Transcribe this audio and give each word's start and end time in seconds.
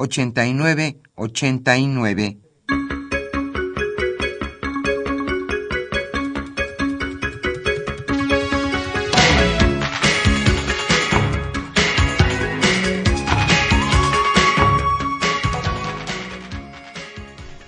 8989. 0.00 2.38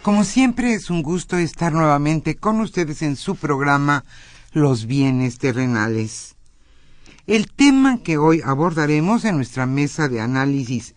Como 0.01 0.25
siempre 0.25 0.73
es 0.73 0.89
un 0.91 1.03
gusto 1.03 1.37
estar 1.37 1.73
nuevamente 1.73 2.37
con 2.37 2.61
ustedes 2.61 3.03
en 3.03 3.17
su 3.17 3.37
programa 3.37 4.05
Los 4.53 4.87
bienes 4.87 5.37
terrenales. 5.39 6.37
El 7.27 7.53
tema 7.53 8.03
que 8.03 8.17
hoy 8.17 8.41
abordaremos 8.45 9.27
en 9.27 9.37
nuestra 9.37 9.67
mesa 9.67 10.09
de 10.09 10.21
análisis 10.21 10.95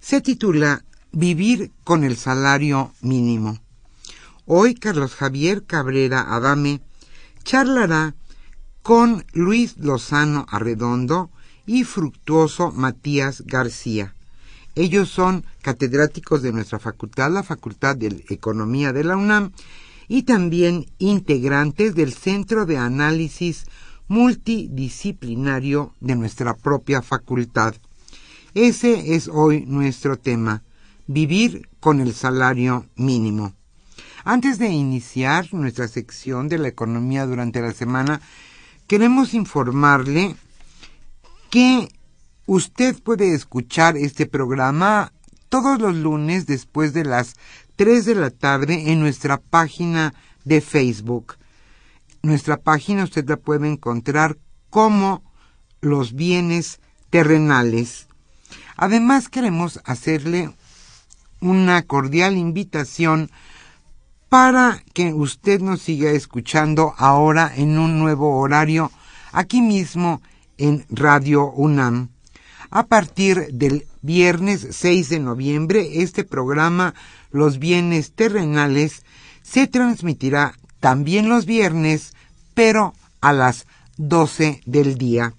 se 0.00 0.20
titula 0.20 0.84
Vivir 1.12 1.70
con 1.84 2.04
el 2.04 2.16
salario 2.16 2.92
mínimo. 3.02 3.58
Hoy 4.46 4.74
Carlos 4.74 5.14
Javier 5.14 5.64
Cabrera 5.64 6.34
Adame 6.34 6.80
charlará 7.44 8.14
con 8.82 9.24
Luis 9.32 9.76
Lozano 9.78 10.46
Arredondo 10.48 11.30
y 11.66 11.84
Fructuoso 11.84 12.72
Matías 12.72 13.42
García. 13.46 14.14
Ellos 14.74 15.10
son 15.10 15.44
catedráticos 15.62 16.42
de 16.42 16.52
nuestra 16.52 16.78
facultad, 16.78 17.30
la 17.30 17.42
Facultad 17.42 17.96
de 17.96 18.24
Economía 18.28 18.92
de 18.92 19.04
la 19.04 19.16
UNAM, 19.16 19.52
y 20.08 20.22
también 20.22 20.86
integrantes 20.98 21.94
del 21.94 22.12
Centro 22.12 22.66
de 22.66 22.78
Análisis 22.78 23.66
Multidisciplinario 24.08 25.94
de 26.00 26.16
nuestra 26.16 26.56
propia 26.56 27.02
facultad. 27.02 27.74
Ese 28.54 29.14
es 29.14 29.28
hoy 29.28 29.64
nuestro 29.66 30.18
tema, 30.18 30.64
vivir 31.06 31.68
con 31.78 32.00
el 32.00 32.14
salario 32.14 32.86
mínimo. 32.96 33.54
Antes 34.24 34.58
de 34.58 34.68
iniciar 34.68 35.52
nuestra 35.54 35.86
sección 35.86 36.48
de 36.48 36.58
la 36.58 36.68
economía 36.68 37.26
durante 37.26 37.60
la 37.60 37.72
semana, 37.72 38.20
queremos 38.88 39.34
informarle 39.34 40.34
que 41.48 41.88
usted 42.46 43.00
puede 43.00 43.34
escuchar 43.34 43.96
este 43.96 44.26
programa 44.26 45.12
todos 45.48 45.80
los 45.80 45.94
lunes 45.94 46.46
después 46.46 46.92
de 46.92 47.04
las 47.04 47.36
3 47.76 48.04
de 48.04 48.14
la 48.16 48.30
tarde 48.30 48.92
en 48.92 49.00
nuestra 49.00 49.40
página 49.40 50.12
de 50.44 50.60
Facebook. 50.60 51.36
Nuestra 52.22 52.56
página 52.56 53.04
usted 53.04 53.28
la 53.28 53.36
puede 53.36 53.68
encontrar 53.68 54.38
como 54.70 55.22
los 55.80 56.14
bienes 56.14 56.80
terrenales. 57.10 58.09
Además 58.80 59.28
queremos 59.28 59.78
hacerle 59.84 60.54
una 61.42 61.82
cordial 61.82 62.38
invitación 62.38 63.30
para 64.30 64.82
que 64.94 65.12
usted 65.12 65.60
nos 65.60 65.82
siga 65.82 66.12
escuchando 66.12 66.94
ahora 66.96 67.52
en 67.54 67.78
un 67.78 67.98
nuevo 67.98 68.38
horario 68.38 68.90
aquí 69.32 69.60
mismo 69.60 70.22
en 70.56 70.86
Radio 70.88 71.50
UNAM. 71.50 72.08
A 72.70 72.86
partir 72.86 73.48
del 73.52 73.86
viernes 74.00 74.66
6 74.70 75.10
de 75.10 75.18
noviembre, 75.18 76.00
este 76.00 76.24
programa 76.24 76.94
Los 77.30 77.58
bienes 77.58 78.12
terrenales 78.12 79.04
se 79.42 79.66
transmitirá 79.66 80.54
también 80.80 81.28
los 81.28 81.44
viernes, 81.44 82.14
pero 82.54 82.94
a 83.20 83.34
las 83.34 83.66
12 83.98 84.62
del 84.64 84.96
día 84.96 85.34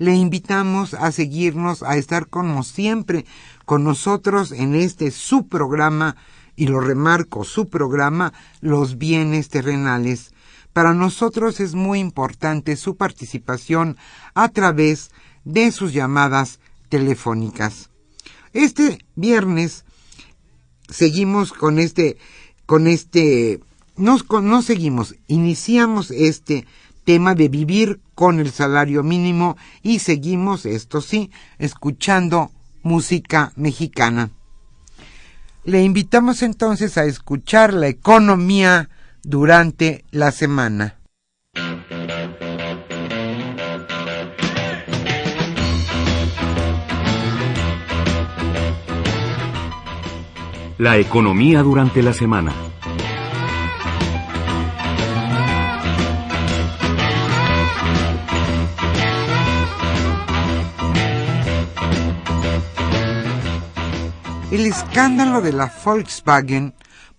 le 0.00 0.14
invitamos 0.14 0.94
a 0.94 1.12
seguirnos, 1.12 1.82
a 1.82 1.98
estar 1.98 2.26
como 2.26 2.62
siempre 2.62 3.26
con 3.66 3.84
nosotros 3.84 4.50
en 4.50 4.74
este 4.74 5.10
su 5.10 5.46
programa, 5.46 6.16
y 6.56 6.68
lo 6.68 6.80
remarco, 6.80 7.44
su 7.44 7.68
programa, 7.68 8.32
Los 8.62 8.96
bienes 8.96 9.50
terrenales. 9.50 10.32
Para 10.72 10.94
nosotros 10.94 11.60
es 11.60 11.74
muy 11.74 11.98
importante 11.98 12.76
su 12.76 12.96
participación 12.96 13.98
a 14.34 14.48
través 14.48 15.10
de 15.44 15.70
sus 15.70 15.92
llamadas 15.92 16.60
telefónicas. 16.88 17.90
Este 18.54 19.04
viernes 19.16 19.84
seguimos 20.88 21.52
con 21.52 21.78
este, 21.78 22.16
con 22.64 22.86
este, 22.86 23.60
nos, 23.96 24.24
no 24.30 24.62
seguimos, 24.62 25.14
iniciamos 25.28 26.10
este 26.10 26.66
tema 27.04 27.34
de 27.34 27.48
vivir 27.48 28.00
con 28.14 28.40
el 28.40 28.50
salario 28.50 29.02
mínimo 29.02 29.56
y 29.82 30.00
seguimos, 30.00 30.66
esto 30.66 31.00
sí, 31.00 31.30
escuchando 31.58 32.50
música 32.82 33.52
mexicana. 33.56 34.30
Le 35.64 35.82
invitamos 35.82 36.42
entonces 36.42 36.96
a 36.96 37.04
escuchar 37.04 37.74
la 37.74 37.88
economía 37.88 38.88
durante 39.22 40.04
la 40.10 40.32
semana. 40.32 40.96
La 50.78 50.96
economía 50.96 51.62
durante 51.62 52.02
la 52.02 52.14
semana. 52.14 52.69
El 64.50 64.66
escándalo 64.66 65.42
de 65.42 65.52
la 65.52 65.72
Volkswagen 65.84 66.74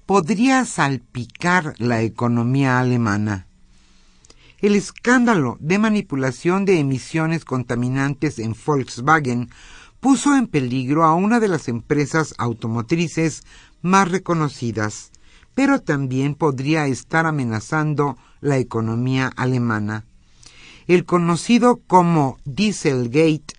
podría 0.05 0.65
salpicar 0.65 1.75
la 1.77 2.01
economía 2.01 2.77
alemana. 2.77 3.47
El 4.59 4.75
escándalo 4.75 5.55
de 5.61 5.79
manipulación 5.79 6.65
de 6.65 6.79
emisiones 6.79 7.45
contaminantes 7.45 8.37
en 8.37 8.53
Volkswagen 8.65 9.49
puso 10.01 10.35
en 10.35 10.47
peligro 10.47 11.05
a 11.05 11.13
una 11.13 11.39
de 11.39 11.47
las 11.47 11.69
empresas 11.69 12.35
automotrices 12.37 13.43
más 13.81 14.11
reconocidas, 14.11 15.11
pero 15.55 15.79
también 15.79 16.35
podría 16.35 16.85
estar 16.87 17.25
amenazando 17.25 18.17
la 18.41 18.57
economía 18.57 19.31
alemana. 19.37 20.03
El 20.85 21.05
conocido 21.05 21.79
como 21.87 22.39
Dieselgate 22.43 23.55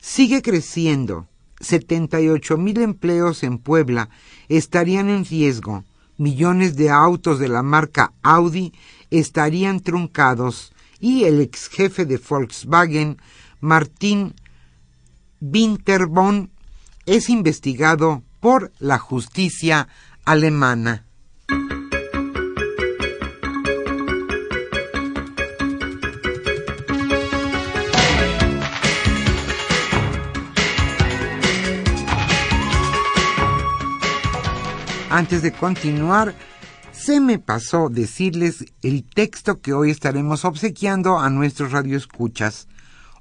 sigue 0.00 0.42
creciendo 0.42 1.26
78 1.60 2.56
mil 2.56 2.80
empleos 2.80 3.42
en 3.42 3.58
Puebla 3.58 4.08
estarían 4.48 5.08
en 5.08 5.24
riesgo, 5.24 5.84
millones 6.18 6.76
de 6.76 6.90
autos 6.90 7.38
de 7.38 7.48
la 7.48 7.62
marca 7.62 8.12
Audi 8.22 8.72
estarían 9.10 9.80
truncados 9.80 10.72
y 11.00 11.24
el 11.24 11.40
ex 11.40 11.68
jefe 11.68 12.04
de 12.04 12.18
Volkswagen, 12.18 13.18
Martin 13.60 14.34
Winterborn, 15.40 16.50
es 17.04 17.28
investigado 17.28 18.22
por 18.40 18.72
la 18.78 18.98
justicia 18.98 19.88
alemana. 20.24 21.04
Antes 35.16 35.40
de 35.40 35.50
continuar, 35.50 36.34
se 36.92 37.20
me 37.20 37.38
pasó 37.38 37.88
decirles 37.88 38.66
el 38.82 39.02
texto 39.02 39.62
que 39.62 39.72
hoy 39.72 39.90
estaremos 39.90 40.44
obsequiando 40.44 41.18
a 41.18 41.30
nuestros 41.30 41.72
radioescuchas. 41.72 42.68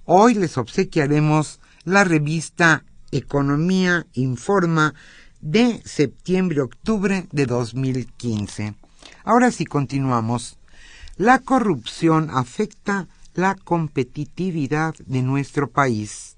Hoy 0.04 0.34
les 0.34 0.58
obsequiaremos 0.58 1.62
la 1.86 2.04
revista 2.04 2.84
Economía 3.12 4.08
Informa 4.12 4.94
de 5.40 5.82
septiembre-octubre 5.86 7.30
de 7.32 7.46
2015. 7.46 8.76
Ahora 9.24 9.50
sí 9.52 9.64
continuamos. 9.64 10.60
La 11.16 11.40
corrupción 11.40 12.30
afecta 12.30 13.08
la 13.36 13.56
competitividad 13.56 14.96
de 15.06 15.22
nuestro 15.22 15.70
país. 15.70 16.36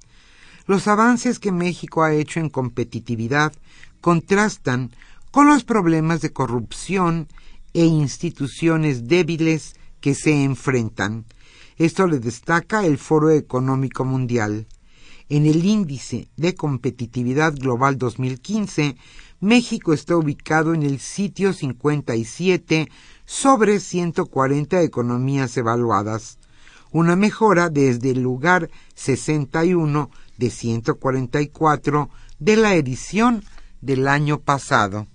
Los 0.68 0.88
avances 0.88 1.40
que 1.40 1.52
México 1.52 2.04
ha 2.04 2.14
hecho 2.14 2.40
en 2.40 2.52
competitividad 2.52 3.54
contrastan 4.02 4.92
con 5.32 5.48
los 5.48 5.64
problemas 5.64 6.22
de 6.22 6.32
corrupción 6.32 7.28
e 7.74 7.86
instituciones 7.86 9.08
débiles 9.08 9.76
que 10.00 10.16
se 10.16 10.44
enfrentan. 10.44 11.26
Esto 11.78 12.08
le 12.08 12.20
destaca 12.20 12.86
el 12.86 12.98
Foro 12.98 13.30
Económico 13.30 14.04
Mundial. 14.04 14.68
En 15.30 15.46
el 15.46 15.64
índice 15.66 16.30
de 16.38 16.56
competitividad 16.56 17.54
global 17.54 17.98
2015, 17.98 18.96
México 19.40 19.94
está 19.94 20.16
ubicado 20.16 20.74
en 20.74 20.84
el 20.84 21.00
sitio 21.00 21.54
57 21.54 22.90
sobre 23.26 23.80
140 23.80 24.82
economías 24.82 25.56
evaluadas, 25.58 26.40
una 26.92 27.16
mejora 27.16 27.70
desde 27.70 28.12
el 28.12 28.22
lugar 28.22 28.72
61 28.96 30.10
de 30.38 30.50
144 30.50 32.10
de 32.40 32.56
la 32.56 32.76
edición 32.76 33.44
del 33.82 34.08
año 34.08 34.40
pasado. 34.40 35.08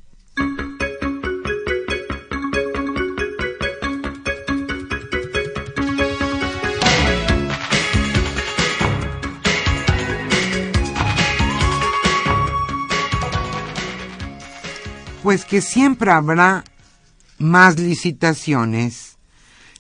Pues 15.23 15.45
que 15.45 15.61
siempre 15.61 16.11
habrá 16.11 16.65
más 17.39 17.79
licitaciones. 17.79 19.19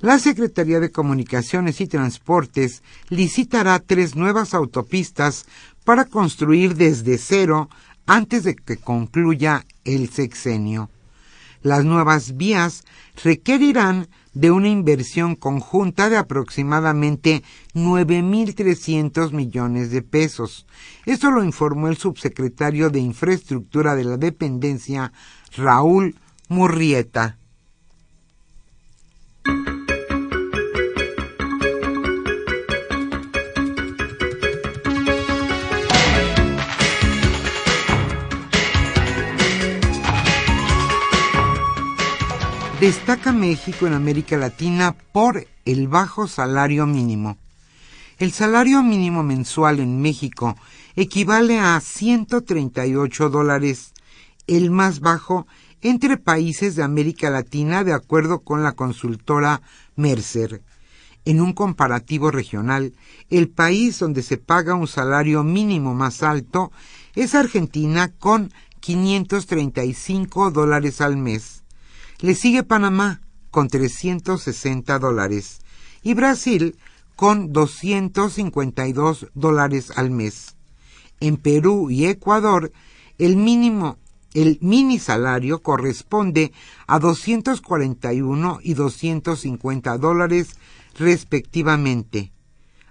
La 0.00 0.18
Secretaría 0.18 0.80
de 0.80 0.92
Comunicaciones 0.92 1.80
y 1.80 1.86
Transportes 1.86 2.82
licitará 3.08 3.78
tres 3.80 4.14
nuevas 4.14 4.54
autopistas 4.54 5.46
para 5.84 6.04
construir 6.04 6.76
desde 6.76 7.18
cero 7.18 7.68
antes 8.06 8.44
de 8.44 8.54
que 8.54 8.76
concluya 8.76 9.64
el 9.84 10.10
sexenio. 10.10 10.90
Las 11.62 11.84
nuevas 11.84 12.36
vías 12.36 12.84
requerirán 13.22 14.08
de 14.34 14.50
una 14.50 14.68
inversión 14.68 15.36
conjunta 15.36 16.08
de 16.08 16.16
aproximadamente 16.16 17.42
9.300 17.74 19.32
millones 19.32 19.90
de 19.90 20.02
pesos. 20.02 20.66
Esto 21.06 21.30
lo 21.30 21.44
informó 21.44 21.88
el 21.88 21.96
subsecretario 21.96 22.90
de 22.90 23.00
Infraestructura 23.00 23.94
de 23.94 24.04
la 24.04 24.16
dependencia, 24.16 25.12
Raúl 25.56 26.16
Murrieta. 26.48 27.38
Destaca 42.82 43.30
México 43.30 43.86
en 43.86 43.92
América 43.92 44.36
Latina 44.36 44.96
por 45.12 45.46
el 45.64 45.86
bajo 45.86 46.26
salario 46.26 46.84
mínimo. 46.84 47.38
El 48.18 48.32
salario 48.32 48.82
mínimo 48.82 49.22
mensual 49.22 49.78
en 49.78 50.02
México 50.02 50.56
equivale 50.96 51.60
a 51.60 51.78
138 51.78 53.30
dólares, 53.30 53.92
el 54.48 54.72
más 54.72 54.98
bajo 54.98 55.46
entre 55.80 56.16
países 56.16 56.74
de 56.74 56.82
América 56.82 57.30
Latina 57.30 57.84
de 57.84 57.92
acuerdo 57.92 58.40
con 58.40 58.64
la 58.64 58.72
consultora 58.72 59.62
Mercer. 59.94 60.60
En 61.24 61.40
un 61.40 61.52
comparativo 61.52 62.32
regional, 62.32 62.94
el 63.30 63.48
país 63.48 64.00
donde 64.00 64.24
se 64.24 64.38
paga 64.38 64.74
un 64.74 64.88
salario 64.88 65.44
mínimo 65.44 65.94
más 65.94 66.24
alto 66.24 66.72
es 67.14 67.36
Argentina 67.36 68.12
con 68.18 68.52
535 68.80 70.50
dólares 70.50 71.00
al 71.00 71.16
mes. 71.16 71.61
Le 72.22 72.36
sigue 72.36 72.62
Panamá 72.62 73.20
con 73.50 73.66
360 73.66 75.00
dólares 75.00 75.58
y 76.04 76.14
Brasil 76.14 76.76
con 77.16 77.52
252 77.52 79.26
dólares 79.34 79.92
al 79.96 80.12
mes. 80.12 80.54
En 81.18 81.36
Perú 81.36 81.90
y 81.90 82.06
Ecuador, 82.06 82.70
el 83.18 83.34
mínimo, 83.34 83.98
el 84.34 84.58
mini 84.60 85.00
salario 85.00 85.62
corresponde 85.62 86.52
a 86.86 87.00
241 87.00 88.60
y 88.62 88.74
250 88.74 89.98
dólares 89.98 90.54
respectivamente. 90.96 92.30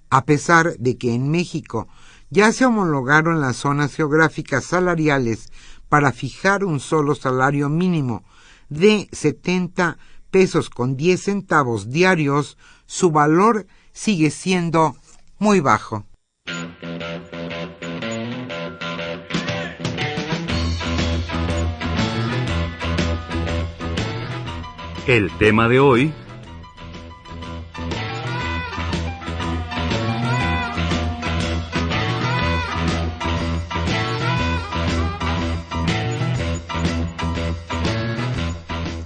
A 0.10 0.26
pesar 0.26 0.76
de 0.78 0.98
que 0.98 1.14
en 1.14 1.32
México 1.32 1.88
ya 2.30 2.52
se 2.52 2.66
homologaron 2.66 3.40
las 3.40 3.56
zonas 3.56 3.96
geográficas 3.96 4.66
salariales 4.66 5.54
para 5.88 6.12
fijar 6.12 6.66
un 6.66 6.82
solo 6.82 7.16
salario 7.16 7.70
mínimo 7.70 8.26
de 8.72 9.10
70 9.12 10.00
pesos 10.32 10.70
con 10.70 10.96
10 10.96 11.22
centavos 11.22 11.92
diarios, 11.92 12.58
su 12.86 13.12
valor 13.12 13.68
sigue 13.92 14.32
siendo 14.32 14.96
muy 15.38 15.60
bajo. 15.60 16.06
El 25.06 25.30
tema 25.38 25.68
de 25.68 25.80
hoy 25.80 26.14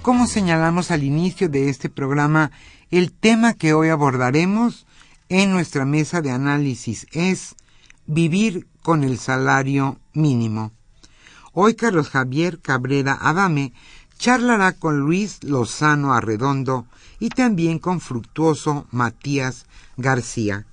Como 0.06 0.28
señalamos 0.28 0.92
al 0.92 1.02
inicio 1.02 1.48
de 1.48 1.68
este 1.68 1.90
programa, 1.90 2.52
el 2.92 3.10
tema 3.10 3.54
que 3.54 3.74
hoy 3.74 3.88
abordaremos 3.88 4.86
en 5.28 5.50
nuestra 5.50 5.84
mesa 5.84 6.22
de 6.22 6.30
análisis 6.30 7.08
es 7.10 7.56
vivir 8.06 8.68
con 8.84 9.02
el 9.02 9.18
salario 9.18 9.98
mínimo. 10.12 10.70
Hoy 11.52 11.74
Carlos 11.74 12.08
Javier 12.10 12.60
Cabrera 12.60 13.18
Adame 13.20 13.72
charlará 14.16 14.74
con 14.74 15.00
Luis 15.00 15.42
Lozano 15.42 16.14
Arredondo 16.14 16.86
y 17.18 17.30
también 17.30 17.80
con 17.80 18.00
Fructuoso 18.00 18.86
Matías 18.92 19.66
García. 19.96 20.66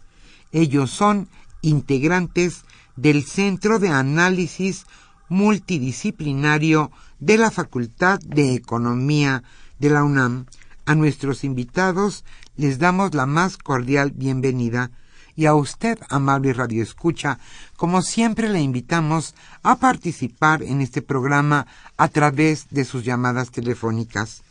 Ellos 0.51 0.91
son 0.91 1.27
integrantes 1.63 2.65
del 2.95 3.23
Centro 3.23 3.79
de 3.79 3.89
Análisis 3.89 4.85
Multidisciplinario 5.27 6.91
de 7.25 7.37
la 7.37 7.51
Facultad 7.51 8.19
de 8.19 8.53
Economía 8.53 9.43
de 9.79 9.89
la 9.89 10.03
UNAM. 10.03 10.45
A 10.85 10.93
nuestros 10.93 11.45
invitados 11.45 12.25
les 12.57 12.79
damos 12.79 13.15
la 13.15 13.25
más 13.25 13.55
cordial 13.55 14.11
bienvenida 14.11 14.91
y 15.33 15.45
a 15.45 15.55
usted, 15.55 15.97
amable 16.09 16.51
Radio 16.51 16.83
Escucha, 16.83 17.39
como 17.77 18.01
siempre 18.01 18.49
le 18.49 18.59
invitamos 18.59 19.35
a 19.63 19.77
participar 19.77 20.63
en 20.63 20.81
este 20.81 21.01
programa 21.01 21.65
a 21.95 22.09
través 22.09 22.67
de 22.71 22.83
sus 22.83 23.05
llamadas 23.05 23.51
telefónicas. 23.51 24.43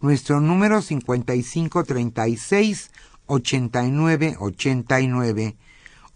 Nuestro 0.00 0.42
número 0.42 0.82
5536 0.82 2.90
8989. 3.24 5.56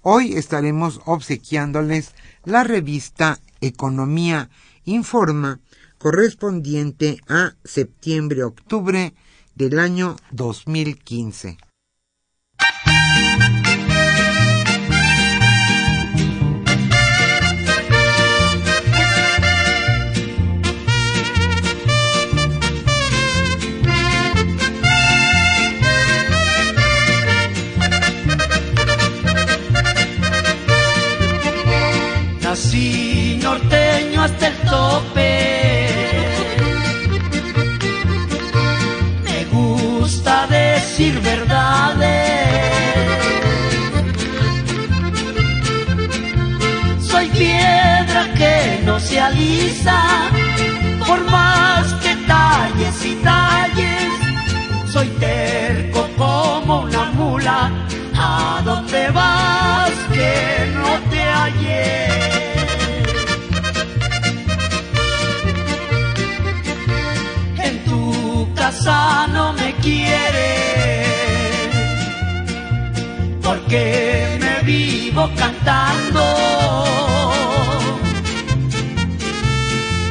Hoy 0.03 0.35
estaremos 0.35 1.01
obsequiándoles 1.07 2.13
la 2.45 2.65
revista 2.65 3.41
Economía 3.63 4.51
Informa 4.85 5.61
correspondiente 6.03 7.19
a 7.29 7.55
septiembre-octubre 7.63 9.15
del 9.55 9.79
año 9.79 10.17
2015. 10.33 11.59
Nací 32.43 33.39
norteño 33.41 34.23
hasta 34.25 34.49
el 34.49 34.57
tope. 34.69 35.92
Decir 40.93 41.19
verdades. 41.23 42.11
Soy 47.01 47.29
piedra 47.29 48.29
que 48.37 48.83
no 48.85 49.01
se 49.01 49.19
alisa 49.19 50.01
por 51.07 51.25
más 51.31 51.95
que 52.03 52.15
talles 52.27 53.07
y 53.07 53.15
talles. 53.25 54.11
Soy 54.93 55.09
terco 55.19 56.09
como 56.19 56.83
una 56.83 57.05
mula. 57.13 57.71
¿A 58.15 58.61
dónde 58.63 59.11
vas 59.11 59.93
que 60.13 60.73
no 60.77 61.11
te 61.11 61.23
hallé? 61.23 62.62
No 69.33 69.53
me 69.53 69.75
quiere 69.83 70.55
porque 73.43 74.39
me 74.41 74.63
vivo 74.63 75.29
cantando. 75.37 76.25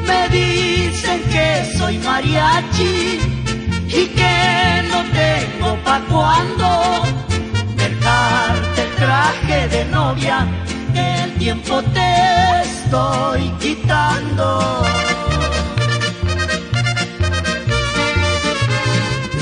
Me 0.08 0.30
dicen 0.30 1.22
que 1.34 1.78
soy 1.78 1.98
mariachi 2.00 3.20
y 3.88 4.08
que 4.18 4.84
no 4.90 5.00
tengo 5.22 5.76
pa' 5.84 6.02
cuando 6.10 7.04
mercarte 7.76 8.82
el 8.84 8.92
traje 8.96 9.68
de 9.70 9.86
novia, 9.86 10.48
el 10.94 11.32
tiempo 11.38 11.82
te 11.94 12.62
estoy 12.62 13.50
quitando. 13.60 14.86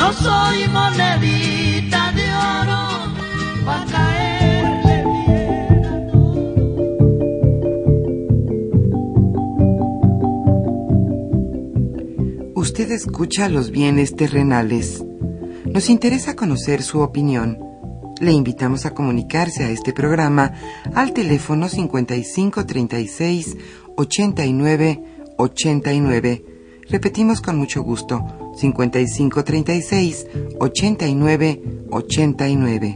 No 0.10 0.16
soy 0.16 0.68
monedita 0.70 2.12
de 2.14 2.24
oro 2.34 2.84
pa' 3.64 3.86
caerle 3.92 5.04
bien 5.06 5.86
a 5.86 6.08
todos. 6.12 6.48
Usted 12.56 12.92
escucha 12.92 13.50
los 13.50 13.70
bienes 13.70 14.16
terrenales. 14.16 15.06
Nos 15.66 15.92
interesa 15.92 16.36
conocer 16.36 16.82
su 16.82 17.02
opinión. 17.02 17.60
Le 18.20 18.32
invitamos 18.32 18.88
a 18.88 18.96
comunicarse 18.96 19.64
a 19.64 19.70
este 19.70 19.94
programa 19.94 20.54
al 20.96 21.14
teléfono 21.14 21.70
5536 21.70 23.58
89 23.96 25.04
89. 25.38 26.59
Repetimos 26.90 27.40
con 27.40 27.56
mucho 27.56 27.84
gusto, 27.84 28.26
5536 28.56 30.26
89 30.60 31.62
89. 31.92 32.96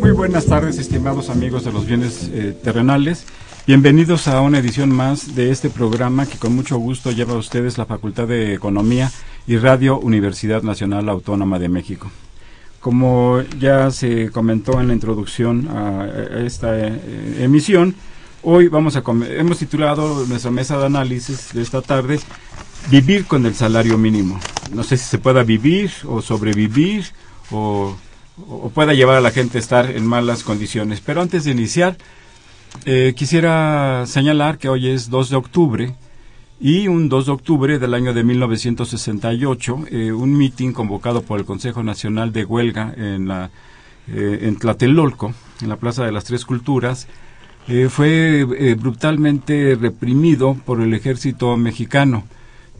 Muy 0.00 0.10
buenas 0.12 0.46
tardes, 0.46 0.78
estimados 0.78 1.28
amigos 1.28 1.66
de 1.66 1.72
los 1.72 1.84
bienes 1.86 2.30
eh, 2.32 2.56
terrenales. 2.64 3.26
Bienvenidos 3.66 4.28
a 4.28 4.40
una 4.40 4.60
edición 4.60 4.88
más 4.88 5.34
de 5.34 5.50
este 5.50 5.68
programa 5.68 6.24
que 6.24 6.38
con 6.38 6.56
mucho 6.56 6.78
gusto 6.78 7.10
lleva 7.12 7.34
a 7.34 7.38
ustedes 7.38 7.76
la 7.76 7.84
Facultad 7.84 8.26
de 8.26 8.54
Economía 8.54 9.12
y 9.46 9.58
Radio 9.58 9.98
Universidad 9.98 10.62
Nacional 10.62 11.10
Autónoma 11.10 11.58
de 11.58 11.68
México. 11.68 12.10
Como 12.80 13.42
ya 13.60 13.90
se 13.90 14.30
comentó 14.30 14.80
en 14.80 14.88
la 14.88 14.94
introducción 14.94 15.68
a, 15.68 16.08
esta 16.46 16.78
eh, 16.78 16.98
emisión, 17.40 17.94
hoy 18.42 18.68
vamos 18.68 18.96
a 18.96 19.02
hemos 19.30 19.58
titulado 19.58 20.26
nuestra 20.26 20.50
mesa 20.50 20.78
de 20.78 20.86
análisis 20.86 21.52
de 21.52 21.62
esta 21.62 21.82
tarde 21.82 22.20
Vivir 22.90 23.26
con 23.26 23.44
el 23.44 23.54
salario 23.54 23.98
mínimo. 23.98 24.40
No 24.72 24.82
sé 24.82 24.96
si 24.96 25.04
se 25.04 25.18
pueda 25.18 25.42
vivir 25.42 25.90
o 26.06 26.22
sobrevivir 26.22 27.04
o, 27.50 27.94
o 28.48 28.70
pueda 28.70 28.94
llevar 28.94 29.16
a 29.16 29.20
la 29.20 29.30
gente 29.30 29.58
a 29.58 29.60
estar 29.60 29.90
en 29.90 30.06
malas 30.06 30.42
condiciones. 30.42 31.02
Pero 31.04 31.20
antes 31.20 31.44
de 31.44 31.50
iniciar, 31.50 31.98
eh, 32.86 33.12
quisiera 33.16 34.04
señalar 34.06 34.56
que 34.56 34.68
hoy 34.68 34.88
es 34.88 35.10
2 35.10 35.30
de 35.30 35.36
octubre 35.36 35.94
y 36.60 36.88
un 36.88 37.08
2 37.08 37.26
de 37.26 37.32
octubre 37.32 37.78
del 37.78 37.94
año 37.94 38.14
de 38.14 38.24
1968, 38.24 39.84
eh, 39.90 40.12
un 40.12 40.36
mitin 40.36 40.72
convocado 40.72 41.22
por 41.22 41.38
el 41.38 41.44
Consejo 41.44 41.82
Nacional 41.82 42.32
de 42.32 42.44
Huelga 42.44 42.94
en, 42.96 43.28
la, 43.28 43.50
eh, 44.08 44.40
en 44.42 44.56
Tlatelolco, 44.56 45.34
en 45.60 45.68
la 45.68 45.76
Plaza 45.76 46.04
de 46.04 46.12
las 46.12 46.24
Tres 46.24 46.44
Culturas, 46.44 47.06
eh, 47.68 47.88
fue 47.90 48.40
eh, 48.40 48.74
brutalmente 48.74 49.76
reprimido 49.80 50.54
por 50.64 50.80
el 50.80 50.94
ejército 50.94 51.56
mexicano. 51.56 52.24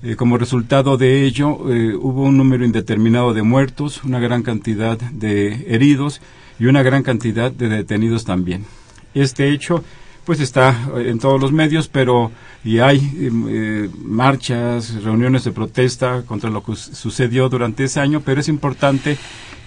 Eh, 0.03 0.17
como 0.17 0.39
resultado 0.39 0.97
de 0.97 1.25
ello, 1.25 1.49
hubo 1.51 2.23
un 2.23 2.37
número 2.37 2.65
indeterminado 2.65 3.35
de 3.35 3.43
muertos, 3.43 4.05
una 4.05 4.19
gran 4.21 4.43
cantidad 4.43 4.97
de 4.99 5.67
heridos 5.69 6.21
y 6.59 6.67
una 6.67 6.83
gran 6.83 7.03
cantidad 7.03 7.51
de 7.51 7.69
detenidos 7.69 8.25
también. 8.25 8.65
Este 9.15 9.51
hecho, 9.53 9.83
pues 10.25 10.41
está 10.41 10.89
en 10.97 11.19
todos 11.19 11.41
los 11.41 11.51
medios, 11.53 11.89
pero 11.89 12.31
y 12.65 12.79
hay 12.79 13.01
marchas, 14.03 15.03
reuniones 15.03 15.45
de 15.45 15.53
protesta 15.53 16.23
contra 16.23 16.51
lo 16.51 16.63
que 16.63 16.77
su- 16.77 16.95
sucedió 16.95 17.49
durante 17.49 17.85
ese 17.85 18.01
año, 18.01 18.21
pero 18.25 18.41
es 18.41 18.49
importante 18.49 19.17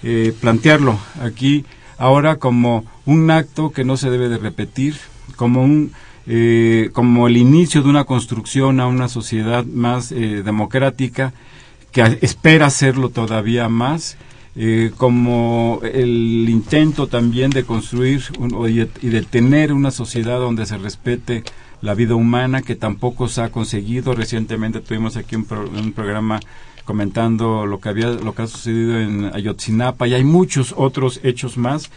eh, 0.02 0.32
plantearlo 0.40 0.98
aquí 1.20 1.64
ahora 1.98 2.36
como 2.36 2.84
un 3.06 3.30
acto 3.30 3.70
que 3.70 3.84
no 3.84 3.96
se 3.96 4.10
debe 4.10 4.28
de 4.28 4.38
repetir, 4.38 4.96
como 5.36 5.62
un 5.62 5.92
eh, 6.26 6.90
como 6.92 7.26
el 7.26 7.36
inicio 7.36 7.82
de 7.82 7.88
una 7.88 8.04
construcción 8.04 8.78
a 8.78 8.86
una 8.86 9.08
sociedad 9.08 9.64
más 9.64 10.12
eh, 10.12 10.42
democrática 10.44 11.32
que 11.90 12.18
espera 12.22 12.66
hacerlo 12.66 13.08
todavía 13.08 13.68
más, 13.68 14.16
eh, 14.54 14.92
como 14.96 15.80
el 15.82 16.46
intento 16.48 17.08
también 17.08 17.50
de 17.50 17.64
construir 17.64 18.22
un- 18.38 18.54
y 19.02 19.08
de 19.08 19.22
tener 19.22 19.72
una 19.72 19.90
sociedad 19.90 20.38
donde 20.38 20.64
se 20.64 20.78
respete 20.78 21.42
la 21.80 21.94
vida 21.94 22.14
humana, 22.14 22.62
que 22.62 22.76
tampoco 22.76 23.26
se 23.26 23.42
ha 23.42 23.50
conseguido. 23.50 24.14
Recientemente 24.14 24.78
tuvimos 24.80 25.16
aquí 25.16 25.34
un, 25.34 25.44
pro- 25.44 25.68
un 25.68 25.92
programa 25.92 26.38
comentando 26.84 27.66
lo 27.66 27.80
que 27.80 27.88
había 27.88 28.08
lo 28.10 28.34
que 28.34 28.42
ha 28.42 28.46
sucedido 28.46 28.98
en 29.00 29.30
Ayotzinapa 29.34 30.06
y 30.06 30.14
hay 30.14 30.24
muchos 30.24 30.74
otros 30.76 31.20
hechos 31.24 31.56
más 31.56 31.90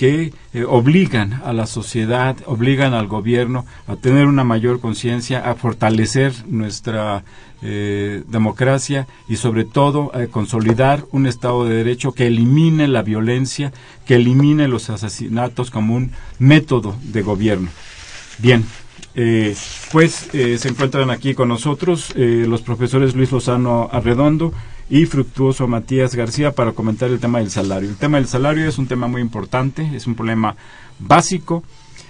que 0.00 0.32
eh, 0.54 0.64
obligan 0.64 1.42
a 1.44 1.52
la 1.52 1.66
sociedad, 1.66 2.34
obligan 2.46 2.94
al 2.94 3.06
gobierno 3.06 3.66
a 3.86 3.96
tener 3.96 4.24
una 4.28 4.44
mayor 4.44 4.80
conciencia, 4.80 5.40
a 5.40 5.54
fortalecer 5.56 6.32
nuestra 6.46 7.22
eh, 7.60 8.22
democracia 8.26 9.06
y 9.28 9.36
sobre 9.36 9.66
todo 9.66 10.10
a 10.14 10.26
consolidar 10.28 11.04
un 11.12 11.26
Estado 11.26 11.66
de 11.66 11.74
Derecho 11.74 12.12
que 12.12 12.28
elimine 12.28 12.88
la 12.88 13.02
violencia, 13.02 13.74
que 14.06 14.14
elimine 14.14 14.68
los 14.68 14.88
asesinatos 14.88 15.70
como 15.70 15.96
un 15.96 16.12
método 16.38 16.96
de 17.02 17.20
gobierno. 17.20 17.68
Bien, 18.38 18.64
eh, 19.14 19.54
pues 19.92 20.30
se 20.32 20.66
encuentran 20.66 21.10
aquí 21.10 21.34
con 21.34 21.48
nosotros 21.48 22.14
los 22.16 22.62
profesores 22.62 23.14
Luis 23.14 23.32
Lozano 23.32 23.90
Arredondo 23.92 24.54
y 24.90 25.06
Fructuoso 25.06 25.68
Matías 25.68 26.16
García 26.16 26.50
para 26.50 26.72
comentar 26.72 27.10
el 27.10 27.20
tema 27.20 27.38
del 27.38 27.50
salario. 27.50 27.88
El 27.88 27.96
tema 27.96 28.18
del 28.18 28.26
salario 28.26 28.68
es 28.68 28.76
un 28.76 28.88
tema 28.88 29.06
muy 29.06 29.22
importante, 29.22 29.88
es 29.94 30.08
un 30.08 30.16
problema 30.16 30.56
básico. 30.98 31.62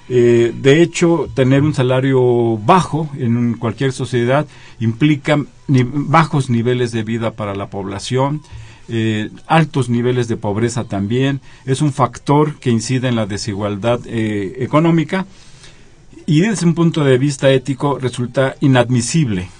Eh, 0.08 0.52
de 0.60 0.82
hecho, 0.82 1.28
tener 1.34 1.62
un 1.62 1.74
salario 1.74 2.56
bajo 2.56 3.10
en 3.16 3.54
cualquier 3.58 3.92
sociedad 3.92 4.46
implica 4.80 5.38
bajos 5.68 6.48
niveles 6.48 6.90
de 6.90 7.02
vida 7.02 7.32
para 7.32 7.54
la 7.54 7.68
población, 7.68 8.40
eh, 8.88 9.28
altos 9.46 9.90
niveles 9.90 10.26
de 10.26 10.38
pobreza 10.38 10.84
también. 10.84 11.42
Es 11.66 11.82
un 11.82 11.92
factor 11.92 12.58
que 12.58 12.70
incide 12.70 13.08
en 13.08 13.14
la 13.14 13.26
desigualdad 13.26 14.00
eh, 14.06 14.56
económica 14.60 15.26
y 16.24 16.40
desde 16.40 16.64
un 16.64 16.74
punto 16.74 17.04
de 17.04 17.18
vista 17.18 17.50
ético 17.50 17.98
resulta 17.98 18.56
inadmisible 18.60 19.50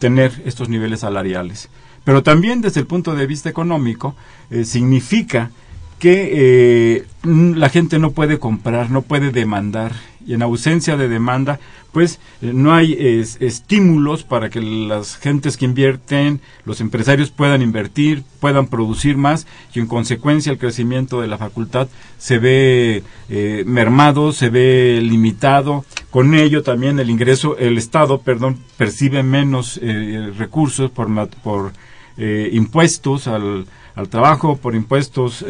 tener 0.00 0.42
estos 0.44 0.68
niveles 0.68 1.00
salariales. 1.00 1.68
Pero 2.04 2.22
también 2.22 2.60
desde 2.60 2.80
el 2.80 2.86
punto 2.86 3.14
de 3.14 3.26
vista 3.26 3.48
económico 3.48 4.14
eh, 4.50 4.64
significa 4.64 5.50
que 5.98 6.30
eh, 6.32 7.06
la 7.24 7.68
gente 7.68 7.98
no 7.98 8.12
puede 8.12 8.38
comprar, 8.38 8.90
no 8.90 9.02
puede 9.02 9.30
demandar 9.32 9.92
y 10.28 10.34
en 10.34 10.42
ausencia 10.42 10.98
de 10.98 11.08
demanda, 11.08 11.58
pues 11.90 12.20
eh, 12.42 12.52
no 12.52 12.74
hay 12.74 12.92
estímulos 13.40 14.24
para 14.24 14.50
que 14.50 14.60
las 14.60 15.16
gentes 15.16 15.56
que 15.56 15.64
invierten, 15.64 16.42
los 16.66 16.82
empresarios 16.82 17.30
puedan 17.30 17.62
invertir, 17.62 18.22
puedan 18.38 18.66
producir 18.66 19.16
más 19.16 19.46
y 19.74 19.80
en 19.80 19.86
consecuencia 19.86 20.52
el 20.52 20.58
crecimiento 20.58 21.22
de 21.22 21.28
la 21.28 21.38
facultad 21.38 21.88
se 22.18 22.38
ve 22.38 23.02
eh, 23.30 23.64
mermado, 23.66 24.32
se 24.32 24.50
ve 24.50 25.00
limitado. 25.02 25.86
Con 26.10 26.34
ello 26.34 26.62
también 26.62 26.98
el 26.98 27.08
ingreso, 27.08 27.56
el 27.56 27.78
Estado, 27.78 28.20
perdón, 28.20 28.58
percibe 28.76 29.22
menos 29.22 29.80
eh, 29.82 30.30
recursos 30.36 30.90
por, 30.90 31.08
por 31.42 31.72
impuestos 32.18 33.28
al, 33.28 33.66
al, 33.94 34.08
trabajo, 34.08 34.56
por 34.56 34.74
impuestos 34.74 35.44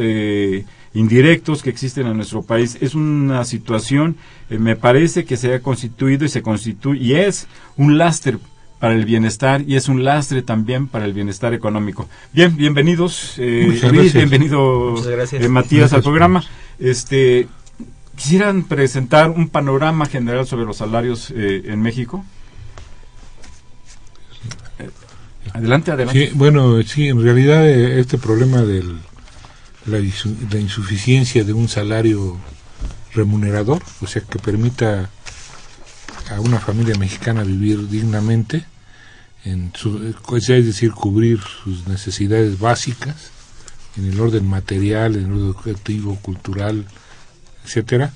indirectos 0.94 1.62
que 1.62 1.70
existen 1.70 2.06
en 2.06 2.16
nuestro 2.16 2.42
país. 2.42 2.78
Es 2.80 2.94
una 2.94 3.44
situación, 3.44 4.16
eh, 4.50 4.58
me 4.58 4.76
parece 4.76 5.25
que 5.25 5.37
se 5.37 5.54
ha 5.54 5.60
constituido 5.60 6.25
y 6.25 6.28
se 6.28 6.42
constituye 6.42 7.00
y 7.00 7.14
es 7.14 7.46
un 7.76 7.98
lastre 7.98 8.38
para 8.78 8.94
el 8.94 9.04
bienestar 9.04 9.62
y 9.62 9.76
es 9.76 9.88
un 9.88 10.04
lastre 10.04 10.42
también 10.42 10.87
para 10.87 11.04
el 11.04 11.12
bienestar 11.12 11.52
económico. 11.52 12.08
Bien, 12.32 12.56
bienvenidos, 12.56 13.34
eh, 13.38 13.78
bienvenido 14.14 14.94
eh, 15.32 15.48
Matías 15.48 15.92
al 15.92 16.02
programa. 16.02 16.44
Este, 16.78 17.48
quisieran 18.16 18.62
presentar 18.64 19.30
un 19.30 19.48
panorama 19.48 20.06
general 20.06 20.46
sobre 20.46 20.64
los 20.64 20.76
salarios 20.76 21.32
en 21.34 21.82
México. 21.82 22.25
Adelante, 25.55 25.90
adelante. 25.90 26.33
bueno, 26.35 26.83
sí, 26.83 27.09
en 27.09 27.23
realidad 27.23 27.69
este 27.69 28.19
problema 28.19 28.62
del 28.62 28.99
la, 29.88 30.59
insuficiencia 30.59 31.45
de 31.45 31.52
un 31.52 31.69
salario 31.69 32.38
remunerador, 33.14 33.83
o 34.00 34.07
sea, 34.07 34.23
que 34.23 34.38
permita 34.38 35.11
a 36.31 36.40
una 36.40 36.61
familia 36.61 36.95
mexicana 36.97 37.43
vivir 37.43 37.88
dignamente, 37.88 38.64
en 39.45 39.73
su, 39.75 40.14
es 40.37 40.47
decir, 40.47 40.93
cubrir 40.93 41.40
sus 41.40 41.87
necesidades 41.87 42.59
básicas 42.59 43.31
en 43.97 44.07
el 44.07 44.21
orden 44.21 44.47
material, 44.47 45.17
en 45.17 45.26
el 45.26 45.33
orden 45.33 45.45
educativo, 45.45 46.17
cultural, 46.17 46.87
etcétera, 47.64 48.12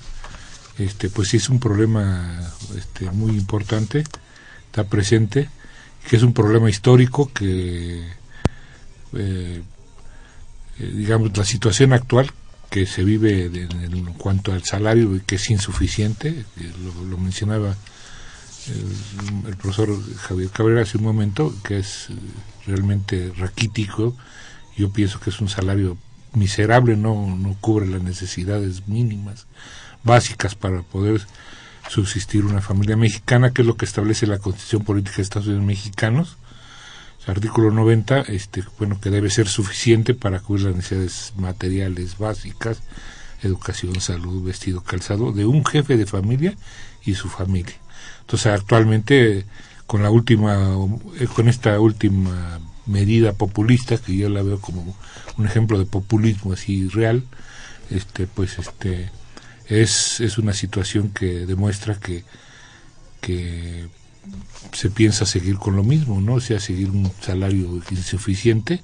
este, 0.77 1.09
pues 1.09 1.29
sí 1.29 1.37
es 1.37 1.49
un 1.49 1.59
problema 1.59 2.39
este, 2.77 3.09
muy 3.11 3.31
importante, 3.31 4.03
está 4.67 4.83
presente, 4.85 5.49
que 6.09 6.15
es 6.15 6.23
un 6.23 6.33
problema 6.33 6.69
histórico 6.69 7.31
que 7.33 8.03
eh, 9.15 9.61
eh, 10.79 10.91
digamos, 10.91 11.37
la 11.37 11.45
situación 11.45 11.93
actual 11.93 12.31
que 12.69 12.87
se 12.87 13.03
vive 13.03 13.45
en, 13.45 14.05
cuanto 14.13 14.51
al 14.51 14.63
salario 14.63 15.21
que 15.27 15.35
es 15.35 15.49
insuficiente, 15.51 16.45
lo, 17.07 17.17
mencionaba 17.19 17.75
el, 19.45 19.55
profesor 19.57 19.95
Javier 20.17 20.49
Cabrera 20.49 20.81
hace 20.81 20.97
un 20.97 21.03
momento, 21.03 21.53
que 21.63 21.77
es 21.77 22.09
eh, 22.09 22.13
realmente 22.65 23.31
raquítico, 23.37 24.15
yo 24.75 24.89
pienso 24.91 25.19
que 25.19 25.29
es 25.29 25.39
un 25.39 25.49
salario 25.49 25.97
miserable, 26.33 26.97
no, 26.97 27.35
no 27.37 27.55
cubre 27.61 27.85
las 27.87 28.01
necesidades 28.01 28.87
mínimas, 28.87 29.45
básicas 30.03 30.55
para 30.55 30.81
poder 30.81 31.21
subsistir 31.93 32.43
una 32.43 32.59
familia 32.59 32.97
mexicana, 32.97 33.51
que 33.51 33.61
es 33.61 33.67
lo 33.67 33.77
que 33.77 33.85
establece 33.85 34.25
la 34.25 34.39
Constitución 34.39 34.83
Política 34.83 35.17
de 35.17 35.21
Estados 35.21 35.47
Unidos 35.47 35.65
Mexicanos, 35.65 36.37
artículo 37.27 37.69
90, 37.69 38.21
este, 38.21 38.63
bueno, 38.79 38.99
que 38.99 39.11
debe 39.11 39.29
ser 39.29 39.47
suficiente 39.47 40.15
para 40.15 40.39
cubrir 40.39 40.65
las 40.65 40.75
necesidades 40.75 41.33
materiales 41.37 42.17
básicas, 42.17 42.81
educación, 43.43 44.01
salud, 44.01 44.43
vestido, 44.43 44.81
calzado, 44.81 45.33
de 45.33 45.45
un 45.45 45.63
jefe 45.63 45.95
de 45.95 46.07
familia 46.07 46.55
y 47.05 47.13
su 47.13 47.29
familia. 47.29 47.75
Entonces, 48.21 48.47
actualmente, 48.47 49.45
con 49.85 50.01
la 50.01 50.09
última, 50.09 50.75
eh, 51.19 51.27
con 51.27 51.47
esta 51.47 51.79
última 51.79 52.59
medida 52.87 53.33
populista, 53.33 53.97
que 53.97 54.17
yo 54.17 54.29
la 54.29 54.41
veo 54.41 54.59
como 54.59 54.97
un 55.37 55.45
ejemplo 55.45 55.77
de 55.77 55.85
populismo 55.85 56.53
así 56.53 56.87
real, 56.87 57.23
este, 57.91 58.25
pues, 58.25 58.57
este, 58.57 59.11
es, 59.67 60.19
es 60.19 60.37
una 60.37 60.53
situación 60.53 61.09
que 61.09 61.45
demuestra 61.45 61.95
que, 61.95 62.23
que 63.21 63.87
se 64.71 64.89
piensa 64.89 65.25
seguir 65.25 65.55
con 65.55 65.75
lo 65.75 65.83
mismo, 65.83 66.21
¿no? 66.21 66.35
O 66.35 66.41
sea, 66.41 66.59
seguir 66.59 66.89
un 66.89 67.11
salario 67.21 67.81
insuficiente. 67.91 68.81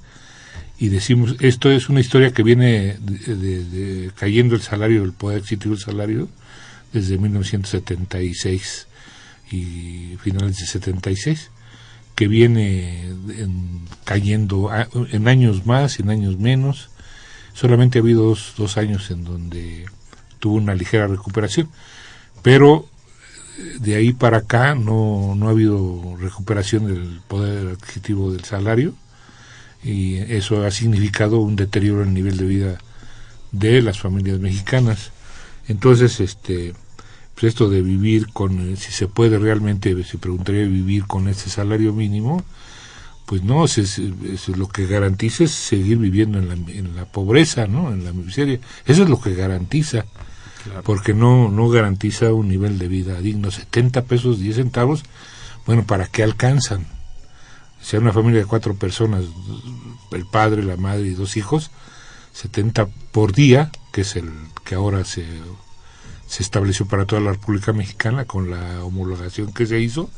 Y 0.78 0.90
decimos, 0.90 1.36
esto 1.40 1.72
es 1.72 1.90
una 1.90 2.00
historia 2.00 2.32
que 2.32 2.44
viene 2.44 2.98
de, 3.00 4.12
cayendo 4.16 4.56
el 4.56 4.62
salario, 4.62 5.04
el 5.04 5.14
poder 5.14 5.40
adquisitivo 5.40 5.76
del 5.76 5.84
salario, 5.84 6.30
desde 6.94 7.18
1976 7.18 8.88
y 9.52 10.16
finales 10.22 10.58
de 10.58 10.66
76, 10.66 11.52
que 12.16 12.28
viene 12.28 13.14
cayendo 14.06 14.70
en 15.12 15.28
años 15.28 15.66
más, 15.66 16.00
en 16.00 16.10
años 16.10 16.38
menos. 16.38 16.90
Solamente 17.54 18.00
ha 18.00 18.02
habido 18.02 18.24
dos, 18.24 18.54
dos 18.58 18.78
años 18.78 19.12
en 19.12 19.26
donde 19.26 19.86
tuvo 20.40 20.56
una 20.56 20.76
ligera 20.76 21.08
recuperación, 21.08 21.70
pero 22.42 22.88
de 23.80 23.96
ahí 23.96 24.14
para 24.14 24.38
acá 24.38 24.76
no, 24.76 25.36
no 25.36 25.48
ha 25.48 25.52
habido 25.52 26.16
recuperación 26.18 26.88
del 26.88 27.22
poder 27.28 27.74
adquisitivo 27.74 28.32
del 28.32 28.44
salario 28.44 28.94
y 29.84 30.18
eso 30.18 30.66
ha 30.66 30.72
significado 30.72 31.40
un 31.40 31.56
deterioro 31.56 32.02
en 32.02 32.10
el 32.10 32.14
nivel 32.14 32.38
de 32.38 32.46
vida 32.46 32.78
de 33.52 33.82
las 33.82 34.00
familias 34.00 34.40
mexicanas. 34.40 35.12
Entonces, 35.68 36.20
este, 36.20 36.74
pues 37.36 37.54
esto 37.54 37.70
de 37.70 37.82
vivir 37.82 38.28
con, 38.34 38.76
si 38.78 38.92
se 38.92 39.08
puede 39.08 39.40
realmente, 39.40 40.04
se 40.04 40.18
preguntaría 40.18 40.64
vivir 40.64 41.06
con 41.06 41.28
este 41.28 41.50
salario 41.50 41.94
mínimo, 41.94 42.44
pues 43.26 43.44
no, 43.44 43.66
es, 43.66 44.00
lo 44.48 44.68
que 44.68 44.88
garantiza 44.88 45.44
es 45.44 45.52
seguir 45.52 45.98
viviendo 46.00 46.40
en 46.40 46.48
la, 46.50 46.56
en 46.56 46.96
la 46.96 47.06
pobreza, 47.06 47.68
¿no? 47.68 47.94
En 47.94 48.04
la 48.04 48.12
miseria. 48.12 48.60
Eso 48.86 49.04
es 49.04 49.10
lo 49.10 49.22
que 49.22 49.36
garantiza 49.36 50.06
porque 50.84 51.14
no, 51.14 51.50
no 51.50 51.70
garantiza 51.70 52.34
un 52.34 52.48
nivel 52.48 52.78
de 52.80 52.88
vida 52.88 53.20
digno. 53.22 53.52
70 53.52 54.04
pesos 54.04 54.40
10 54.40 54.56
centavos, 54.56 55.04
bueno, 55.66 55.86
¿para 55.86 56.08
qué 56.08 56.24
alcanzan? 56.24 56.86
Si 57.82 57.96
hay 57.96 58.02
una 58.02 58.14
familia 58.14 58.42
de 58.42 58.46
cuatro 58.46 58.76
personas, 58.76 59.24
el 60.12 60.26
padre, 60.26 60.64
la 60.64 60.78
madre 60.78 61.08
y 61.08 61.14
dos 61.14 61.38
hijos, 61.38 61.72
70 62.34 62.88
por 63.12 63.34
día, 63.34 63.72
que 63.92 64.02
es 64.02 64.16
el 64.16 64.32
que 64.66 64.76
ahora 64.76 65.06
se, 65.06 65.26
se 66.28 66.44
estableció 66.44 66.86
para 66.88 67.06
toda 67.06 67.22
la 67.22 67.32
República 67.32 67.74
Mexicana 67.74 68.26
con 68.26 68.50
la 68.50 68.84
homologación 68.84 69.54
que 69.54 69.66
se 69.66 69.80
hizo, 69.80 70.10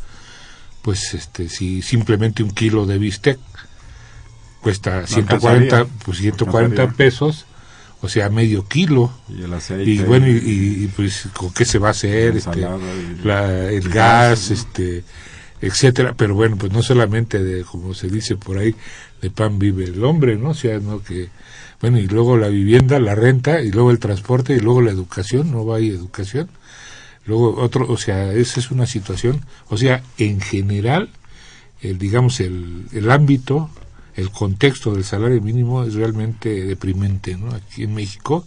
pues 0.81 1.13
este 1.13 1.49
si 1.49 1.81
simplemente 1.81 2.43
un 2.43 2.51
kilo 2.51 2.85
de 2.85 2.97
bistec 2.97 3.39
cuesta 4.61 5.05
140 5.05 5.85
pues 6.05 6.17
140 6.19 6.91
pesos 6.91 7.45
o 8.01 8.09
sea, 8.09 8.29
medio 8.29 8.67
kilo. 8.67 9.11
Y 9.29 9.43
el 9.43 9.53
aceite. 9.53 9.89
Y 9.89 9.99
bueno, 9.99 10.27
y, 10.27 10.89
pues 10.95 11.27
con 11.37 11.53
qué 11.53 11.65
se 11.65 11.79
va 11.79 11.89
a 11.89 11.91
hacer, 11.91 12.35
este, 12.35 12.61
el 12.61 13.89
gas, 13.89 14.51
este, 14.51 15.03
etcétera. 15.61 16.15
Pero 16.17 16.35
bueno, 16.35 16.57
pues 16.57 16.71
no 16.71 16.81
solamente 16.81 17.43
de, 17.43 17.63
como 17.63 17.93
se 17.93 18.07
dice 18.07 18.35
por 18.35 18.57
ahí, 18.57 18.75
de 19.21 19.29
pan 19.29 19.59
vive 19.59 19.85
el 19.85 20.03
hombre, 20.03 20.35
¿no? 20.35 20.49
O 20.49 20.53
sea, 20.55 20.79
no 20.79 21.03
que, 21.03 21.29
bueno, 21.79 21.99
y 21.99 22.07
luego 22.07 22.37
la 22.37 22.47
vivienda, 22.47 22.99
la 22.99 23.13
renta, 23.13 23.61
y 23.61 23.71
luego 23.71 23.91
el 23.91 23.99
transporte, 23.99 24.55
y 24.55 24.59
luego 24.59 24.81
la 24.81 24.91
educación, 24.91 25.51
no 25.51 25.65
va 25.65 25.77
hay 25.77 25.89
educación. 25.89 26.49
Luego 27.25 27.61
otro, 27.61 27.85
o 27.87 27.97
sea, 27.97 28.33
esa 28.33 28.59
es 28.59 28.71
una 28.71 28.87
situación, 28.87 29.45
o 29.69 29.77
sea, 29.77 30.01
en 30.17 30.41
general, 30.41 31.09
el, 31.81 31.99
digamos, 31.99 32.39
el, 32.39 32.87
el 32.93 33.11
ámbito 33.11 33.69
el 34.15 34.29
contexto 34.29 34.93
del 34.93 35.03
salario 35.03 35.41
mínimo 35.41 35.83
es 35.83 35.93
realmente 35.93 36.65
deprimente 36.65 37.37
¿no? 37.37 37.53
aquí 37.53 37.83
en 37.83 37.93
México. 37.93 38.45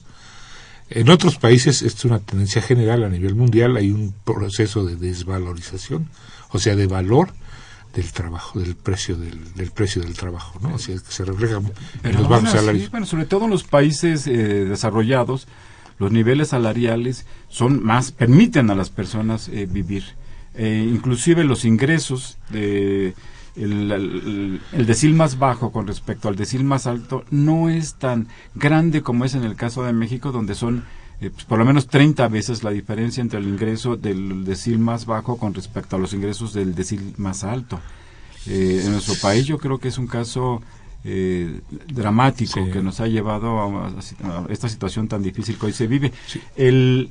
En 0.91 1.09
otros 1.09 1.37
países 1.37 1.83
esto 1.83 1.99
es 1.99 2.05
una 2.07 2.19
tendencia 2.19 2.61
general 2.63 3.05
a 3.05 3.09
nivel 3.09 3.35
mundial, 3.35 3.77
hay 3.77 3.91
un 3.91 4.15
proceso 4.25 4.85
de 4.85 4.97
desvalorización, 4.97 6.09
o 6.51 6.59
sea, 6.59 6.77
de 6.77 6.87
valor 6.87 7.33
del 7.95 8.13
trabajo, 8.13 8.59
del 8.59 8.75
precio 8.75 9.17
del, 9.17 9.55
del 9.55 9.71
precio 9.71 10.03
del 10.03 10.15
trabajo, 10.15 10.59
¿no? 10.61 10.75
O 10.75 10.79
sea, 10.79 10.95
que 10.97 11.13
se 11.13 11.25
refleja 11.25 11.61
en 12.03 12.13
los 12.15 12.29
bajos 12.29 12.51
salarios. 12.51 12.91
bueno, 12.91 13.07
sobre 13.07 13.25
todo 13.25 13.45
en 13.45 13.51
los 13.51 13.65
países 13.65 14.27
eh, 14.27 14.33
desarrollados, 14.65 15.47
los 15.99 16.11
niveles 16.11 16.49
salariales 16.49 17.25
son 17.49 17.83
más 17.83 18.11
permiten 18.11 18.71
a 18.71 18.75
las 18.75 18.91
personas 18.91 19.49
eh, 19.49 19.67
vivir. 19.71 20.05
Eh, 20.57 20.89
inclusive 20.89 21.45
los 21.45 21.65
ingresos 21.65 22.37
de 22.51 23.15
el, 23.57 24.61
decil 24.73 25.15
más 25.15 25.39
bajo 25.39 25.71
con 25.71 25.87
respecto 25.87 26.29
al 26.29 26.37
decil 26.37 26.65
más 26.65 26.87
alto 26.87 27.25
no 27.31 27.71
es 27.71 27.95
tan 27.95 28.27
grande 28.55 29.03
como 29.03 29.25
es 29.25 29.35
en 29.35 29.45
el 29.45 29.55
caso 29.55 29.85
de 29.85 29.93
México, 29.93 30.33
donde 30.33 30.55
son 30.55 30.85
eh, 31.21 31.31
pues, 31.31 31.45
por 31.45 31.59
lo 31.59 31.65
menos 31.65 31.87
30 31.87 32.27
veces 32.29 32.65
la 32.65 32.71
diferencia 32.71 33.21
entre 33.21 33.39
el 33.39 33.47
ingreso 33.47 33.97
del 33.97 34.45
decil 34.45 34.79
más 34.79 35.07
bajo 35.07 35.37
con 35.37 35.55
respecto 35.55 35.97
a 35.97 35.99
los 35.99 36.13
ingresos 36.13 36.53
del 36.53 36.75
decil 36.75 37.15
más 37.17 37.45
alto. 37.45 37.81
Eh, 38.47 38.83
en 38.85 38.93
nuestro 38.93 39.15
país 39.23 39.47
yo 39.47 39.59
creo 39.59 39.79
que 39.79 39.89
es 39.89 39.99
un 39.99 40.07
caso 40.07 40.61
eh, 41.05 41.61
dramático 41.87 42.61
que 42.73 42.83
nos 42.83 43.01
ha 43.01 43.07
llevado 43.07 43.61
a, 43.61 43.93
esta 44.49 44.69
situación 44.69 45.07
tan 45.07 45.23
difícil 45.23 45.57
que 45.57 45.67
hoy 45.67 45.73
se 45.73 45.87
vive. 45.87 46.13
El, 46.57 47.11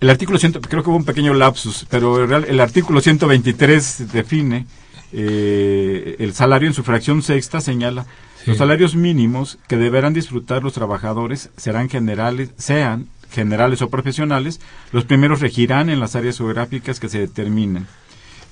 el 0.00 0.10
artículo 0.10 0.38
ciento, 0.38 0.60
creo 0.60 0.82
que 0.82 0.90
hubo 0.90 0.96
un 0.96 1.04
pequeño 1.04 1.34
lapsus, 1.34 1.86
pero 1.90 2.24
el, 2.24 2.44
el 2.44 2.60
artículo 2.60 3.00
123 3.00 4.12
define 4.12 4.66
eh, 5.12 6.16
el 6.18 6.32
salario 6.34 6.68
en 6.68 6.74
su 6.74 6.82
fracción 6.82 7.22
sexta 7.22 7.60
señala 7.60 8.06
los 8.46 8.58
salarios 8.58 8.96
mínimos 8.96 9.58
que 9.68 9.76
deberán 9.76 10.14
disfrutar 10.14 10.64
los 10.64 10.72
trabajadores 10.72 11.50
serán 11.56 11.88
generales, 11.88 12.50
sean 12.56 13.06
generales 13.30 13.82
o 13.82 13.88
profesionales, 13.88 14.60
los 14.90 15.04
primeros 15.04 15.40
regirán 15.40 15.90
en 15.90 16.00
las 16.00 16.16
áreas 16.16 16.38
geográficas 16.38 16.98
que 16.98 17.08
se 17.08 17.18
determinen. 17.18 17.86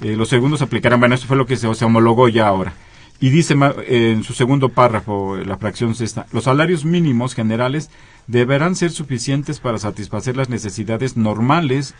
Eh, 0.00 0.16
los 0.16 0.28
segundos 0.28 0.62
aplicarán, 0.62 1.00
bueno, 1.00 1.14
esto 1.14 1.26
fue 1.26 1.36
lo 1.36 1.46
que 1.46 1.56
se, 1.56 1.72
se 1.74 1.84
homologó 1.84 2.28
ya 2.28 2.46
ahora. 2.46 2.72
Y 3.20 3.28
dice 3.28 3.54
en 3.86 4.22
su 4.22 4.32
segundo 4.32 4.70
párrafo, 4.70 5.36
la 5.36 5.58
fracción 5.58 5.94
sexta, 5.94 6.26
los 6.32 6.44
salarios 6.44 6.86
mínimos 6.86 7.34
generales 7.34 7.90
deberán 8.26 8.76
ser 8.76 8.92
suficientes 8.92 9.60
para 9.60 9.78
satisfacer 9.78 10.36
las 10.36 10.48
necesidades 10.48 11.18
normales 11.18 11.94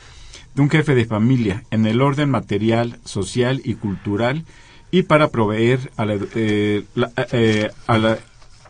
de 0.54 0.62
un 0.62 0.70
jefe 0.70 0.94
de 0.94 1.04
familia 1.04 1.64
en 1.70 1.86
el 1.86 2.00
orden 2.02 2.30
material, 2.30 2.98
social 3.04 3.60
y 3.64 3.74
cultural 3.74 4.44
y 4.90 5.02
para 5.02 5.28
proveer 5.28 5.90
a 5.96 6.04
la, 6.04 6.18
eh, 6.34 6.84
eh, 7.32 7.70
a 7.86 7.98
la, 7.98 8.18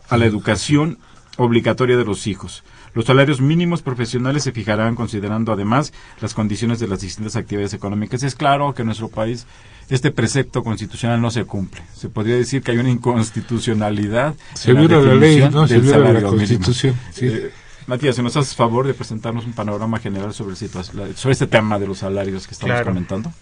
a 0.09 0.17
la 0.17 0.25
educación 0.25 0.99
obligatoria 1.37 1.97
de 1.97 2.05
los 2.05 2.27
hijos. 2.27 2.63
Los 2.93 3.05
salarios 3.05 3.39
mínimos 3.39 3.81
profesionales 3.81 4.43
se 4.43 4.51
fijarán 4.51 4.95
considerando 4.95 5.53
además 5.53 5.93
las 6.19 6.33
condiciones 6.33 6.79
de 6.79 6.87
las 6.87 7.01
distintas 7.01 7.37
actividades 7.37 7.73
económicas. 7.73 8.21
Es 8.23 8.35
claro 8.35 8.73
que 8.73 8.81
en 8.81 8.87
nuestro 8.87 9.07
país 9.07 9.47
este 9.89 10.11
precepto 10.11 10.61
constitucional 10.61 11.21
no 11.21 11.31
se 11.31 11.45
cumple. 11.45 11.81
Se 11.95 12.09
podría 12.09 12.35
decir 12.35 12.61
que 12.61 12.71
hay 12.71 12.77
una 12.79 12.89
inconstitucionalidad. 12.89 14.35
Se 14.55 14.73
la, 14.73 14.81
ley, 15.15 15.49
no 15.49 15.67
se 15.67 15.79
la 15.79 16.21
constitución. 16.21 16.95
Eh, 17.21 17.51
Matías, 17.91 18.15
si 18.15 18.23
nos 18.23 18.37
haces 18.37 18.55
favor 18.55 18.87
de 18.87 18.93
presentarnos 18.93 19.43
un 19.43 19.51
panorama 19.51 19.99
general 19.99 20.33
sobre, 20.33 20.55
sobre 20.55 21.33
este 21.33 21.45
tema 21.45 21.77
de 21.77 21.87
los 21.87 21.97
salarios 21.97 22.47
que 22.47 22.53
estamos 22.53 22.83
comentando. 22.83 23.33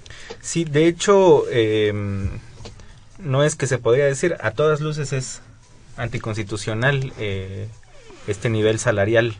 Sí, 0.42 0.64
de 0.64 0.88
hecho, 0.88 1.44
eh, 1.52 1.94
no 3.20 3.44
es 3.44 3.56
que 3.56 3.68
se 3.68 3.78
podría 3.78 4.06
decir, 4.06 4.38
a 4.42 4.50
todas 4.50 4.82
luces 4.82 5.14
es 5.14 5.44
anticonstitucional 5.98 7.14
eh, 7.20 7.68
este 8.26 8.50
nivel 8.50 8.80
salarial. 8.80 9.36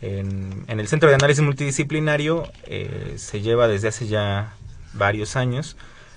En, 0.00 0.64
el 0.68 0.86
Centro 0.86 1.08
de 1.08 1.16
Análisis 1.16 1.42
Multidisciplinario 1.42 2.44
eh, 2.66 3.14
se 3.16 3.40
lleva 3.40 3.66
desde 3.66 3.88
hace 3.88 4.06
ya 4.06 4.54
varios 4.92 5.34
años 5.34 5.76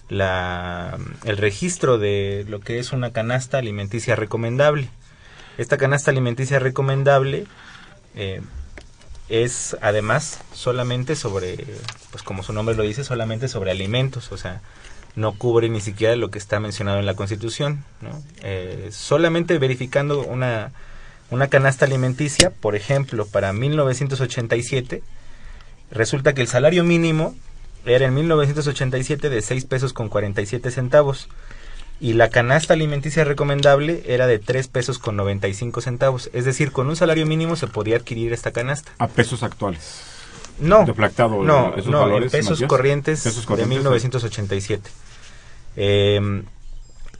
la, 0.09 0.99
el 1.23 1.37
registro 1.37 1.97
de 1.97 2.45
lo 2.47 2.59
que 2.59 2.77
es 2.77 2.93
una 2.93 3.11
canasta 3.11 3.57
alimenticia 3.57 4.15
recomendable. 4.15 4.89
Esta 5.57 5.77
canasta 5.77 6.11
alimenticia 6.11 6.59
recomendable 6.59 7.47
eh, 8.17 8.41
es 9.29 9.77
además 9.81 10.39
solamente 10.53 11.15
sobre, 11.15 11.57
pues 12.11 12.23
como 12.23 12.43
su 12.43 12.51
nombre 12.51 12.75
lo 12.75 12.83
dice, 12.83 13.03
solamente 13.03 13.47
sobre 13.47 13.71
alimentos, 13.71 14.31
o 14.31 14.37
sea, 14.37 14.61
no 15.15 15.33
cubre 15.33 15.69
ni 15.69 15.81
siquiera 15.81 16.15
lo 16.15 16.29
que 16.31 16.37
está 16.37 16.59
mencionado 16.59 16.99
en 16.99 17.05
la 17.05 17.15
Constitución. 17.15 17.83
Eh, 18.43 18.89
solamente 18.91 19.57
verificando 19.59 20.21
una, 20.21 20.71
una 21.29 21.47
canasta 21.47 21.85
alimenticia, 21.85 22.51
por 22.51 22.75
ejemplo, 22.75 23.25
para 23.25 23.53
1987, 23.53 25.03
resulta 25.91 26.33
que 26.33 26.41
el 26.41 26.47
salario 26.47 26.83
mínimo 26.83 27.35
era 27.85 28.05
en 28.05 28.13
1987 28.13 29.29
de 29.29 29.41
6 29.41 29.65
pesos 29.65 29.93
con 29.93 30.09
47 30.09 30.71
centavos 30.71 31.29
y 31.99 32.13
la 32.13 32.29
canasta 32.29 32.73
alimenticia 32.73 33.23
recomendable 33.23 34.03
era 34.05 34.27
de 34.27 34.37
3 34.39 34.67
pesos 34.67 34.99
con 34.99 35.15
95 35.15 35.81
centavos. 35.81 36.29
Es 36.33 36.45
decir, 36.45 36.71
con 36.71 36.87
un 36.87 36.95
salario 36.95 37.25
mínimo 37.25 37.55
se 37.55 37.67
podía 37.67 37.97
adquirir 37.97 38.33
esta 38.33 38.51
canasta. 38.51 38.91
A 38.99 39.07
pesos 39.07 39.43
actuales. 39.43 40.03
No, 40.59 40.85
no, 41.85 42.07
no 42.07 42.17
en 42.17 42.29
pesos 42.29 42.61
corrientes, 42.67 43.23
de 43.23 43.65
1987. 43.65 44.89
Eh, 45.75 46.43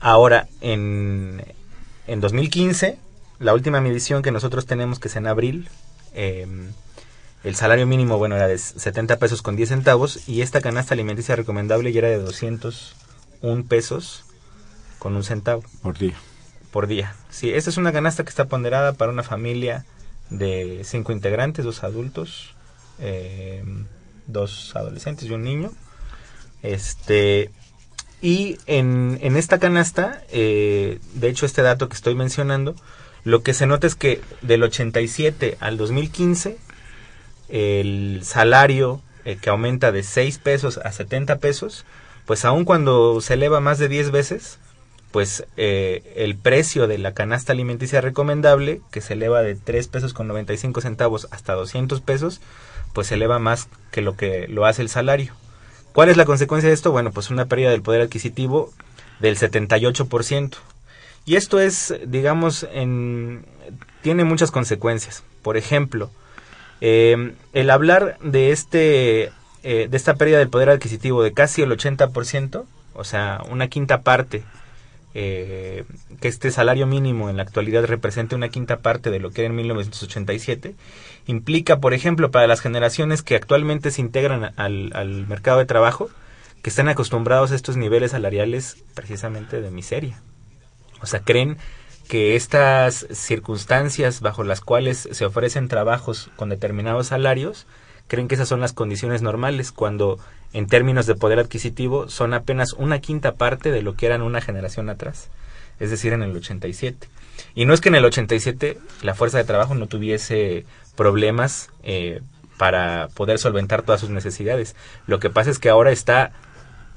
ahora, 0.00 0.48
en, 0.60 1.44
en 2.06 2.20
2015, 2.20 2.98
la 3.38 3.54
última 3.54 3.80
medición 3.80 4.22
que 4.22 4.32
nosotros 4.32 4.66
tenemos, 4.66 4.98
que 4.98 5.08
es 5.08 5.16
en 5.16 5.26
abril, 5.28 5.68
em, 6.14 6.72
el 7.44 7.54
salario 7.54 7.86
mínimo, 7.86 8.18
bueno, 8.18 8.34
era 8.34 8.48
de 8.48 8.58
70 8.58 9.18
pesos 9.18 9.42
con 9.42 9.54
10 9.54 9.68
centavos 9.68 10.28
y 10.28 10.42
esta 10.42 10.60
canasta 10.60 10.94
alimenticia 10.94 11.36
recomendable 11.36 11.92
ya 11.92 12.00
era 12.00 12.08
de 12.08 12.18
201 12.18 13.64
pesos 13.64 14.24
con 14.98 15.16
un 15.16 15.24
centavo. 15.24 15.62
Por 15.82 15.98
día. 15.98 16.14
Por 16.70 16.86
día. 16.86 17.14
Sí, 17.30 17.52
esta 17.52 17.70
es 17.70 17.76
una 17.76 17.92
canasta 17.92 18.24
que 18.24 18.30
está 18.30 18.46
ponderada 18.46 18.92
para 18.92 19.12
una 19.12 19.22
familia 19.22 19.84
de 20.30 20.82
cinco 20.84 21.12
integrantes, 21.12 21.64
dos 21.64 21.82
adultos, 21.84 22.54
em, 22.98 23.86
dos 24.26 24.74
adolescentes 24.76 25.28
y 25.28 25.32
un 25.32 25.42
niño. 25.42 25.70
Este, 26.62 27.50
y 28.20 28.58
en, 28.66 29.18
en 29.22 29.36
esta 29.36 29.58
canasta, 29.58 30.22
eh, 30.30 30.98
de 31.14 31.28
hecho 31.28 31.46
este 31.46 31.62
dato 31.62 31.88
que 31.88 31.94
estoy 31.94 32.14
mencionando, 32.14 32.74
lo 33.24 33.42
que 33.42 33.54
se 33.54 33.66
nota 33.66 33.86
es 33.86 33.94
que 33.94 34.20
del 34.42 34.62
87 34.62 35.56
al 35.60 35.76
2015, 35.76 36.58
el 37.48 38.20
salario 38.24 39.00
eh, 39.24 39.36
que 39.40 39.50
aumenta 39.50 39.92
de 39.92 40.02
6 40.02 40.38
pesos 40.38 40.78
a 40.78 40.92
70 40.92 41.38
pesos, 41.38 41.84
pues 42.26 42.44
aun 42.44 42.64
cuando 42.64 43.20
se 43.20 43.34
eleva 43.34 43.60
más 43.60 43.78
de 43.78 43.88
10 43.88 44.10
veces, 44.10 44.58
pues 45.10 45.46
eh, 45.56 46.12
el 46.16 46.36
precio 46.36 46.86
de 46.86 46.98
la 46.98 47.14
canasta 47.14 47.52
alimenticia 47.52 48.00
recomendable, 48.00 48.80
que 48.90 49.00
se 49.00 49.14
eleva 49.14 49.42
de 49.42 49.54
3 49.54 49.88
pesos 49.88 50.12
con 50.12 50.28
95 50.28 50.80
centavos 50.80 51.28
hasta 51.30 51.54
200 51.54 52.00
pesos, 52.00 52.40
pues 52.92 53.06
se 53.08 53.14
eleva 53.14 53.38
más 53.38 53.68
que 53.90 54.02
lo 54.02 54.16
que 54.16 54.48
lo 54.48 54.66
hace 54.66 54.82
el 54.82 54.88
salario. 54.88 55.32
¿Cuál 55.92 56.10
es 56.10 56.16
la 56.16 56.26
consecuencia 56.26 56.68
de 56.68 56.74
esto? 56.74 56.92
Bueno, 56.92 57.10
pues 57.10 57.30
una 57.30 57.46
pérdida 57.46 57.70
del 57.70 57.82
poder 57.82 58.02
adquisitivo 58.02 58.72
del 59.20 59.36
78%. 59.36 60.56
Y 61.24 61.36
esto 61.36 61.60
es, 61.60 61.94
digamos, 62.06 62.66
en, 62.72 63.44
tiene 64.02 64.24
muchas 64.24 64.50
consecuencias. 64.50 65.22
Por 65.42 65.56
ejemplo, 65.56 66.10
eh, 66.80 67.34
el 67.52 67.70
hablar 67.70 68.18
de, 68.22 68.52
este, 68.52 69.32
eh, 69.62 69.88
de 69.90 69.96
esta 69.96 70.14
pérdida 70.14 70.38
del 70.38 70.48
poder 70.50 70.70
adquisitivo 70.70 71.22
de 71.22 71.32
casi 71.32 71.62
el 71.62 71.70
80%, 71.70 72.64
o 72.94 73.04
sea, 73.04 73.42
una 73.50 73.68
quinta 73.68 74.02
parte, 74.02 74.44
eh, 75.20 75.82
que 76.20 76.28
este 76.28 76.52
salario 76.52 76.86
mínimo 76.86 77.28
en 77.28 77.38
la 77.38 77.42
actualidad 77.42 77.84
represente 77.86 78.36
una 78.36 78.50
quinta 78.50 78.78
parte 78.78 79.10
de 79.10 79.18
lo 79.18 79.32
que 79.32 79.40
era 79.40 79.50
en 79.50 79.56
1987, 79.56 80.76
implica, 81.26 81.80
por 81.80 81.92
ejemplo, 81.92 82.30
para 82.30 82.46
las 82.46 82.60
generaciones 82.60 83.24
que 83.24 83.34
actualmente 83.34 83.90
se 83.90 84.00
integran 84.00 84.52
al, 84.54 85.26
mercado 85.26 85.58
de 85.58 85.66
trabajo, 85.66 86.08
que 86.62 86.70
están 86.70 86.88
acostumbrados 86.88 87.50
a 87.50 87.56
estos 87.56 87.76
niveles 87.76 88.12
salariales 88.12 88.76
precisamente 88.94 89.60
de 89.60 89.72
miseria. 89.72 90.22
O 91.02 91.06
sea, 91.06 91.18
creen 91.18 91.58
que 92.06 92.36
estas 92.36 93.08
circunstancias 93.10 94.20
bajo 94.20 94.44
las 94.44 94.60
cuales 94.60 95.08
se 95.10 95.24
ofrecen 95.26 95.66
trabajos 95.66 96.30
con 96.36 96.48
determinados 96.48 97.08
salarios, 97.08 97.66
creen 98.06 98.28
que 98.28 98.36
esas 98.36 98.48
son 98.48 98.60
las 98.60 98.72
condiciones 98.72 99.20
normales, 99.20 99.72
cuando 99.72 100.20
en 100.52 100.66
términos 100.66 101.06
de 101.06 101.14
poder 101.14 101.38
adquisitivo 101.38 102.08
son 102.08 102.34
apenas 102.34 102.72
una 102.72 103.00
quinta 103.00 103.34
parte 103.34 103.70
de 103.70 103.82
lo 103.82 103.94
que 103.94 104.06
eran 104.06 104.22
una 104.22 104.40
generación 104.40 104.88
atrás, 104.88 105.28
es 105.78 105.90
decir, 105.90 106.12
en 106.12 106.22
el 106.22 106.36
87. 106.36 107.08
Y 107.54 107.66
no 107.66 107.74
es 107.74 107.80
que 107.80 107.88
en 107.88 107.94
el 107.94 108.04
87 108.04 108.78
la 109.02 109.14
fuerza 109.14 109.38
de 109.38 109.44
trabajo 109.44 109.74
no 109.74 109.86
tuviese 109.86 110.64
problemas 110.96 111.70
eh, 111.82 112.20
para 112.56 113.08
poder 113.14 113.38
solventar 113.38 113.82
todas 113.82 114.00
sus 114.00 114.10
necesidades. 114.10 114.74
Lo 115.06 115.18
que 115.20 115.30
pasa 115.30 115.50
es 115.50 115.58
que 115.58 115.68
ahora 115.68 115.92
está 115.92 116.32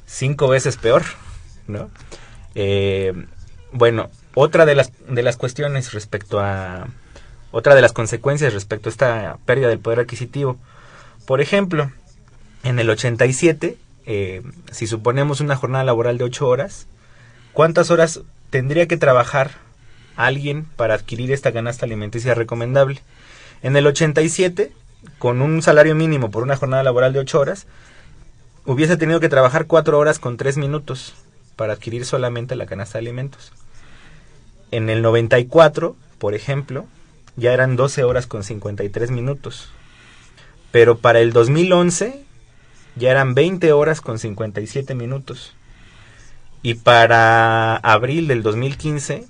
cinco 0.06 0.48
veces 0.48 0.78
peor, 0.78 1.04
¿no? 1.68 1.90
Eh, 2.56 3.14
bueno, 3.72 4.10
otra 4.34 4.66
de 4.66 4.76
las, 4.76 4.92
de 5.08 5.24
las 5.24 5.38
cuestiones 5.38 5.94
respecto 5.94 6.40
a... 6.40 6.88
Otra 7.54 7.76
de 7.76 7.82
las 7.82 7.92
consecuencias 7.92 8.54
respecto 8.54 8.88
a 8.88 8.92
esta 8.92 9.38
pérdida 9.46 9.68
del 9.68 9.80
poder 9.80 10.00
adquisitivo. 10.00 10.58
Por 11.26 11.42
ejemplo, 11.42 11.92
en 12.63 12.80
el 12.80 12.89
87, 12.89 13.78
eh, 14.06 14.41
si 14.71 14.88
suponemos 14.88 15.41
una 15.41 15.56
jornada 15.56 15.84
laboral 15.84 16.17
de 16.17 16.26
ocho 16.26 16.47
horas, 16.47 16.88
¿cuántas 17.54 17.91
horas 17.91 18.21
tendría 18.50 18.88
que 18.88 18.97
trabajar 18.97 19.52
alguien 20.15 20.65
para 20.76 20.93
adquirir 20.93 21.32
esta 21.32 21.52
canasta 21.52 21.86
alimenticia 21.86 22.34
recomendable? 22.36 23.02
En 23.63 23.76
el 23.76 23.88
87, 23.88 24.71
con 25.17 25.41
un 25.41 25.62
salario 25.62 25.95
mínimo 25.95 26.32
por 26.32 26.43
una 26.43 26.56
jornada 26.56 26.84
laboral 26.84 27.13
de 27.13 27.19
8 27.19 27.39
horas, 27.39 27.67
hubiese 28.65 28.97
tenido 28.97 29.19
que 29.19 29.30
trabajar 29.30 29.65
4 29.67 29.97
horas 29.97 30.19
con 30.19 30.38
3 30.38 30.58
minutos 30.58 31.13
para 31.56 31.74
adquirir 31.74 32.06
solamente 32.06 32.56
la 32.56 32.65
canasta 32.65 32.97
de 32.97 33.06
alimentos. 33.06 33.52
En 34.71 34.89
el 34.89 35.02
94, 35.02 35.95
por 36.17 36.34
ejemplo, 36.34 36.86
ya 37.36 37.54
eran 37.54 37.76
12 37.76 38.04
horas 38.04 38.26
con 38.26 38.43
53 38.43 39.12
minutos. 39.12 39.69
Pero 40.71 40.97
para 40.97 41.19
el 41.19 41.34
2011 41.34 42.24
ya 42.96 43.12
eran 43.12 43.34
20 43.34 43.72
horas 43.74 44.02
con 44.02 44.20
57 44.20 44.96
minutos. 44.96 45.54
Y 46.64 46.76
para 46.76 47.78
abril 47.78 48.28
del 48.28 48.44
2015 48.44 49.26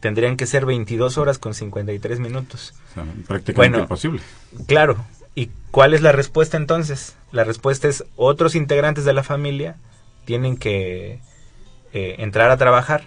tendrían 0.00 0.36
que 0.36 0.46
ser 0.46 0.66
22 0.66 1.16
horas 1.16 1.38
con 1.38 1.54
53 1.54 2.18
minutos. 2.20 2.74
O 2.90 2.94
sea, 2.94 3.04
prácticamente 3.26 3.54
Bueno. 3.78 3.78
imposible. 3.84 4.20
Claro. 4.66 4.96
¿Y 5.34 5.50
cuál 5.70 5.94
es 5.94 6.02
la 6.02 6.12
respuesta 6.12 6.56
entonces? 6.58 7.16
La 7.30 7.44
respuesta 7.44 7.88
es 7.88 8.04
otros 8.16 8.54
integrantes 8.54 9.04
de 9.04 9.14
la 9.14 9.22
familia 9.22 9.76
tienen 10.26 10.56
que 10.58 11.20
eh, 11.94 12.16
entrar 12.18 12.50
a 12.50 12.56
trabajar, 12.58 13.04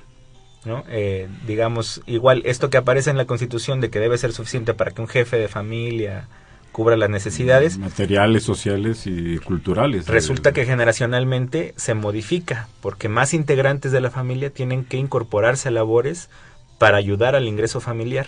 ¿no? 0.64 0.84
Eh, 0.90 1.28
digamos, 1.46 2.02
igual 2.08 2.42
esto 2.46 2.70
que 2.72 2.78
aparece 2.78 3.12
en 3.12 3.18
la 3.18 3.26
Constitución 3.26 3.80
de 3.82 3.90
que 3.92 4.00
debe 4.00 4.18
ser 4.18 4.32
suficiente 4.34 4.74
para 4.74 4.92
que 4.92 5.02
un 5.02 5.08
jefe 5.08 5.38
de 5.38 5.48
familia 5.48 6.28
cubra 6.76 6.98
las 6.98 7.10
necesidades, 7.10 7.78
Materiales, 7.78 8.44
sociales 8.44 9.08
y 9.08 9.38
culturales. 9.38 10.10
resulta 10.10 10.50
Eh, 10.50 10.52
que 10.52 10.66
generacionalmente 10.66 11.74
se 11.78 11.94
modifica, 11.94 12.68
porque 12.82 13.08
más 13.08 13.34
integrantes 13.34 13.94
de 13.94 14.02
la 14.02 14.12
familia 14.12 14.50
tienen 14.50 14.84
que 14.84 14.98
incorporarse 14.98 15.70
a 15.70 15.72
labores 15.72 16.30
para 16.78 16.98
ayudar 16.98 17.34
al 17.34 17.48
ingreso 17.48 17.80
familiar. 17.80 18.28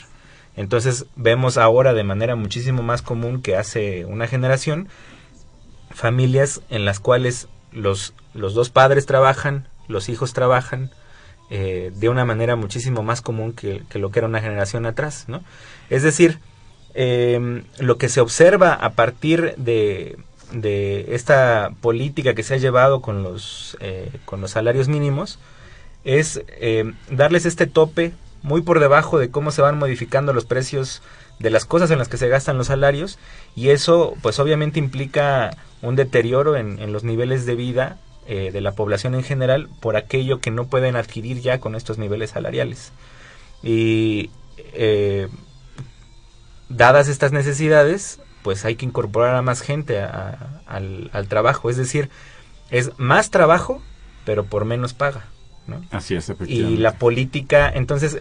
Entonces 0.56 1.08
vemos 1.18 1.58
ahora 1.58 1.94
de 1.94 2.06
manera 2.06 2.38
muchísimo 2.38 2.84
más 2.84 3.02
común 3.02 3.42
que 3.42 3.58
hace 3.58 4.06
una 4.06 4.28
generación 4.28 4.88
familias 5.92 6.62
en 6.70 6.86
las 6.86 7.02
cuales 7.02 7.50
los, 7.74 8.14
los 8.34 8.54
dos 8.54 8.70
padres 8.70 9.06
trabajan, 9.06 9.68
los 9.90 10.08
hijos 10.08 10.32
trabajan, 10.32 10.92
eh, 11.50 11.92
de 11.94 12.08
una 12.08 12.24
manera 12.24 12.56
muchísimo 12.56 13.04
más 13.04 13.20
común 13.20 13.52
que, 13.52 13.84
que 13.90 14.00
lo 14.00 14.10
que 14.10 14.20
era 14.20 14.28
una 14.30 14.40
generación 14.40 14.86
atrás, 14.86 15.26
¿no? 15.28 15.44
Es 15.90 16.02
decir, 16.02 16.40
eh, 17.00 17.64
lo 17.78 17.98
que 17.98 18.10
se 18.10 18.22
observa 18.22 18.74
a 18.74 18.92
partir 18.92 19.54
de, 19.58 20.18
de 20.52 21.16
esta 21.16 21.72
política 21.80 22.34
que 22.34 22.44
se 22.44 22.56
ha 22.56 22.58
llevado 22.58 23.02
con 23.02 23.22
los, 23.24 23.78
eh, 23.80 24.10
con 24.26 24.42
los 24.42 24.52
salarios 24.52 24.88
mínimos 24.88 25.40
es 26.04 26.42
eh, 26.48 26.92
darles 27.12 27.46
este 27.46 27.68
tope 27.68 28.14
muy 28.42 28.62
por 28.62 28.80
debajo 28.80 29.20
de 29.20 29.30
cómo 29.30 29.52
se 29.52 29.62
van 29.62 29.78
modificando 29.78 30.34
los 30.34 30.46
precios 30.46 31.02
de 31.40 31.52
las 31.52 31.66
cosas 31.66 31.92
en 31.92 32.00
las 32.00 32.10
que 32.10 32.18
se 32.18 32.30
gastan 32.30 32.58
los 32.58 32.68
salarios 32.68 33.20
y 33.56 33.70
eso 33.70 34.16
pues 34.22 34.40
obviamente 34.40 34.80
implica 34.80 35.56
un 35.82 35.96
deterioro 35.96 36.58
en, 36.58 36.80
en 36.80 36.94
los 36.94 37.04
niveles 37.04 37.46
de 37.46 37.56
vida 37.56 37.98
eh, 38.30 38.52
de 38.52 38.60
la 38.60 38.74
población 38.74 39.16
en 39.16 39.24
general 39.24 39.70
por 39.80 39.96
aquello 39.96 40.42
que 40.42 40.52
no 40.52 40.66
pueden 40.66 40.98
adquirir 40.98 41.40
ya 41.40 41.60
con 41.60 41.76
estos 41.76 41.98
niveles 41.98 42.32
salariales. 42.32 42.92
Y 43.64 44.32
eh, 44.74 45.30
dadas 46.70 47.08
estas 47.08 47.32
necesidades, 47.32 48.20
pues 48.44 48.66
hay 48.66 48.76
que 48.76 48.86
incorporar 48.86 49.36
a 49.36 49.42
más 49.42 49.62
gente 49.62 50.00
a- 50.02 50.08
a- 50.68 50.76
al, 50.76 51.10
al 51.14 51.28
trabajo. 51.28 51.70
Es 51.70 51.78
decir, 51.78 52.10
es 52.70 52.92
más 52.98 53.30
trabajo, 53.30 53.82
pero 54.26 54.46
por 54.46 54.66
menos 54.66 54.94
paga. 54.94 55.26
¿no? 55.68 55.84
Así 55.92 56.16
es, 56.16 56.32
Y 56.48 56.78
la 56.78 56.94
política, 56.94 57.70
entonces, 57.70 58.20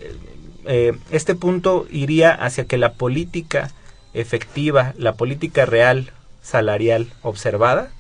eh, 0.65 0.99
este 1.11 1.35
punto 1.37 1.87
iría 1.91 2.33
hacia 2.33 2.65
que 2.65 2.77
la 2.77 2.95
política 2.95 3.71
efectiva, 4.15 4.95
la 4.99 5.15
política 5.15 5.65
real, 5.65 6.11
salarial, 6.43 7.13
observada, 7.23 7.91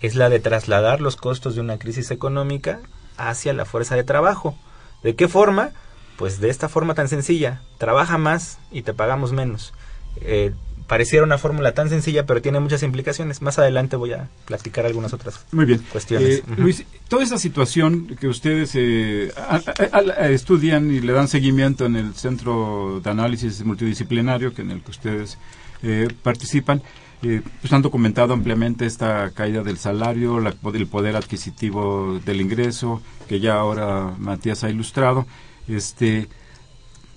es 0.00 0.16
la 0.16 0.28
de 0.28 0.40
trasladar 0.40 1.00
los 1.00 1.16
costos 1.16 1.54
de 1.54 1.60
una 1.60 1.78
crisis 1.78 2.10
económica 2.10 2.80
hacia 3.16 3.52
la 3.52 3.64
fuerza 3.64 3.94
de 3.96 4.04
trabajo. 4.04 4.58
¿De 5.02 5.14
qué 5.14 5.28
forma? 5.28 5.70
Pues 6.16 6.40
de 6.40 6.48
esta 6.50 6.68
forma 6.68 6.94
tan 6.94 7.08
sencilla, 7.08 7.60
trabaja 7.78 8.18
más 8.18 8.58
y 8.70 8.82
te 8.82 8.94
pagamos 8.94 9.32
menos. 9.32 9.72
Eh, 10.20 10.52
pareciera 10.86 11.24
una 11.24 11.38
fórmula 11.38 11.72
tan 11.72 11.88
sencilla, 11.88 12.24
pero 12.26 12.40
tiene 12.42 12.60
muchas 12.60 12.82
implicaciones. 12.82 13.42
Más 13.42 13.58
adelante 13.58 13.96
voy 13.96 14.12
a 14.12 14.28
platicar 14.44 14.84
algunas 14.86 15.12
otras 15.12 15.44
Muy 15.50 15.64
bien. 15.64 15.82
cuestiones. 15.90 16.38
Eh. 16.38 16.42
Luis, 16.56 16.84
toda 17.08 17.24
esta 17.24 17.38
situación 17.38 18.16
que 18.20 18.28
ustedes 18.28 18.72
eh, 18.74 19.32
a- 19.36 19.60
a- 19.92 19.98
a- 19.98 20.28
estudian 20.28 20.90
y 20.90 21.00
le 21.00 21.12
dan 21.14 21.26
seguimiento 21.26 21.86
en 21.86 21.96
el 21.96 22.14
Centro 22.14 23.00
de 23.02 23.10
Análisis 23.10 23.64
Multidisciplinario, 23.64 24.54
que 24.54 24.62
en 24.62 24.70
el 24.70 24.82
que 24.82 24.90
ustedes 24.92 25.38
eh, 25.82 26.08
participan, 26.22 26.82
eh, 27.22 27.40
pues 27.60 27.72
han 27.72 27.82
documentado 27.82 28.32
ampliamente 28.34 28.86
esta 28.86 29.30
caída 29.30 29.62
del 29.62 29.78
salario, 29.78 30.38
la- 30.38 30.54
el 30.74 30.86
poder 30.86 31.16
adquisitivo 31.16 32.20
del 32.24 32.40
ingreso, 32.40 33.02
que 33.28 33.40
ya 33.40 33.54
ahora 33.54 34.12
Matías 34.18 34.62
ha 34.64 34.70
ilustrado. 34.70 35.26
Este, 35.68 36.28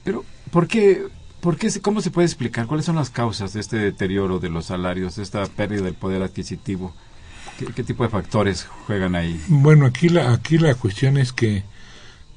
pero, 0.03 0.23
¿por 0.51 0.67
qué, 0.67 1.03
por 1.41 1.57
qué, 1.57 1.69
cómo 1.81 2.01
se 2.01 2.11
puede 2.11 2.25
explicar? 2.27 2.65
¿Cuáles 2.67 2.85
son 2.85 2.95
las 2.95 3.09
causas 3.09 3.53
de 3.53 3.59
este 3.59 3.77
deterioro 3.77 4.39
de 4.39 4.49
los 4.49 4.65
salarios, 4.67 5.15
de 5.17 5.23
esta 5.23 5.45
pérdida 5.45 5.81
del 5.83 5.93
poder 5.95 6.21
adquisitivo? 6.23 6.93
¿Qué, 7.59 7.65
qué 7.67 7.83
tipo 7.83 8.03
de 8.03 8.09
factores 8.09 8.65
juegan 8.85 9.15
ahí? 9.15 9.41
Bueno, 9.47 9.85
aquí 9.85 10.09
la, 10.09 10.31
aquí 10.31 10.57
la 10.57 10.75
cuestión 10.75 11.17
es 11.17 11.33
que 11.33 11.63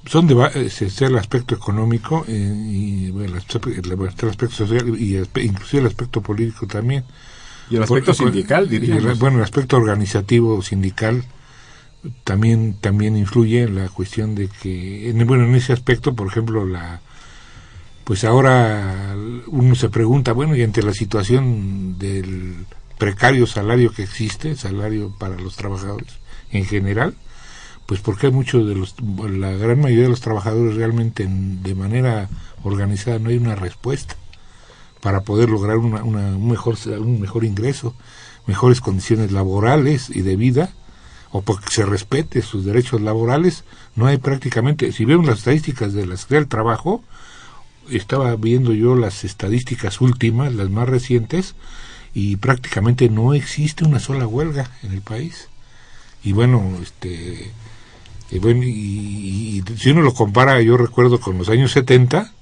son 0.06 0.26
de, 0.26 0.34
va- 0.34 0.48
es- 0.48 0.80
es 0.82 1.00
el 1.02 1.16
aspecto 1.18 1.54
económico 1.54 2.24
eh, 2.26 2.54
y 2.68 3.10
bueno, 3.10 3.32
el 3.32 3.36
aspecto, 3.38 3.68
el 3.68 4.28
aspecto 4.28 4.56
social 4.56 4.88
y 4.98 5.18
inclusive 5.42 5.80
el 5.82 5.86
aspecto 5.86 6.22
político 6.22 6.66
también. 6.66 7.04
Y 7.70 7.76
el 7.76 7.82
aspecto 7.84 8.14
Por- 8.14 8.26
sindical, 8.26 8.68
diríamos. 8.68 9.18
bueno, 9.18 9.36
el 9.38 9.44
aspecto 9.44 9.76
organizativo 9.76 10.60
sindical 10.62 11.22
también 12.24 12.74
también 12.80 13.16
influye 13.16 13.68
la 13.68 13.88
cuestión 13.88 14.34
de 14.34 14.48
que 14.48 15.10
en, 15.10 15.26
bueno 15.26 15.44
en 15.44 15.54
ese 15.54 15.72
aspecto 15.72 16.14
por 16.14 16.26
ejemplo 16.28 16.64
la 16.64 17.00
pues 18.04 18.24
ahora 18.24 19.14
uno 19.48 19.74
se 19.74 19.88
pregunta 19.90 20.32
bueno 20.32 20.56
y 20.56 20.62
ante 20.62 20.82
la 20.82 20.94
situación 20.94 21.98
del 21.98 22.64
precario 22.98 23.46
salario 23.46 23.92
que 23.92 24.02
existe 24.02 24.56
salario 24.56 25.12
para 25.18 25.36
los 25.36 25.56
trabajadores 25.56 26.08
en 26.52 26.64
general 26.64 27.14
pues 27.86 28.00
porque 28.00 28.30
muchos 28.30 28.66
de 28.66 28.74
los 28.74 28.94
la 29.30 29.50
gran 29.52 29.80
mayoría 29.80 30.04
de 30.04 30.10
los 30.10 30.20
trabajadores 30.20 30.76
realmente 30.76 31.24
en- 31.24 31.62
de 31.62 31.74
manera 31.74 32.28
organizada 32.62 33.18
no 33.18 33.28
hay 33.30 33.36
una 33.36 33.56
respuesta 33.56 34.16
para 35.00 35.20
poder 35.22 35.48
lograr 35.50 35.76
una, 35.78 36.02
una- 36.02 36.36
un 36.36 36.48
mejor 36.48 36.76
un 36.98 37.20
mejor 37.20 37.44
ingreso 37.44 37.94
mejores 38.46 38.80
condiciones 38.80 39.32
laborales 39.32 40.08
y 40.10 40.22
de 40.22 40.36
vida 40.36 40.70
o 41.32 41.42
porque 41.42 41.70
se 41.70 41.84
respete 41.86 42.42
sus 42.42 42.64
derechos 42.64 43.00
laborales 43.00 43.64
no 43.96 44.06
hay 44.06 44.18
prácticamente 44.18 44.92
si 44.92 45.04
vemos 45.04 45.26
las 45.26 45.38
estadísticas 45.38 45.92
de 45.92 46.06
la 46.06 46.16
Secretaría 46.16 46.40
del 46.40 46.48
Trabajo 46.48 47.04
estaba 47.90 48.34
viendo 48.36 48.72
yo 48.72 48.94
las 48.96 49.24
estadísticas 49.24 50.00
últimas 50.00 50.52
las 50.54 50.70
más 50.70 50.88
recientes 50.88 51.54
y 52.14 52.36
prácticamente 52.36 53.08
no 53.08 53.34
existe 53.34 53.84
una 53.84 54.00
sola 54.00 54.26
huelga 54.26 54.70
en 54.82 54.92
el 54.92 55.00
país. 55.00 55.48
Y 56.24 56.32
bueno 56.32 56.76
este 56.82 57.50
y 58.30 58.38
bueno, 58.38 58.62
y, 58.64 58.68
y- 58.70 59.64
si 59.76 59.90
uno 59.90 60.02
lo 60.02 60.14
compara, 60.14 60.60
yo 60.62 60.76
recuerdo 60.76 61.18
con 61.20 61.38
los 61.38 61.48
años 61.48 61.72
70, 61.72 62.32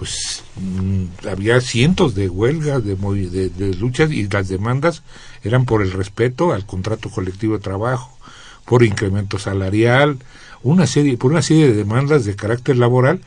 pues 0.00 0.44
mm, 0.56 1.28
había 1.28 1.60
cientos 1.60 2.14
de 2.14 2.30
huelgas, 2.30 2.82
de, 2.82 2.94
de, 2.94 3.74
luchas 3.74 4.10
y 4.10 4.26
las 4.28 4.48
demandas 4.48 5.02
eran 5.44 5.66
por 5.66 5.82
el 5.82 5.92
respeto 5.92 6.54
al 6.54 6.64
contrato 6.64 7.10
colectivo 7.10 7.52
de 7.58 7.62
trabajo, 7.62 8.16
por 8.64 8.82
incremento 8.82 9.38
salarial, 9.38 10.16
una 10.62 10.86
serie, 10.86 11.18
por 11.18 11.32
una 11.32 11.42
serie 11.42 11.66
de 11.66 11.74
demandas 11.74 12.24
de 12.24 12.34
carácter 12.34 12.78
laboral 12.78 13.20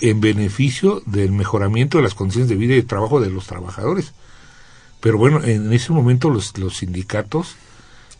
en 0.00 0.20
beneficio 0.20 1.00
del 1.06 1.30
mejoramiento 1.30 1.98
de 1.98 2.02
las 2.02 2.14
condiciones 2.14 2.48
de 2.48 2.56
vida 2.56 2.72
y 2.72 2.78
de 2.78 2.88
trabajo 2.88 3.20
de 3.20 3.30
los 3.30 3.46
trabajadores. 3.46 4.12
Pero 4.98 5.16
bueno, 5.16 5.44
en 5.44 5.72
ese 5.72 5.92
momento 5.92 6.28
los, 6.28 6.58
los 6.58 6.78
sindicatos, 6.78 7.54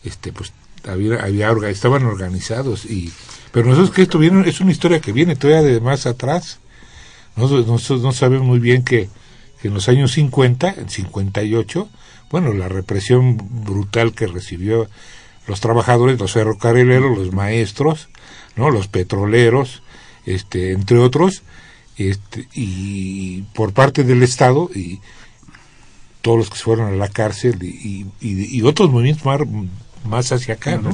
este, 0.05 0.31
pues 0.31 0.53
había, 0.87 1.21
había 1.25 1.51
estaban 1.67 2.05
organizados 2.05 2.85
y 2.85 3.11
pero 3.51 3.67
nosotros 3.67 3.91
que 3.91 4.03
esto 4.03 4.17
viene 4.17 4.47
es 4.47 4.61
una 4.61 4.71
historia 4.71 5.01
que 5.01 5.11
viene 5.11 5.35
todavía 5.35 5.69
de 5.69 5.81
más 5.81 6.05
atrás 6.05 6.59
nosotros, 7.35 7.67
nosotros 7.67 8.01
no 8.01 8.11
sabemos 8.11 8.45
muy 8.47 8.59
bien 8.59 8.83
que, 8.83 9.09
que 9.61 9.67
en 9.69 9.73
los 9.73 9.87
años 9.89 10.11
50 10.13 10.75
en 10.77 10.89
58 10.89 11.89
bueno 12.29 12.53
la 12.53 12.67
represión 12.67 13.37
brutal 13.65 14.13
que 14.13 14.27
recibió 14.27 14.87
los 15.47 15.59
trabajadores 15.61 16.19
los 16.19 16.33
ferrocarrileros 16.33 17.17
los 17.17 17.33
maestros 17.33 18.09
no 18.55 18.69
los 18.69 18.87
petroleros 18.87 19.81
este 20.25 20.71
entre 20.71 20.97
otros 20.97 21.43
este 21.97 22.47
y 22.53 23.41
por 23.53 23.73
parte 23.73 24.03
del 24.03 24.23
estado 24.23 24.69
y 24.73 24.99
todos 26.21 26.37
los 26.37 26.49
que 26.49 26.57
se 26.57 26.63
fueron 26.63 26.93
a 26.93 26.95
la 26.95 27.07
cárcel 27.07 27.61
y, 27.63 28.05
y, 28.21 28.61
otros 28.61 28.91
movimientos 28.91 29.25
más, 29.25 29.39
más 30.05 30.31
hacia 30.31 30.53
acá, 30.53 30.77
¿no? 30.77 30.93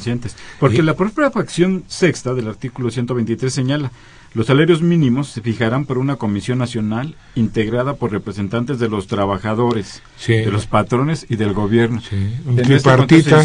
Porque 0.59 0.77
Y- 0.77 0.81
la 0.81 0.95
propia 0.95 1.29
facción 1.31 1.83
sexta 1.87 2.33
del 2.33 2.47
artículo 2.47 2.89
123 2.91 3.53
señala, 3.53 3.91
los 4.33 4.47
salarios 4.47 4.81
mínimos 4.81 5.29
se 5.29 5.41
fijarán 5.41 5.85
por 5.85 5.97
una 5.97 6.17
comisión 6.17 6.59
nacional 6.59 7.15
integrada 7.35 7.95
por 7.95 8.11
representantes 8.11 8.77
de 8.79 8.87
los 8.89 9.07
trabajadores, 9.07 10.01
Sí. 10.17 10.33
de 10.33 10.51
los 10.51 10.67
patrones 10.67 11.25
y 11.29 11.35
del 11.37 11.53
gobierno. 11.53 12.01
Sí, 12.01 12.15
En 12.47 12.59
este 12.59 12.81
contexto, 12.97 13.37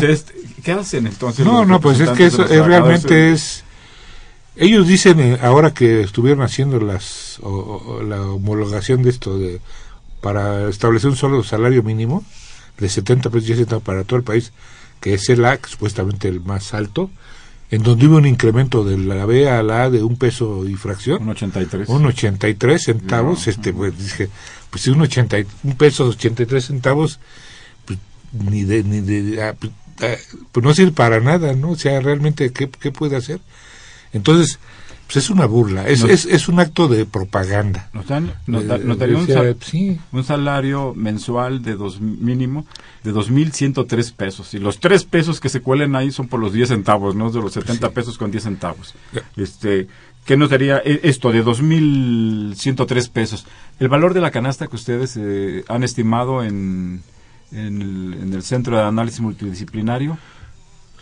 ¿Qué 0.62 0.72
hacen 0.72 1.06
entonces? 1.06 1.44
No, 1.44 1.60
los 1.60 1.68
no, 1.68 1.80
pues 1.80 1.98
es 2.00 2.10
que 2.10 2.26
eso 2.26 2.44
es, 2.44 2.64
realmente 2.64 3.32
es... 3.32 3.64
Ellos 4.54 4.86
dicen, 4.86 5.18
eh, 5.18 5.38
ahora 5.40 5.72
que 5.72 6.02
estuvieron 6.02 6.42
haciendo 6.42 6.78
las 6.78 7.38
o- 7.42 7.48
o- 7.48 8.02
la 8.02 8.20
homologación 8.20 9.02
de 9.02 9.10
esto 9.10 9.38
de 9.38 9.60
para 10.20 10.68
establecer 10.68 11.10
un 11.10 11.16
solo 11.16 11.42
salario 11.42 11.82
mínimo 11.82 12.22
de 12.78 12.88
70 12.88 13.30
pesos 13.30 13.48
y 13.48 13.52
70 13.54 13.80
para 13.80 14.04
todo 14.04 14.18
el 14.18 14.22
país, 14.24 14.52
que 15.00 15.14
es 15.14 15.28
el 15.30 15.44
AC, 15.44 15.66
supuestamente 15.68 16.28
el 16.28 16.40
más 16.40 16.74
alto, 16.74 17.10
en 17.72 17.82
donde 17.82 18.06
hubo 18.06 18.18
un 18.18 18.26
incremento 18.26 18.84
de 18.84 18.96
la 18.98 19.26
B 19.26 19.48
a 19.48 19.62
la 19.62 19.84
A 19.84 19.90
de 19.90 20.02
un 20.04 20.16
peso 20.16 20.68
y 20.68 20.74
fracción, 20.76 21.22
Un 21.22 21.30
83. 21.30 21.88
un 21.88 22.06
83 22.06 22.82
centavos, 22.82 23.48
este, 23.48 23.72
pues 23.72 23.98
dije, 23.98 24.28
pues 24.70 24.82
si 24.82 24.90
un, 24.90 25.00
80, 25.00 25.40
y- 25.40 25.46
un 25.64 25.74
peso 25.76 26.06
83 26.06 26.64
centavos, 26.64 27.18
pues 27.86 27.98
ni 28.32 28.62
de, 28.64 28.84
ni 28.84 29.00
de, 29.00 29.42
ah, 29.42 29.54
pues, 29.58 29.72
ah, 30.02 30.16
pues 30.52 30.62
no 30.64 30.74
sirve 30.74 30.92
para 30.92 31.20
nada, 31.20 31.54
¿no? 31.54 31.70
O 31.70 31.76
sea, 31.76 31.98
realmente, 32.00 32.52
¿qué, 32.52 32.68
qué 32.68 32.92
puede 32.92 33.16
hacer? 33.16 33.40
Entonces, 34.12 34.58
pues 35.12 35.24
es 35.24 35.30
una 35.30 35.46
burla, 35.46 35.86
es, 35.86 36.00
No. 36.02 36.08
es, 36.08 36.24
es 36.24 36.48
un 36.48 36.58
acto 36.60 36.88
de 36.88 37.04
propaganda. 37.04 37.90
Nos, 37.92 38.06
dan, 38.06 38.32
nos, 38.46 38.66
da- 38.66 38.76
Eh, 38.76 38.82
nos 38.84 38.98
daría 38.98 39.18
un, 39.18 39.26
sal- 39.26 39.56
sí, 39.60 39.98
un 40.12 40.24
salario 40.24 40.94
mensual 40.94 41.62
de 41.62 41.74
dos 41.76 42.00
mínimo 42.00 42.64
de 43.04 43.12
2.103 43.12 44.12
pesos. 44.14 44.54
Y 44.54 44.58
los 44.58 44.78
3 44.80 45.04
pesos 45.04 45.38
que 45.40 45.48
se 45.48 45.60
cuelen 45.60 45.94
ahí 45.96 46.10
son 46.12 46.28
por 46.28 46.40
los 46.40 46.52
10 46.52 46.68
centavos, 46.70 47.14
¿no? 47.14 47.30
De 47.30 47.40
los 47.40 47.52
70 47.52 47.90
pesos 47.90 48.16
con 48.16 48.30
10 48.30 48.42
centavos. 48.44 48.94
Este, 49.36 49.88
¿Qué 50.24 50.36
nos 50.36 50.50
daría 50.50 50.78
eh, 50.84 51.00
esto 51.02 51.30
de 51.32 51.44
2.103 51.44 53.10
pesos? 53.10 53.46
El 53.80 53.88
valor 53.88 54.14
de 54.14 54.20
la 54.20 54.30
canasta 54.30 54.66
que 54.66 54.76
ustedes 54.76 55.16
eh, 55.20 55.64
han 55.68 55.82
estimado 55.82 56.42
en, 56.42 57.02
en, 57.50 57.82
el, 57.82 58.14
en 58.22 58.32
el 58.34 58.42
Centro 58.42 58.76
de 58.76 58.84
Análisis 58.84 59.20
Multidisciplinario, 59.20 60.16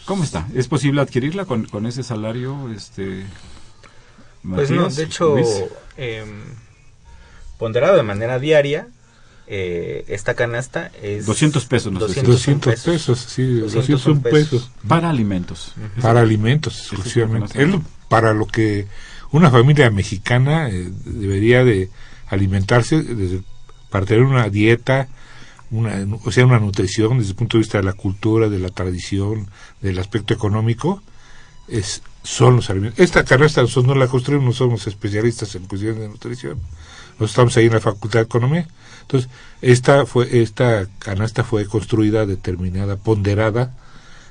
¿cómo 0.07 0.25
está? 0.25 0.46
¿Es 0.55 0.68
posible 0.68 1.01
adquirirla 1.01 1.44
con, 1.44 1.66
con 1.66 1.87
ese 1.87 2.03
salario? 2.03 2.70
Este, 2.75 3.25
Pues 4.42 4.70
no, 4.70 4.88
de 4.88 5.03
hecho, 5.03 5.35
em, 5.96 6.29
ponderado 7.59 7.96
de 7.96 8.03
manera 8.03 8.38
diaria, 8.38 8.88
eh, 9.46 10.05
esta 10.09 10.35
canasta 10.35 10.90
es 11.03 11.26
200 11.26 11.66
pesos, 11.66 11.92
nos 11.92 12.07
decía. 12.09 12.22
200 12.22 12.81
pesos, 12.83 13.18
sí, 13.18 13.42
200 13.61 13.74
201 14.05 14.22
pesos. 14.22 14.48
pesos. 14.48 14.70
Para 14.88 15.11
alimentos. 15.11 15.74
Para 16.00 16.20
alimentos 16.20 16.74
es 16.76 16.92
exclusivamente. 16.92 17.61
Es 17.62 17.68
lo- 17.68 17.83
para 18.09 18.33
lo 18.33 18.46
que 18.46 18.87
una 19.33 19.50
familia 19.50 19.90
mexicana 19.90 20.68
eh, 20.70 20.90
debería 21.05 21.64
de 21.64 21.90
alimentarse 22.29 23.03
desde- 23.03 23.42
para 23.90 24.07
tener 24.07 24.22
una 24.22 24.48
dieta, 24.48 25.09
una, 25.72 26.07
o 26.24 26.31
sea, 26.33 26.46
una 26.46 26.59
nutrición 26.61 27.18
desde 27.18 27.31
el 27.31 27.37
punto 27.37 27.57
de 27.57 27.62
vista 27.62 27.79
de 27.79 27.85
la 27.85 27.92
cultura, 27.92 28.48
de 28.48 28.59
la 28.61 28.68
tradición, 28.70 29.48
del 29.83 29.98
aspecto 29.98 30.33
económico, 30.33 31.03
es, 31.68 32.03
son 32.22 32.56
los 32.56 32.70
alimentos. 32.70 33.00
Esta 33.00 33.24
canasta 33.24 33.62
nosotros 33.62 33.87
no 33.87 33.94
la 33.94 34.09
construimos, 34.09 34.46
no 34.46 34.52
somos 34.52 34.87
especialistas 34.87 35.54
en 35.54 35.66
cuestiones 35.66 36.00
de 36.00 36.09
nutrición. 36.09 36.59
Nosotros 37.12 37.30
estamos 37.30 37.56
ahí 37.56 37.66
en 37.66 37.72
la 37.72 37.80
Facultad 37.80 38.20
de 38.20 38.24
Economía. 38.24 38.68
Entonces, 39.02 39.30
esta, 39.62 40.06
fue, 40.06 40.42
esta 40.42 40.87
canasta 40.98 41.44
fue 41.44 41.66
construida, 41.66 42.26
determinada, 42.26 42.96
ponderada 42.96 43.74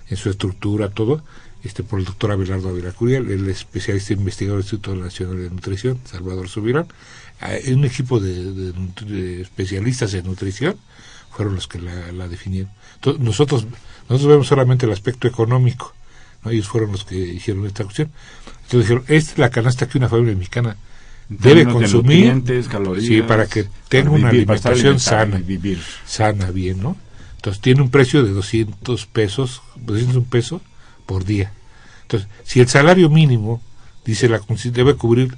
en 0.10 0.18
su 0.18 0.30
estructura, 0.30 0.90
todo, 0.90 1.24
este 1.64 1.84
por 1.84 2.00
el 2.00 2.06
doctor 2.06 2.32
Abelardo 2.32 2.70
Ávila 2.70 2.92
Curiel, 2.92 3.30
el 3.30 3.50
especialista 3.50 4.14
investigador 4.14 4.58
del 4.58 4.66
Instituto 4.66 4.96
Nacional 4.96 5.38
de 5.38 5.50
Nutrición, 5.50 6.00
Salvador 6.06 6.48
Subirán, 6.48 6.88
eh, 7.42 7.74
un 7.74 7.86
equipo 7.86 8.20
de, 8.20 8.74
especialistas 9.42 10.14
en 10.14 10.26
nutrición 10.26 10.78
fueron 11.32 11.56
los 11.56 11.68
que 11.68 11.80
la, 11.80 12.12
la 12.12 12.28
definieron. 12.28 12.72
Nosotros, 13.20 13.66
nosotros 14.10 14.28
vemos 14.28 14.48
solamente 14.48 14.86
el 14.86 14.92
aspecto 14.92 15.28
económico, 15.28 15.94
¿no? 16.44 16.52
ellos 16.52 16.68
fueron 16.68 16.92
los 16.92 17.06
que 17.06 17.18
hicieron 17.18 17.66
esta 17.66 17.84
cuestión. 17.84 18.12
Entonces 18.64 18.90
dijeron, 18.90 19.04
esta 19.08 19.32
es 19.34 19.38
la 19.38 19.50
canasta 19.50 19.88
que 19.88 19.98
una 19.98 20.10
familia 20.10 20.36
mexicana 20.36 20.78
debe 21.30 21.66
de 21.66 21.72
consumir 21.72 22.44
calorías, 22.70 23.06
sí, 23.06 23.22
para 23.22 23.48
que 23.48 23.68
tenga 23.88 24.06
para 24.06 24.20
una 24.20 24.32
vivir, 24.32 24.50
alimentación 24.50 25.00
sana 25.00 25.40
y 25.40 25.44
vivir. 25.44 25.80
sana 26.06 26.52
bien, 26.52 26.82
¿no? 26.82 26.98
Entonces 27.36 27.62
tiene 27.62 27.82
un 27.82 27.90
precio 27.90 28.24
de 28.24 28.32
200 28.32 29.06
pesos, 29.06 29.62
201 29.78 30.26
pesos 30.30 30.62
por 31.06 31.24
día. 31.24 31.54
Entonces, 32.02 32.28
si 32.44 32.60
el 32.60 32.68
salario 32.68 33.10
mínimo, 33.10 33.62
dice 34.04 34.28
la 34.28 34.40
Constitución, 34.40 34.74
debe 34.74 34.98
cubrir 34.98 35.38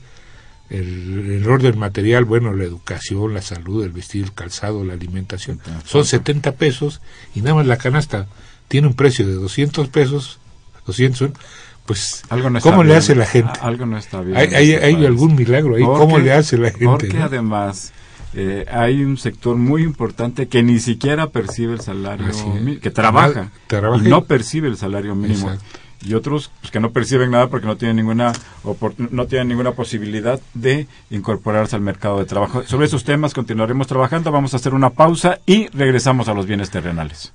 el, 0.70 1.30
el 1.44 1.50
orden 1.50 1.78
material, 1.78 2.26
bueno, 2.26 2.54
la 2.54 2.64
educación, 2.64 3.34
la 3.34 3.42
salud, 3.42 3.84
el 3.84 3.92
vestir, 3.92 4.24
el 4.24 4.34
calzado, 4.34 4.84
la 4.86 4.94
alimentación, 4.94 5.60
son 5.86 6.06
70 6.06 6.54
pesos 6.54 7.02
y 7.36 7.42
nada 7.42 7.56
más 7.56 7.68
la 7.68 7.78
canasta 7.78 8.28
tiene 8.70 8.88
un 8.88 8.94
precio 8.94 9.28
de 9.28 9.34
200 9.34 9.90
pesos, 9.90 10.40
200, 10.86 11.32
pues, 11.86 12.24
Algo 12.30 12.50
no 12.50 12.58
está 12.60 12.70
¿cómo 12.70 12.84
le 12.84 12.96
hace 12.96 13.16
la 13.16 13.26
gente? 13.26 13.52
Algo 13.62 13.86
no 13.86 13.98
está 13.98 14.22
bien. 14.22 14.38
¿Hay, 14.38 14.54
hay, 14.54 14.72
este 14.72 14.86
hay 14.86 15.06
algún 15.06 15.36
milagro 15.36 15.76
ahí? 15.76 15.84
Porque- 15.84 16.00
¿Cómo 16.00 16.20
le 16.20 16.32
hace 16.32 16.58
la 16.58 16.70
gente? 16.70 16.86
Porque 16.86 17.14
no? 17.14 17.26
además 17.26 17.92
eh, 18.34 18.66
hay 18.72 19.04
un 19.04 19.18
sector 19.18 19.58
muy 19.58 19.84
importante 19.84 20.48
que 20.48 20.64
ni 20.64 20.80
siquiera 20.80 21.28
percibe 21.32 21.74
el 21.74 21.82
salario 21.82 22.28
mínimo, 22.28 22.80
que 22.80 22.92
trabaja, 22.92 23.52
Trabaja 23.68 24.06
y 24.06 24.10
no 24.10 24.24
percibe 24.26 24.68
el 24.68 24.78
salario 24.78 25.16
mínimo. 25.16 25.50
Exacto. 25.50 25.80
Y 26.04 26.14
otros 26.16 26.50
pues, 26.62 26.72
que 26.72 26.80
no 26.80 26.92
perciben 26.92 27.30
nada 27.30 27.48
porque 27.48 27.68
no 27.68 27.78
tienen 27.78 27.98
ninguna 27.98 28.34
no 29.12 29.28
tienen 29.28 29.50
ninguna 29.50 29.74
posibilidad 29.74 30.40
de 30.54 30.88
incorporarse 31.10 31.76
al 31.76 31.82
mercado 31.82 32.20
de 32.20 32.26
trabajo. 32.26 32.64
Sobre 32.66 32.88
esos 32.88 33.04
temas 33.04 33.34
continuaremos 33.34 33.86
trabajando. 33.88 34.32
Vamos 34.32 34.54
a 34.54 34.58
hacer 34.58 34.74
una 34.74 34.92
pausa 34.92 35.40
y 35.46 35.68
regresamos 35.68 36.28
a 36.28 36.34
los 36.34 36.48
bienes 36.48 36.72
terrenales. 36.72 37.34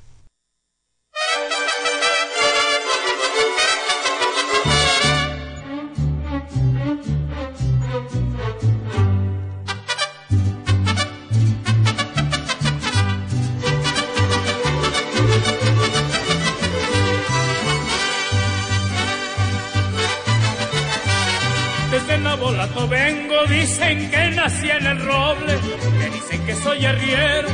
Dicen 23.76 24.10
que 24.10 24.30
nací 24.30 24.70
en 24.70 24.86
el 24.86 25.04
roble, 25.04 25.58
me 25.98 26.10
dicen 26.10 26.46
que 26.46 26.54
soy 26.54 26.86
arriero, 26.86 27.48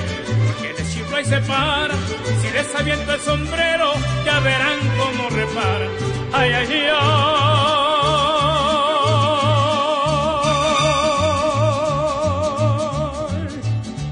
porque 0.46 0.72
de 0.72 0.88
chifla 0.88 1.20
y 1.20 1.24
se 1.24 1.40
para, 1.40 1.94
si 2.40 2.50
les 2.52 2.74
aviento 2.76 3.14
el 3.14 3.20
sombrero, 3.20 3.92
ya 4.24 4.38
verán 4.40 4.78
cómo 4.98 5.28
repara. 5.30 5.88
Ay, 6.32 6.52
ay, 6.52 6.86
ay. 6.92 7.72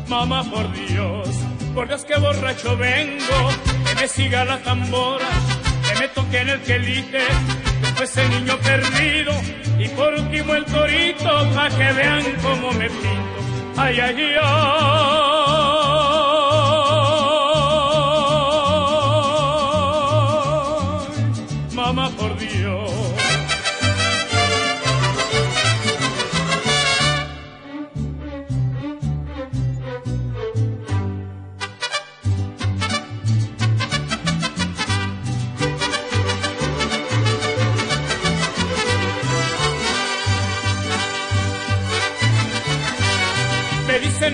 Mamá, 0.09 0.43
por 0.51 0.73
Dios, 0.73 1.29
por 1.75 1.87
Dios 1.87 2.05
que 2.05 2.19
borracho 2.19 2.77
vengo, 2.77 3.51
que 3.87 3.95
me 3.95 4.09
siga 4.09 4.45
la 4.45 4.59
tambora, 4.59 5.29
que 5.89 6.01
me 6.01 6.09
toque 6.09 6.39
en 6.41 6.49
el 6.49 6.61
quelite, 6.63 7.23
el 8.03 8.31
niño 8.31 8.57
perdido, 8.61 9.33
y 9.79 9.89
por 9.89 10.15
último 10.15 10.55
el 10.55 10.65
torito, 10.65 11.51
pa' 11.55 11.69
que 11.69 11.93
vean 11.93 12.25
cómo 12.43 12.73
me 12.73 12.89
pinto. 12.89 13.41
Ay, 13.77 14.01
ay, 14.01 14.37
ay. 14.43 15.50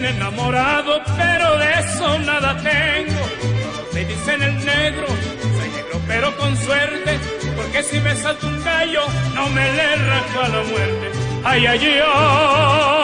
Enamorado, 0.04 1.02
pero 1.16 1.58
de 1.58 1.72
eso 1.80 2.18
nada 2.20 2.56
tengo. 2.58 3.22
Me 3.92 4.04
dicen 4.04 4.42
el 4.42 4.64
negro, 4.64 5.06
soy 5.06 5.68
negro 5.70 6.00
pero 6.06 6.36
con 6.36 6.56
suerte, 6.56 7.18
porque 7.56 7.82
si 7.82 8.00
me 8.00 8.14
salta 8.16 8.46
un 8.46 8.62
gallo, 8.64 9.02
no 9.34 9.48
me 9.48 9.72
le 9.72 9.96
rajo 9.96 10.40
a 10.42 10.48
la 10.48 10.62
muerte. 10.64 11.12
Ay, 11.44 11.66
ay, 11.66 12.00
ay. 12.04 12.96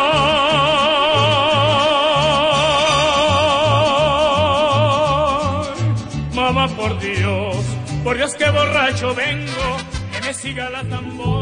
Mamá, 6.35 6.69
por 6.69 6.99
Dios, 7.01 7.57
por 8.05 8.17
Dios 8.17 8.35
que 8.35 8.51
borracho 8.51 9.15
vengo, 9.15 9.77
que 10.13 10.21
me 10.27 10.35
siga 10.35 10.71
la 10.71 10.83
tambora. 10.85 11.42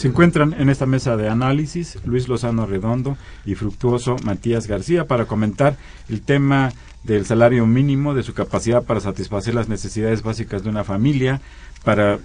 Se 0.00 0.08
encuentran 0.08 0.54
en 0.58 0.70
esta 0.70 0.86
mesa 0.86 1.18
de 1.18 1.28
análisis 1.28 1.98
Luis 2.06 2.26
Lozano 2.26 2.64
Redondo 2.64 3.18
y 3.44 3.54
fructuoso 3.54 4.16
Matías 4.24 4.66
García 4.66 5.06
para 5.06 5.26
comentar 5.26 5.76
el 6.08 6.22
tema 6.22 6.72
del 7.04 7.26
salario 7.26 7.66
mínimo, 7.66 8.14
de 8.14 8.22
su 8.22 8.32
capacidad 8.32 8.82
para 8.82 9.00
satisfacer 9.00 9.54
las 9.54 9.68
necesidades 9.68 10.22
básicas 10.22 10.62
de 10.62 10.70
una 10.70 10.84
familia, 10.84 11.42
para 11.84 12.18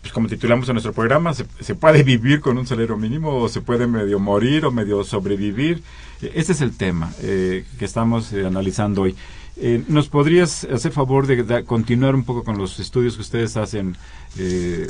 pues 0.00 0.14
como 0.14 0.28
titulamos 0.28 0.66
en 0.70 0.76
nuestro 0.76 0.94
programa, 0.94 1.34
se, 1.34 1.74
puede 1.74 2.02
vivir 2.04 2.40
con 2.40 2.56
un 2.56 2.66
salario 2.66 2.96
mínimo 2.96 3.36
o 3.36 3.50
se 3.50 3.60
puede 3.60 3.86
medio 3.86 4.18
morir 4.18 4.64
o 4.64 4.70
medio 4.70 5.04
sobrevivir. 5.04 5.82
E, 6.22 6.32
ese 6.36 6.52
es 6.52 6.62
el 6.62 6.74
tema 6.74 7.12
eh, 7.20 7.66
que 7.78 7.84
estamos 7.84 8.32
eh, 8.32 8.46
analizando 8.46 9.02
hoy. 9.02 9.14
Eh, 9.56 9.84
¿Nos 9.88 10.08
podrías 10.08 10.64
hacer 10.64 10.92
favor 10.92 11.26
de, 11.26 11.64
continuar 11.64 12.14
un 12.14 12.24
poco 12.24 12.42
con 12.42 12.58
los 12.58 12.80
estudios 12.80 13.14
que 13.14 13.22
ustedes 13.22 13.56
hacen, 13.56 13.96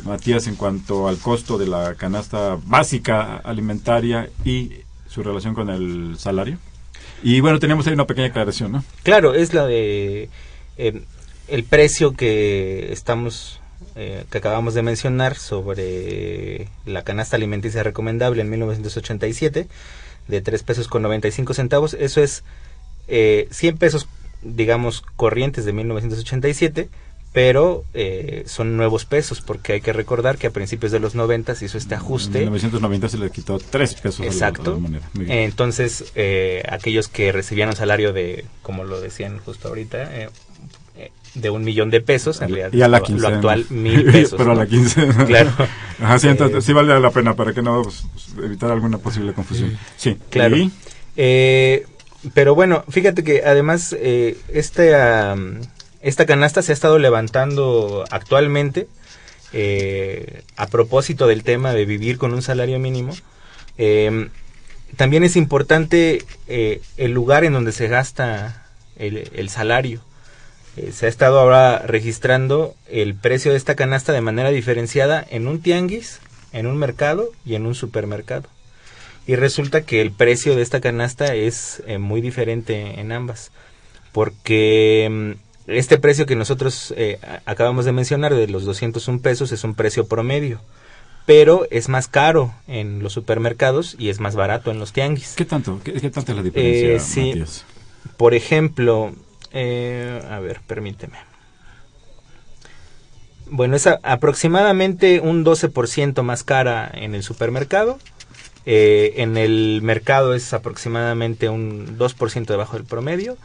Matías, 0.05 0.47
en 0.47 0.57
cuanto 0.57 1.07
al 1.07 1.19
costo 1.19 1.59
de 1.59 1.67
la 1.67 1.95
canasta 1.95 2.59
básica 2.65 3.37
alimentaria 3.37 4.31
y 4.45 4.73
su 5.07 5.23
relación 5.23 5.55
con 5.55 5.69
el 5.69 6.17
salario? 6.19 6.59
Y 7.23 7.41
bueno, 7.41 7.59
tenemos 7.59 7.87
ahí 7.87 7.93
una 7.93 8.07
pequeña 8.07 8.29
aclaración, 8.29 8.73
¿no? 8.73 8.85
Claro, 9.03 9.35
es 9.35 9.53
la 9.53 9.67
de 9.67 10.31
el 10.77 11.65
precio 11.65 12.15
que 12.15 12.93
estamos 12.93 13.61
eh, 13.97 14.25
que 14.29 14.39
acabamos 14.39 14.75
de 14.75 14.83
mencionar 14.83 15.37
sobre 15.37 16.69
la 16.85 17.05
canasta 17.05 17.37
alimenticia 17.37 17.85
recomendable 17.85 18.43
en 18.43 18.51
1987 18.51 19.69
de 20.27 20.41
3 20.41 20.63
pesos 20.65 20.89
con 20.89 21.03
95 21.03 21.55
centavos. 21.55 21.95
Eso 21.95 22.21
es 22.21 22.43
eh, 23.07 23.47
100 23.53 23.77
pesos, 23.77 24.09
digamos, 24.45 25.03
corrientes 25.17 25.65
de 25.65 25.73
1987, 25.73 26.89
pero 27.33 27.85
eh, 27.95 28.45
son 28.47 28.77
nuevos 28.77 29.05
pesos 29.07 29.41
porque 29.41 29.73
hay 29.73 29.81
que 29.81 29.93
recordar 29.93 30.39
que 30.39 30.47
a 30.47 30.51
principios 30.51 30.93
de 30.93 31.01
los 31.01 31.15
90 31.17 31.55
se 31.57 31.65
hizo 31.65 31.79
este 31.79 31.97
ajuste. 31.97 32.39
En 32.39 32.45
1990 32.45 33.09
se 33.09 33.19
le 33.19 33.31
quitó 33.31 33.59
3 33.59 33.95
pesos. 33.95 34.25
Exacto. 34.25 34.81
Entonces, 35.19 36.13
eh, 36.15 36.63
aquellos 36.69 37.09
que 37.09 37.33
recibían 37.33 37.71
un 37.71 37.77
salario 37.77 38.13
de, 38.13 38.45
como 38.63 38.85
lo 38.85 39.01
decían 39.01 39.39
justo 39.39 39.69
ahorita, 39.69 40.31
de 41.35 41.51
un 41.51 41.65
millón 41.65 41.91
de 41.91 42.01
pesos, 42.01 42.41
en 42.41 42.49
realidad 42.49 42.73
y 42.73 42.83
a 42.83 42.89
la 42.89 43.01
lo, 43.01 43.29
actual 43.29 43.67
mil 43.71 44.05
pesos. 44.05 44.35
Pero 44.37 44.53
a 44.53 44.55
la 44.55 44.67
quincena. 44.67 45.15
Claro. 45.27 45.51
Ajá, 46.01 46.19
sí, 46.19 46.29
entonces, 46.29 46.59
eh, 46.59 46.63
sí 46.63 46.73
vale 46.73 46.99
la 46.99 47.11
pena 47.11 47.35
para 47.35 47.53
que 47.53 47.63
no 47.63 47.83
pues, 47.83 48.05
evitar 48.43 48.71
alguna 48.71 48.99
posible 48.99 49.33
confusión. 49.33 49.77
Sí, 49.97 50.17
claro. 50.31 50.57
Eh, 51.17 51.87
pero 52.33 52.55
bueno, 52.55 52.85
fíjate 52.89 53.23
que 53.23 53.43
además 53.45 53.95
eh, 53.99 54.37
este, 54.49 54.95
esta 56.01 56.27
canasta 56.27 56.63
se 56.63 56.73
ha 56.73 56.75
estado 56.75 56.99
levantando 56.99 58.05
actualmente 58.11 58.89
eh, 59.53 60.43
a 60.57 60.67
propósito 60.67 61.27
del 61.27 61.45
tema 61.45 61.73
de 61.73 61.85
vivir 61.85 62.19
con 62.19 62.33
un 62.33 62.43
salario 62.43 62.79
mínimo. 62.79 63.15
también 64.97 65.25
es 65.25 65.37
importante 65.37 66.25
el 66.49 67.11
lugar 67.13 67.45
en 67.45 67.53
donde 67.53 67.73
se 67.73 67.89
gasta 67.89 68.67
el, 68.97 69.31
el 69.35 69.51
salario. 69.51 70.01
Eh, 70.77 70.91
se 70.93 71.07
ha 71.07 71.09
estado 71.09 71.39
ahora 71.39 71.79
registrando 71.87 72.75
el 72.89 73.15
precio 73.15 73.53
de 73.53 73.59
esta 73.59 73.77
canasta 73.77 74.13
de 74.13 74.21
manera 74.21 74.51
diferenciada 74.51 75.25
en 75.31 75.47
un 75.47 75.61
tianguis, 75.61 76.21
en 76.53 76.67
un 76.67 76.77
mercado 76.77 77.31
y 77.45 77.55
en 77.55 77.67
un 77.67 77.75
supermercado. 77.75 78.49
Y 79.27 79.37
resulta 79.37 79.83
que 79.83 80.01
el 80.01 80.13
precio 80.13 80.55
de 80.55 80.63
esta 80.63 80.81
canasta 80.81 81.35
es 81.35 81.83
eh, 81.87 81.99
muy 81.99 82.21
diferente 82.21 83.01
en 83.01 83.11
ambas, 83.13 83.53
porque 84.13 85.09
mm, 85.11 85.71
este 85.71 85.99
precio 85.99 86.27
que 86.27 86.37
nosotros 86.37 86.93
eh, 86.97 87.19
acabamos 87.47 87.87
de 87.87 87.93
mencionar 87.93 88.35
de 88.35 88.49
los 88.49 88.65
201 88.65 89.21
pesos 89.21 89.51
es 89.53 89.65
un 89.65 89.75
precio 89.75 90.07
promedio, 90.07 90.61
pero 91.25 91.67
es 91.71 91.89
más 91.89 92.07
caro 92.07 92.55
en 92.69 93.03
los 93.03 93.15
supermercados 93.15 93.97
y 93.99 94.11
es 94.11 94.21
más 94.21 94.37
barato 94.37 94.71
en 94.71 94.79
los 94.79 94.93
tianguis. 94.93 95.35
¿Qué 95.37 95.47
tanto? 95.47 95.81
¿Qué, 95.83 95.93
tanto 96.11 96.33
es 96.33 96.37
la 96.37 96.43
diferencia? 96.43 97.01
sí, 97.01 97.45
por 98.19 98.35
ejemplo, 98.35 99.15
eh, 99.53 100.23
a 100.31 100.39
ver, 100.41 100.61
permíteme. 100.67 101.17
Bueno, 103.47 103.77
es 103.77 103.87
aproximadamente 103.87 105.21
un 105.21 105.45
12% 105.45 106.23
más 106.23 106.45
cara 106.45 106.91
en 106.93 107.15
el 107.15 107.23
supermercado. 107.23 107.99
Eh, 108.67 109.15
en 109.17 109.37
el 109.37 109.81
mercado 109.83 110.35
es 110.35 110.53
aproximadamente 110.53 111.49
un 111.49 111.99
2% 111.99 112.47
debajo 112.47 112.77
del 112.77 112.87
promedio. 112.87 113.37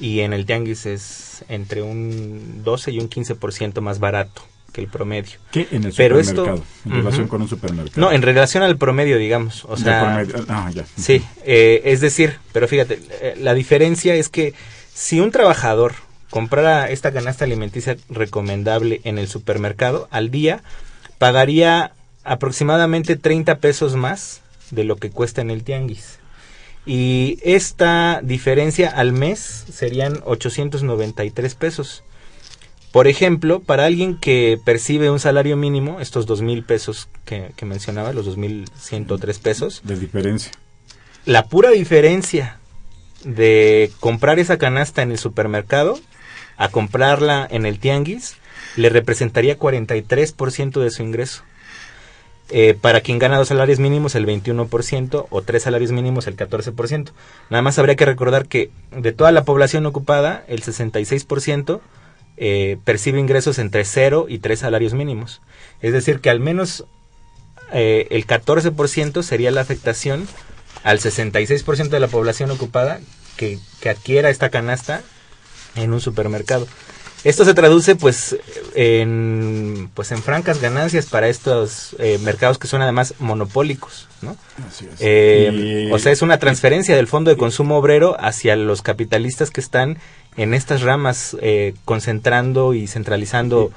Y 0.00 0.20
en 0.20 0.32
el 0.32 0.46
tianguis 0.46 0.86
es 0.86 1.44
entre 1.48 1.82
un 1.82 2.62
12 2.64 2.92
y 2.92 2.98
un 2.98 3.08
15% 3.08 3.80
más 3.80 4.00
barato 4.00 4.42
que 4.72 4.80
el 4.80 4.88
promedio. 4.88 5.38
¿Qué 5.50 5.68
en 5.70 5.84
el 5.84 5.92
Pero 5.94 6.22
supermercado? 6.22 6.64
en 6.86 6.92
relación 6.92 7.28
con 7.28 7.42
un 7.42 7.48
supermercado. 7.48 8.00
No, 8.00 8.10
en 8.10 8.22
relación 8.22 8.62
al 8.62 8.78
promedio, 8.78 9.18
digamos. 9.18 9.64
O 9.66 9.76
sea, 9.76 10.24
ah, 10.48 10.70
ya. 10.74 10.84
Sí, 10.96 11.22
eh, 11.44 11.82
es 11.84 12.00
decir, 12.00 12.38
pero 12.52 12.66
fíjate, 12.66 12.98
la 13.38 13.54
diferencia 13.54 14.14
es 14.14 14.28
que 14.28 14.54
si 14.94 15.20
un 15.20 15.30
trabajador 15.30 15.94
comprara 16.30 16.90
esta 16.90 17.12
canasta 17.12 17.44
alimenticia 17.44 17.96
recomendable 18.08 19.02
en 19.04 19.18
el 19.18 19.28
supermercado 19.28 20.08
al 20.10 20.30
día, 20.30 20.62
pagaría 21.18 21.92
aproximadamente 22.24 23.16
30 23.16 23.58
pesos 23.58 23.94
más 23.96 24.41
de 24.72 24.82
lo 24.82 24.96
que 24.96 25.10
cuesta 25.10 25.40
en 25.40 25.50
el 25.50 25.62
tianguis. 25.62 26.18
Y 26.84 27.38
esta 27.44 28.20
diferencia 28.24 28.90
al 28.90 29.12
mes 29.12 29.38
serían 29.72 30.18
893 30.24 31.54
pesos. 31.54 32.02
Por 32.90 33.06
ejemplo, 33.06 33.60
para 33.60 33.84
alguien 33.84 34.18
que 34.18 34.58
percibe 34.64 35.10
un 35.10 35.20
salario 35.20 35.56
mínimo, 35.56 36.00
estos 36.00 36.26
dos 36.26 36.42
mil 36.42 36.64
pesos 36.64 37.08
que, 37.24 37.52
que 37.56 37.64
mencionaba, 37.64 38.12
los 38.12 38.26
dos 38.26 38.36
mil 38.36 38.68
ciento 38.76 39.16
tres 39.18 39.38
pesos. 39.38 39.80
De 39.84 39.96
diferencia. 39.96 40.50
La 41.24 41.46
pura 41.46 41.70
diferencia 41.70 42.58
de 43.24 43.92
comprar 44.00 44.40
esa 44.40 44.58
canasta 44.58 45.02
en 45.02 45.12
el 45.12 45.18
supermercado 45.18 45.98
a 46.56 46.68
comprarla 46.68 47.46
en 47.48 47.64
el 47.64 47.78
tianguis 47.78 48.36
le 48.76 48.88
representaría 48.88 49.58
43% 49.58 50.80
de 50.80 50.90
su 50.90 51.02
ingreso. 51.02 51.44
Eh, 52.54 52.74
para 52.78 53.00
quien 53.00 53.18
gana 53.18 53.38
dos 53.38 53.48
salarios 53.48 53.78
mínimos 53.78 54.14
el 54.14 54.26
21% 54.26 55.26
o 55.30 55.40
tres 55.42 55.62
salarios 55.62 55.90
mínimos 55.90 56.26
el 56.26 56.36
14%. 56.36 57.12
Nada 57.48 57.62
más 57.62 57.78
habría 57.78 57.96
que 57.96 58.04
recordar 58.04 58.46
que 58.46 58.70
de 58.94 59.12
toda 59.12 59.32
la 59.32 59.44
población 59.44 59.86
ocupada 59.86 60.44
el 60.48 60.62
66% 60.62 61.80
eh, 62.36 62.76
percibe 62.84 63.20
ingresos 63.20 63.58
entre 63.58 63.86
0 63.86 64.26
y 64.28 64.40
3 64.40 64.58
salarios 64.58 64.92
mínimos. 64.92 65.40
Es 65.80 65.94
decir, 65.94 66.20
que 66.20 66.28
al 66.28 66.40
menos 66.40 66.84
eh, 67.72 68.06
el 68.10 68.26
14% 68.26 69.22
sería 69.22 69.50
la 69.50 69.62
afectación 69.62 70.28
al 70.82 70.98
66% 70.98 71.88
de 71.88 72.00
la 72.00 72.08
población 72.08 72.50
ocupada 72.50 73.00
que, 73.38 73.60
adquiera 73.88 74.28
esta 74.28 74.50
canasta 74.50 75.02
en 75.74 75.94
un 75.94 76.02
supermercado. 76.02 76.66
Esto 77.24 77.44
se 77.44 77.54
traduce 77.54 77.94
pues 77.94 78.36
en 78.74 79.90
pues 79.94 80.10
en 80.10 80.22
francas 80.22 80.60
ganancias 80.60 81.06
para 81.06 81.28
estos 81.28 81.94
eh, 81.98 82.18
mercados 82.22 82.58
que 82.58 82.66
son 82.66 82.82
además 82.82 83.14
monopólicos, 83.18 84.08
¿no? 84.22 84.36
Eh, 84.98 85.90
o 85.92 85.98
sea, 85.98 86.10
es 86.10 86.22
una 86.22 86.38
transferencia 86.38 86.96
del 86.96 87.06
fondo 87.06 87.30
de 87.30 87.36
consumo 87.36 87.76
obrero 87.76 88.16
hacia 88.18 88.56
los 88.56 88.82
capitalistas 88.82 89.50
que 89.50 89.60
están 89.60 89.98
en 90.36 90.54
estas 90.54 90.82
ramas 90.82 91.36
eh, 91.40 91.74
concentrando 91.84 92.74
y 92.74 92.86
centralizando 92.86 93.72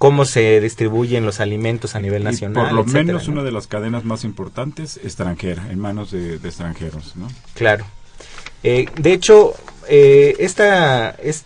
cómo 0.00 0.24
se 0.24 0.62
distribuyen 0.62 1.26
los 1.26 1.40
alimentos 1.40 1.94
a 1.94 2.00
nivel 2.00 2.24
nacional. 2.24 2.68
por 2.68 2.72
lo 2.72 2.84
menos 2.86 3.28
una 3.28 3.42
de 3.42 3.52
las 3.52 3.66
cadenas 3.66 4.02
más 4.02 4.24
importantes 4.24 4.98
extranjera, 5.04 5.70
en 5.70 5.78
manos 5.78 6.10
de, 6.10 6.36
extranjeros, 6.36 7.16
¿no? 7.16 7.28
Claro. 7.52 7.84
Eh, 8.62 8.86
de 8.96 9.12
hecho, 9.12 9.52
eh, 9.90 10.36
esta, 10.38 11.10
es, 11.10 11.44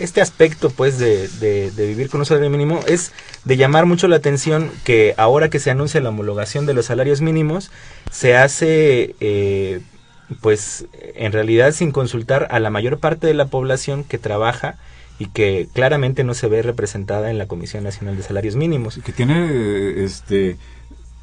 este 0.00 0.20
aspecto 0.20 0.70
pues 0.70 0.98
de, 0.98 1.28
de, 1.28 1.86
vivir 1.86 2.08
con 2.08 2.20
un 2.20 2.26
salario 2.26 2.50
mínimo 2.50 2.80
es 2.86 3.12
de 3.44 3.56
llamar 3.56 3.86
mucho 3.86 4.08
la 4.08 4.16
atención 4.16 4.70
que 4.84 5.14
ahora 5.16 5.50
que 5.50 5.58
se 5.58 5.70
anuncia 5.70 6.00
la 6.00 6.08
homologación 6.08 6.66
de 6.66 6.74
los 6.74 6.86
salarios 6.86 7.20
mínimos, 7.20 7.70
se 8.10 8.36
hace 8.36 9.14
eh, 9.20 9.80
pues 10.40 10.86
en 11.14 11.32
realidad 11.32 11.72
sin 11.72 11.92
consultar 11.92 12.48
a 12.50 12.60
la 12.60 12.70
mayor 12.70 12.98
parte 12.98 13.26
de 13.26 13.34
la 13.34 13.46
población 13.46 14.04
que 14.04 14.18
trabaja 14.18 14.76
y 15.18 15.26
que 15.26 15.68
claramente 15.74 16.24
no 16.24 16.34
se 16.34 16.48
ve 16.48 16.62
representada 16.62 17.30
en 17.30 17.36
la 17.36 17.46
Comisión 17.46 17.84
Nacional 17.84 18.16
de 18.16 18.22
Salarios 18.22 18.56
Mínimos. 18.56 18.98
Que 19.04 19.12
tiene, 19.12 20.02
este, 20.02 20.56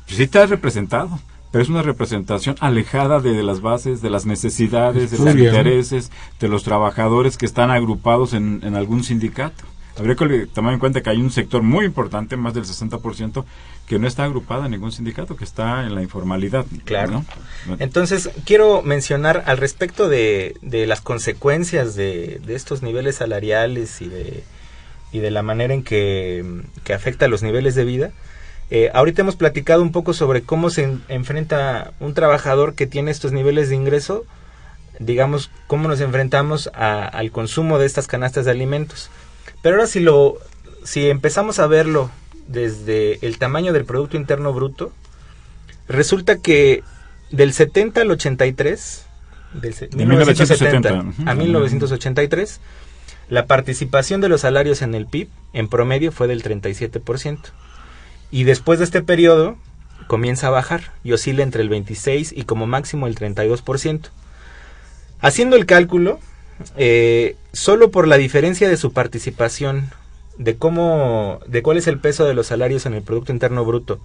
sí 0.05 0.23
está 0.23 0.45
representado, 0.45 1.19
pero 1.51 1.63
es 1.63 1.69
una 1.69 1.81
representación 1.81 2.55
alejada 2.59 3.19
de, 3.19 3.41
las 3.43 3.61
bases, 3.61 4.01
de 4.01 4.09
las 4.09 4.25
necesidades, 4.25 5.11
de 5.11 5.17
los 5.17 5.35
intereses 5.35 6.11
de 6.39 6.47
los 6.47 6.63
trabajadores 6.63 7.37
que 7.37 7.45
están 7.45 7.71
agrupados 7.71 8.33
en, 8.33 8.61
en 8.63 8.75
algún 8.75 9.03
sindicato. 9.03 9.63
Habría 9.97 10.15
que 10.15 10.47
tomar 10.47 10.73
en 10.73 10.79
cuenta 10.79 11.01
que 11.01 11.09
hay 11.09 11.17
un 11.17 11.31
sector 11.31 11.63
muy 11.63 11.85
importante, 11.85 12.37
más 12.37 12.53
del 12.53 12.65
60%, 12.65 13.43
que 13.87 13.97
no 13.97 14.07
está 14.07 14.25
agrupado 14.25 14.65
en 14.65 14.71
ningún 14.71 14.91
sindicato, 14.91 15.35
que 15.35 15.43
está 15.43 15.85
en 15.85 15.95
la 15.95 16.03
informalidad. 16.03 16.65
Claro. 16.85 17.25
Entonces, 17.79 18.29
quiero 18.45 18.83
mencionar 18.83 19.43
al 19.47 19.57
respecto 19.57 20.07
de, 20.07 20.55
de 20.61 20.85
las 20.85 21.01
consecuencias 21.01 21.95
de, 21.95 22.39
de, 22.45 22.55
estos 22.55 22.83
niveles 22.83 23.15
salariales 23.15 24.01
y 24.01 24.07
de, 24.07 24.43
y 25.11 25.19
de 25.19 25.31
la 25.31 25.41
manera 25.41 25.73
en 25.73 25.83
que, 25.83 26.45
que 26.83 26.93
afecta 26.93 27.27
los 27.27 27.41
niveles 27.41 27.73
de 27.73 27.85
vida. 27.85 28.11
Eh, 28.69 28.89
ahorita 28.93 29.21
hemos 29.21 29.35
platicado 29.37 29.81
un 29.81 29.91
poco 29.91 30.13
sobre 30.13 30.41
cómo 30.41 30.69
se 30.69 30.83
en- 30.83 31.03
enfrenta 31.07 31.91
un 31.99 32.13
trabajador 32.13 32.73
que 32.75 32.85
tiene 32.87 33.11
estos 33.11 33.31
niveles 33.31 33.69
de 33.69 33.75
ingreso, 33.75 34.25
digamos, 34.99 35.51
cómo 35.67 35.87
nos 35.87 36.01
enfrentamos 36.01 36.69
a- 36.73 37.07
al 37.07 37.31
consumo 37.31 37.79
de 37.79 37.85
estas 37.85 38.07
canastas 38.07 38.45
de 38.45 38.51
alimentos. 38.51 39.09
Pero 39.61 39.75
ahora 39.77 39.87
si 39.87 39.99
lo, 40.01 40.37
si 40.83 41.09
empezamos 41.09 41.59
a 41.59 41.67
verlo 41.67 42.11
desde 42.47 43.25
el 43.25 43.37
tamaño 43.37 43.71
del 43.73 43.85
Producto 43.85 44.17
Interno 44.17 44.51
Bruto, 44.53 44.91
resulta 45.87 46.37
que 46.37 46.83
del 47.31 47.53
70 47.53 48.01
al 48.01 48.11
83, 48.11 49.05
del 49.53 49.73
De 49.75 50.05
1970, 50.05 50.89
1970 50.91 51.29
a 51.31 51.33
ujú. 51.33 51.41
1983, 51.43 52.59
la 53.29 53.45
participación 53.45 54.19
de 54.21 54.29
los 54.29 54.41
salarios 54.41 54.81
en 54.81 54.93
el 54.95 55.05
PIB 55.07 55.29
en 55.53 55.67
promedio 55.69 56.11
fue 56.11 56.27
del 56.27 56.43
37%. 56.43 57.39
Y 58.31 58.43
después 58.43 58.79
de 58.79 58.85
este 58.85 59.01
periodo 59.01 59.57
comienza 60.07 60.47
a 60.47 60.51
bajar 60.51 60.91
y 61.03 61.11
oscila 61.11 61.43
entre 61.43 61.61
el 61.61 61.69
26 61.69 62.33
y 62.35 62.43
como 62.43 62.67
máximo 62.67 63.07
el 63.07 63.15
32%. 63.15 64.09
Haciendo 65.19 65.55
el 65.55 65.65
cálculo, 65.65 66.19
eh, 66.75 67.35
solo 67.53 67.91
por 67.91 68.07
la 68.07 68.17
diferencia 68.17 68.69
de 68.69 68.77
su 68.77 68.93
participación, 68.93 69.89
de 70.37 70.57
cómo, 70.57 71.39
de 71.47 71.61
cuál 71.61 71.77
es 71.77 71.87
el 71.87 71.99
peso 71.99 72.25
de 72.25 72.33
los 72.33 72.47
salarios 72.47 72.85
en 72.85 72.93
el 72.93 73.01
Producto 73.01 73.31
Interno 73.31 73.65
Bruto 73.65 73.99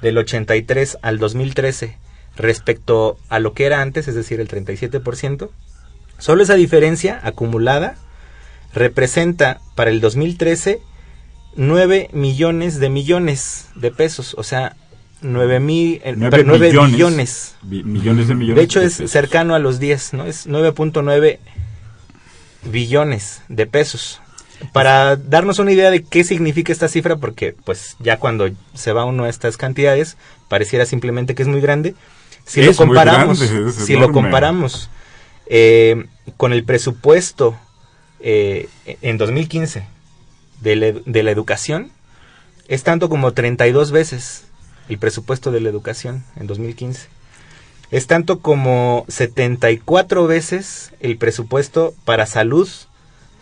del 0.00 0.18
83 0.18 0.98
al 1.02 1.18
2013 1.18 1.96
respecto 2.36 3.18
a 3.28 3.38
lo 3.38 3.52
que 3.52 3.66
era 3.66 3.82
antes, 3.82 4.08
es 4.08 4.14
decir, 4.14 4.40
el 4.40 4.48
37%, 4.48 5.50
solo 6.18 6.42
esa 6.42 6.54
diferencia 6.54 7.20
acumulada 7.22 7.96
representa 8.72 9.60
para 9.74 9.90
el 9.90 10.00
2013 10.00 10.80
9 11.56 12.10
millones 12.12 12.80
de 12.80 12.88
millones 12.88 13.66
de 13.74 13.90
pesos, 13.90 14.34
o 14.38 14.42
sea, 14.42 14.76
9 15.20 15.60
mil, 15.60 16.00
eh, 16.04 16.14
Nueve 16.16 16.30
perdón, 16.30 16.46
nueve 16.48 16.68
millones. 16.68 16.92
billones. 16.92 17.54
Bi- 17.62 17.84
millones 17.84 18.28
de 18.28 18.34
millones 18.34 18.56
De 18.56 18.62
hecho, 18.62 18.80
de 18.80 18.86
es 18.86 18.96
pesos. 18.96 19.10
cercano 19.10 19.54
a 19.54 19.58
los 19.58 19.78
10, 19.78 20.14
¿no? 20.14 20.24
Es 20.26 20.46
9.9 20.48 21.38
billones 22.64 23.42
de 23.48 23.66
pesos. 23.66 24.20
Para 24.72 25.16
darnos 25.16 25.58
una 25.58 25.72
idea 25.72 25.90
de 25.90 26.04
qué 26.04 26.22
significa 26.22 26.72
esta 26.72 26.88
cifra, 26.88 27.16
porque 27.16 27.54
pues 27.64 27.96
ya 27.98 28.18
cuando 28.18 28.48
se 28.74 28.92
va 28.92 29.04
uno 29.04 29.24
a 29.24 29.28
estas 29.28 29.56
cantidades, 29.56 30.16
pareciera 30.48 30.86
simplemente 30.86 31.34
que 31.34 31.42
es 31.42 31.48
muy 31.48 31.60
grande. 31.60 31.94
Si 32.44 32.60
Es 32.60 32.66
lo 32.66 32.74
comparamos, 32.74 33.40
grande, 33.40 33.72
si 33.72 33.96
lo 33.96 34.12
comparamos 34.12 34.88
eh, 35.46 36.06
con 36.36 36.52
el 36.52 36.64
presupuesto 36.64 37.56
eh, 38.20 38.68
en 39.02 39.18
2015 39.18 39.84
de 40.62 40.76
la, 40.76 40.92
de 41.04 41.22
la 41.22 41.30
educación, 41.30 41.90
es 42.68 42.82
tanto 42.84 43.08
como 43.08 43.32
32 43.32 43.90
veces 43.90 44.44
el 44.88 44.98
presupuesto 44.98 45.50
de 45.50 45.60
la 45.60 45.68
educación 45.68 46.24
en 46.36 46.46
2015. 46.46 47.08
Es 47.90 48.06
tanto 48.06 48.40
como 48.40 49.04
74 49.08 50.26
veces 50.26 50.92
el 51.00 51.18
presupuesto 51.18 51.94
para 52.04 52.26
salud 52.26 52.68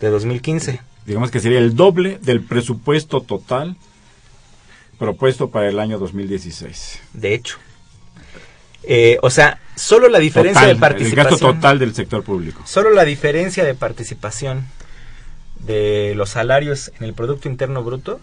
de 0.01 0.09
2015. 0.09 0.81
Digamos 1.05 1.31
que 1.31 1.39
sería 1.39 1.59
el 1.59 1.75
doble 1.75 2.19
del 2.21 2.41
presupuesto 2.41 3.21
total 3.21 3.77
propuesto 4.99 5.49
para 5.49 5.69
el 5.69 5.79
año 5.79 5.97
2016. 5.97 6.99
De 7.13 7.33
hecho. 7.33 7.57
Eh, 8.83 9.17
o 9.21 9.29
sea, 9.29 9.59
solo 9.75 10.09
la 10.09 10.19
diferencia 10.19 10.61
Total, 10.61 10.67
de 10.67 10.73
el 10.73 10.79
participación. 10.79 11.25
gasto 11.25 11.53
total 11.53 11.79
del 11.79 11.95
sector 11.95 12.23
público. 12.23 12.61
Solo 12.65 12.91
la 12.91 13.05
diferencia 13.05 13.63
de 13.63 13.73
participación 13.73 14.65
de 15.65 16.13
los 16.15 16.31
salarios 16.31 16.91
en 16.99 17.05
el 17.05 17.13
Producto 17.13 17.47
Interno 17.47 17.83
Bruto, 17.83 18.19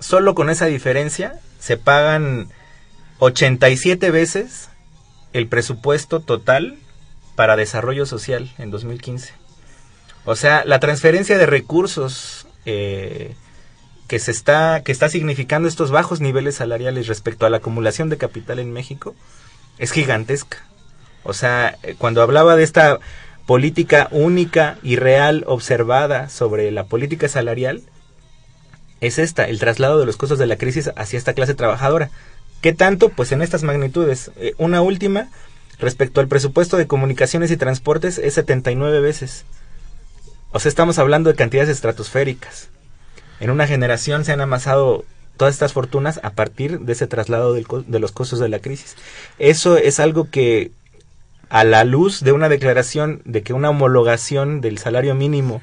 solo 0.00 0.34
con 0.34 0.50
esa 0.50 0.66
diferencia 0.66 1.40
se 1.58 1.76
pagan 1.76 2.48
87 3.18 4.10
veces 4.10 4.70
el 5.32 5.48
presupuesto 5.48 6.20
total 6.20 6.78
para 7.34 7.56
desarrollo 7.56 8.06
social 8.06 8.52
en 8.58 8.70
2015. 8.70 9.32
O 10.24 10.36
sea, 10.36 10.64
la 10.64 10.80
transferencia 10.80 11.38
de 11.38 11.46
recursos 11.46 12.46
eh, 12.66 13.34
que 14.08 14.18
se 14.18 14.30
está 14.30 14.82
que 14.82 14.92
está 14.92 15.08
significando 15.08 15.68
estos 15.68 15.90
bajos 15.90 16.20
niveles 16.20 16.56
salariales 16.56 17.06
respecto 17.06 17.46
a 17.46 17.50
la 17.50 17.58
acumulación 17.58 18.08
de 18.08 18.18
capital 18.18 18.58
en 18.58 18.72
México 18.72 19.14
es 19.78 19.92
gigantesca. 19.92 20.58
O 21.22 21.32
sea, 21.32 21.76
eh, 21.82 21.94
cuando 21.98 22.22
hablaba 22.22 22.56
de 22.56 22.64
esta 22.64 22.98
política 23.48 24.08
única 24.10 24.76
y 24.82 24.96
real 24.96 25.42
observada 25.46 26.28
sobre 26.28 26.70
la 26.70 26.84
política 26.84 27.28
salarial, 27.28 27.80
es 29.00 29.18
esta, 29.18 29.44
el 29.44 29.58
traslado 29.58 29.98
de 29.98 30.04
los 30.04 30.18
costos 30.18 30.38
de 30.38 30.46
la 30.46 30.56
crisis 30.58 30.90
hacia 30.96 31.16
esta 31.16 31.32
clase 31.32 31.54
trabajadora. 31.54 32.10
¿Qué 32.60 32.74
tanto? 32.74 33.08
Pues 33.08 33.32
en 33.32 33.40
estas 33.40 33.62
magnitudes. 33.62 34.32
Eh, 34.36 34.52
una 34.58 34.82
última, 34.82 35.30
respecto 35.78 36.20
al 36.20 36.28
presupuesto 36.28 36.76
de 36.76 36.86
comunicaciones 36.86 37.50
y 37.50 37.56
transportes, 37.56 38.18
es 38.18 38.34
79 38.34 39.00
veces. 39.00 39.46
O 40.52 40.60
sea, 40.60 40.68
estamos 40.68 40.98
hablando 40.98 41.30
de 41.30 41.36
cantidades 41.36 41.70
estratosféricas. 41.70 42.68
En 43.40 43.48
una 43.48 43.66
generación 43.66 44.26
se 44.26 44.32
han 44.32 44.42
amasado 44.42 45.06
todas 45.38 45.54
estas 45.54 45.72
fortunas 45.72 46.20
a 46.22 46.32
partir 46.32 46.80
de 46.80 46.92
ese 46.92 47.06
traslado 47.06 47.54
de 47.54 47.98
los 47.98 48.12
costos 48.12 48.40
de 48.40 48.50
la 48.50 48.58
crisis. 48.58 48.94
Eso 49.38 49.78
es 49.78 50.00
algo 50.00 50.28
que 50.28 50.70
a 51.50 51.64
la 51.64 51.84
luz 51.84 52.22
de 52.22 52.32
una 52.32 52.48
declaración 52.48 53.22
de 53.24 53.42
que 53.42 53.52
una 53.52 53.70
homologación 53.70 54.60
del 54.60 54.78
salario 54.78 55.14
mínimo 55.14 55.62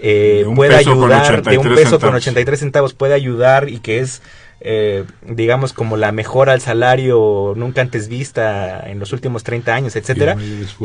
eh, 0.00 0.44
puede 0.54 0.82
con 0.84 0.94
ayudar, 0.94 1.42
de 1.42 1.58
un 1.58 1.66
83 1.66 1.78
peso 1.78 1.90
con 1.90 2.00
centavos. 2.00 2.22
83 2.22 2.58
centavos 2.58 2.94
puede 2.94 3.14
ayudar 3.14 3.68
y 3.68 3.80
que 3.80 3.98
es, 4.00 4.22
eh, 4.60 5.04
digamos, 5.22 5.72
como 5.72 5.96
la 5.96 6.10
mejora 6.10 6.52
al 6.52 6.60
salario 6.60 7.52
nunca 7.56 7.82
antes 7.82 8.08
vista 8.08 8.80
en 8.88 8.98
los 8.98 9.12
últimos 9.12 9.44
30 9.44 9.74
años, 9.74 9.96
etcétera, 9.96 10.36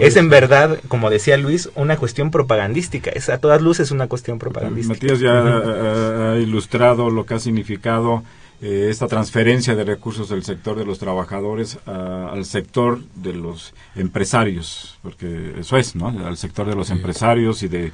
es 0.02 0.18
en 0.18 0.30
verdad, 0.30 0.78
como 0.90 1.10
decía 1.10 1.38
Luis, 1.38 1.70
una 1.76 1.98
cuestión 1.98 2.30
propagandística. 2.30 3.10
Es 3.10 3.30
a 3.30 3.38
todas 3.38 3.62
luces 3.62 3.92
una 3.92 4.08
cuestión 4.08 4.38
propagandística. 4.38 4.94
Matías 4.96 5.20
ya 5.20 6.34
ha 6.34 6.38
ilustrado 6.38 7.10
lo 7.10 7.26
que 7.26 7.36
ha 7.36 7.40
significado 7.40 8.24
eh, 8.62 8.88
esta 8.90 9.08
transferencia 9.08 9.76
de 9.76 9.84
recursos 9.84 10.30
del 10.30 10.44
sector 10.44 10.78
de 10.78 10.86
los 10.86 11.00
trabajadores 11.00 11.78
a- 11.86 12.30
al 12.32 12.46
sector 12.46 13.02
de 13.16 13.34
los 13.34 13.74
empresarios, 13.96 14.98
porque 15.02 15.54
eso 15.60 15.78
es, 15.78 15.96
¿no? 15.96 16.08
Al 16.08 16.38
sector 16.38 16.68
de 16.68 16.76
los 16.76 16.90
empresarios 16.90 17.64
y 17.64 17.68
de 17.68 17.92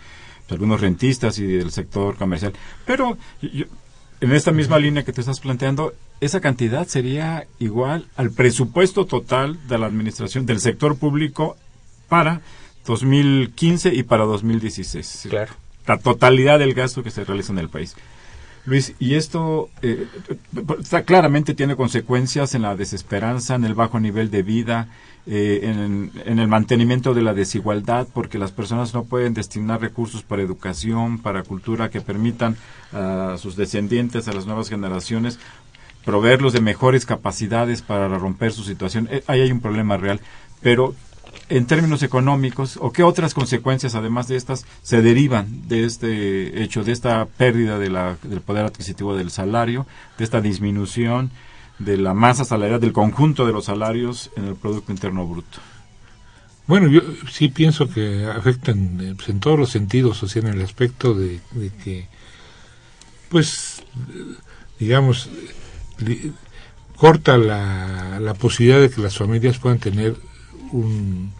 pues, 0.47 0.51
algunos 0.51 0.81
rentistas 0.81 1.39
y 1.39 1.45
del 1.47 1.71
sector 1.71 2.15
comercial. 2.15 2.53
Pero 2.85 3.17
yo- 3.41 3.65
en 4.21 4.31
esta 4.33 4.51
misma 4.51 4.77
línea 4.77 5.03
que 5.03 5.13
te 5.13 5.21
estás 5.21 5.39
planteando, 5.39 5.93
esa 6.19 6.39
cantidad 6.41 6.87
sería 6.87 7.47
igual 7.57 8.05
al 8.15 8.29
presupuesto 8.29 9.05
total 9.07 9.57
de 9.67 9.79
la 9.79 9.87
administración 9.87 10.45
del 10.45 10.59
sector 10.59 10.95
público 10.97 11.57
para 12.07 12.41
2015 12.85 13.93
y 13.93 14.03
para 14.03 14.25
2016. 14.25 15.27
Claro. 15.29 15.53
La 15.87 15.97
totalidad 15.97 16.59
del 16.59 16.73
gasto 16.75 17.01
que 17.01 17.09
se 17.09 17.23
realiza 17.23 17.51
en 17.51 17.59
el 17.59 17.69
país. 17.69 17.95
Luis, 18.65 18.93
y 18.99 19.15
esto 19.15 19.69
eh, 19.81 20.07
claramente 21.05 21.53
tiene 21.53 21.75
consecuencias 21.75 22.53
en 22.53 22.61
la 22.61 22.75
desesperanza, 22.75 23.55
en 23.55 23.65
el 23.65 23.73
bajo 23.73 23.99
nivel 23.99 24.29
de 24.29 24.43
vida, 24.43 24.87
eh, 25.25 25.61
en, 25.63 26.11
en 26.25 26.39
el 26.39 26.47
mantenimiento 26.47 27.13
de 27.13 27.21
la 27.21 27.33
desigualdad, 27.33 28.07
porque 28.13 28.37
las 28.37 28.51
personas 28.51 28.93
no 28.93 29.03
pueden 29.05 29.33
destinar 29.33 29.81
recursos 29.81 30.23
para 30.23 30.41
educación, 30.41 31.19
para 31.19 31.43
cultura, 31.43 31.89
que 31.89 32.01
permitan 32.01 32.55
a 32.93 33.35
sus 33.37 33.55
descendientes, 33.55 34.27
a 34.27 34.33
las 34.33 34.45
nuevas 34.45 34.69
generaciones, 34.69 35.39
proveerlos 36.05 36.53
de 36.53 36.61
mejores 36.61 37.05
capacidades 37.05 37.81
para 37.81 38.07
romper 38.07 38.51
su 38.51 38.63
situación. 38.63 39.07
Eh, 39.11 39.23
ahí 39.27 39.41
hay 39.41 39.51
un 39.51 39.61
problema 39.61 39.97
real. 39.97 40.19
Pero 40.61 40.93
en 41.49 41.65
términos 41.65 42.01
económicos, 42.03 42.77
o 42.81 42.91
qué 42.91 43.03
otras 43.03 43.33
consecuencias, 43.33 43.95
además 43.95 44.27
de 44.27 44.37
estas, 44.37 44.65
se 44.83 45.01
derivan 45.01 45.67
de 45.67 45.83
este 45.85 46.63
hecho, 46.63 46.83
de 46.83 46.91
esta 46.93 47.25
pérdida 47.25 47.77
de 47.77 47.89
la- 47.89 48.17
del 48.23 48.41
poder 48.41 48.65
adquisitivo 48.65 49.15
del 49.15 49.31
salario, 49.31 49.85
de 50.17 50.23
esta 50.23 50.39
disminución 50.41 51.29
de 51.79 51.97
la 51.97 52.13
masa 52.13 52.45
salarial, 52.45 52.79
del 52.79 52.93
conjunto 52.93 53.45
de 53.45 53.53
los 53.53 53.65
salarios 53.65 54.29
en 54.37 54.45
el 54.45 54.55
Producto 54.55 54.91
Interno 54.91 55.25
Bruto? 55.27 55.59
Bueno, 56.67 56.87
yo 56.87 57.01
sí 57.29 57.49
pienso 57.49 57.89
que 57.89 58.25
afectan 58.25 58.99
eh, 59.01 59.13
pues, 59.15 59.27
en 59.29 59.39
todos 59.39 59.59
los 59.59 59.69
sentidos, 59.71 60.21
o 60.23 60.27
sea, 60.27 60.41
en 60.43 60.47
el 60.49 60.61
aspecto 60.61 61.13
de, 61.13 61.39
que, 61.83 62.07
pues, 63.29 63.83
eh, 63.95 64.35
digamos, 64.79 65.29
li- 65.99 66.31
corta 66.95 67.37
la, 67.37 68.19
la 68.19 68.33
posibilidad 68.35 68.79
de 68.79 68.89
que 68.89 69.01
las 69.01 69.17
familias 69.17 69.57
puedan 69.57 69.79
tener 69.79 70.15
un, 70.71 71.33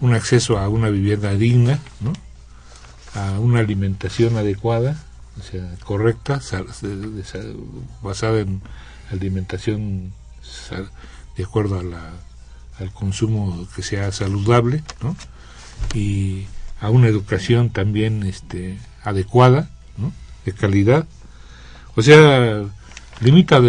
un 0.00 0.14
acceso 0.14 0.58
a 0.58 0.68
una 0.68 0.88
vivienda 0.88 1.34
digna, 1.34 1.78
¿no? 2.00 2.12
a 3.14 3.38
una 3.40 3.60
alimentación 3.60 4.36
adecuada, 4.36 5.02
o 5.38 5.42
sea, 5.42 5.74
correcta, 5.84 6.40
basada 8.02 8.40
en 8.40 8.60
alimentación 9.10 10.12
de 11.36 11.44
acuerdo 11.44 11.78
a 11.78 11.82
la, 11.82 12.12
al 12.78 12.92
consumo 12.92 13.66
que 13.74 13.82
sea 13.82 14.12
saludable, 14.12 14.82
¿no? 15.02 15.16
Y 15.94 16.46
a 16.80 16.90
una 16.90 17.08
educación 17.08 17.70
también 17.70 18.22
este, 18.22 18.78
adecuada, 19.02 19.70
¿no? 19.96 20.12
De 20.44 20.52
calidad. 20.52 21.06
O 21.96 22.02
sea, 22.02 22.64
limita 23.20 23.60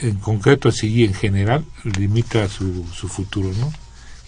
en 0.00 0.16
concreto 0.16 0.68
así 0.68 1.04
en 1.04 1.14
general 1.14 1.64
limita 1.84 2.48
su, 2.48 2.86
su 2.92 3.08
futuro, 3.08 3.50
¿no? 3.58 3.72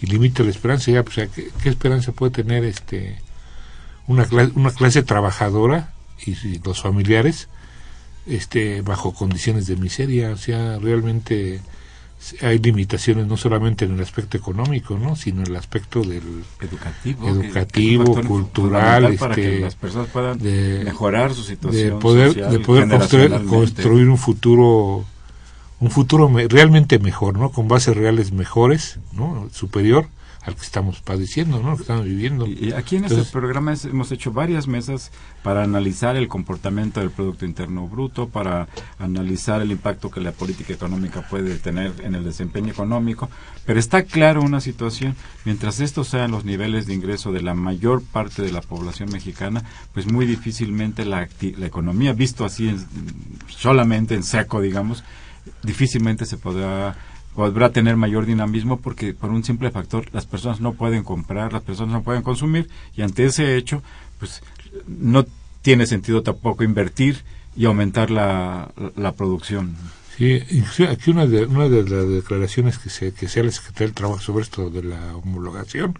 Y 0.01 0.07
limita 0.07 0.43
la 0.43 0.49
esperanza, 0.49 0.91
ya, 0.91 1.03
pues, 1.03 1.29
¿qué, 1.33 1.49
¿qué, 1.61 1.69
esperanza 1.69 2.11
puede 2.11 2.31
tener 2.31 2.63
este 2.63 3.17
una 4.07 4.25
clase, 4.25 4.51
una 4.55 4.71
clase 4.71 5.03
trabajadora 5.03 5.93
y, 6.25 6.31
y, 6.31 6.61
los 6.63 6.81
familiares 6.81 7.49
este 8.25 8.81
bajo 8.81 9.13
condiciones 9.13 9.67
de 9.67 9.75
miseria? 9.75 10.31
O 10.31 10.37
sea, 10.37 10.77
realmente 10.79 11.61
hay 12.41 12.57
limitaciones 12.57 13.27
no 13.27 13.37
solamente 13.37 13.85
en 13.85 13.93
el 13.93 14.01
aspecto 14.01 14.37
económico, 14.37 14.97
¿no? 14.97 15.15
sino 15.15 15.41
en 15.41 15.47
el 15.47 15.55
aspecto 15.55 16.01
del 16.01 16.43
educativo, 16.59 17.27
educativo 17.27 18.15
que, 18.15 18.21
que 18.21 18.27
cultural, 18.27 19.05
este, 19.05 19.17
para 19.17 19.35
que 19.35 19.59
las 19.59 19.75
personas 19.75 20.07
puedan 20.07 20.37
de, 20.39 20.81
mejorar 20.83 21.33
su 21.33 21.43
situación 21.43 21.89
de 21.89 21.95
poder, 21.95 22.33
social, 22.33 22.51
de 22.51 22.59
poder 22.59 22.89
construir, 22.89 23.45
construir 23.45 24.09
un 24.09 24.17
futuro 24.17 25.05
un 25.79 25.91
futuro 25.91 26.29
me, 26.29 26.47
realmente 26.47 26.99
mejor, 26.99 27.37
¿no? 27.37 27.51
Con 27.51 27.67
bases 27.67 27.95
reales 27.95 28.31
mejores, 28.31 28.99
¿no? 29.13 29.47
Superior 29.51 30.07
al 30.47 30.55
que 30.55 30.61
estamos 30.61 31.01
padeciendo, 31.01 31.59
¿no? 31.61 31.71
Lo 31.71 31.75
que 31.75 31.81
estamos 31.81 32.05
viviendo. 32.05 32.47
Y, 32.47 32.69
y 32.69 32.71
aquí 32.71 32.95
en 32.95 33.03
Entonces, 33.03 33.27
este 33.27 33.37
programa 33.37 33.73
es, 33.73 33.83
hemos 33.83 34.13
hecho 34.13 34.31
varias 34.31 34.65
mesas 34.65 35.11
para 35.43 35.61
analizar 35.61 36.15
el 36.15 36.29
comportamiento 36.29 37.01
del 37.01 37.11
Producto 37.11 37.45
Interno 37.45 37.85
Bruto, 37.89 38.29
para 38.29 38.69
analizar 38.97 39.61
el 39.61 39.73
impacto 39.73 40.09
que 40.09 40.21
la 40.21 40.31
política 40.31 40.71
económica 40.71 41.21
puede 41.27 41.55
tener 41.55 41.93
en 42.01 42.15
el 42.15 42.23
desempeño 42.23 42.71
económico, 42.71 43.29
pero 43.65 43.77
está 43.77 44.03
claro 44.03 44.41
una 44.41 44.61
situación, 44.61 45.17
mientras 45.43 45.81
estos 45.81 46.07
sean 46.07 46.31
los 46.31 46.45
niveles 46.45 46.87
de 46.87 46.93
ingreso 46.93 47.33
de 47.33 47.41
la 47.41 47.53
mayor 47.53 48.01
parte 48.01 48.41
de 48.41 48.53
la 48.53 48.61
población 48.61 49.11
mexicana, 49.11 49.65
pues 49.93 50.09
muy 50.09 50.25
difícilmente 50.25 51.03
la, 51.03 51.27
la 51.57 51.65
economía, 51.65 52.13
visto 52.13 52.45
así 52.45 52.69
en, 52.69 52.85
solamente 53.49 54.15
en 54.15 54.23
seco, 54.23 54.61
digamos, 54.61 55.03
difícilmente 55.63 56.25
se 56.25 56.37
podrá 56.37 56.95
podrá 57.35 57.71
tener 57.71 57.97
mayor 57.97 58.25
dinamismo 58.25 58.77
porque 58.79 59.13
por 59.13 59.29
un 59.29 59.43
simple 59.43 59.69
factor 59.69 60.11
las 60.11 60.25
personas 60.25 60.59
no 60.59 60.73
pueden 60.73 61.03
comprar, 61.03 61.53
las 61.53 61.61
personas 61.61 61.93
no 61.93 62.01
pueden 62.01 62.23
consumir 62.23 62.67
y 62.95 63.03
ante 63.03 63.25
ese 63.25 63.57
hecho 63.57 63.83
pues 64.17 64.41
no 64.87 65.23
tiene 65.61 65.85
sentido 65.85 66.23
tampoco 66.23 66.63
invertir 66.63 67.23
y 67.55 67.65
aumentar 67.65 68.09
la, 68.09 68.71
la 68.95 69.11
producción. 69.11 69.75
Sí, 70.17 70.41
aquí 70.89 71.11
una 71.11 71.27
de, 71.27 71.45
una 71.45 71.69
de 71.69 71.83
las 71.83 72.09
declaraciones 72.09 72.79
que 72.79 72.89
se 72.89 73.13
que 73.13 73.27
sea 73.27 73.43
la 73.43 73.51
Secretaría 73.51 73.87
del 73.87 73.93
Trabajo 73.93 74.19
sobre 74.19 74.43
esto 74.43 74.71
de 74.71 74.83
la 74.83 75.15
homologación 75.15 75.99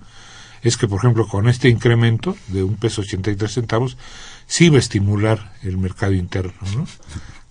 es 0.63 0.75
que, 0.75 0.87
por 0.87 0.99
ejemplo, 0.99 1.27
con 1.27 1.47
este 1.47 1.69
incremento 1.69 2.35
de 2.47 2.63
un 2.63 2.75
peso 2.75 3.01
83 3.01 3.51
centavos, 3.51 3.97
sí 4.47 4.69
va 4.69 4.77
a 4.77 4.79
estimular 4.79 5.53
el 5.61 5.77
mercado 5.77 6.13
interno, 6.13 6.53
¿no? 6.75 6.87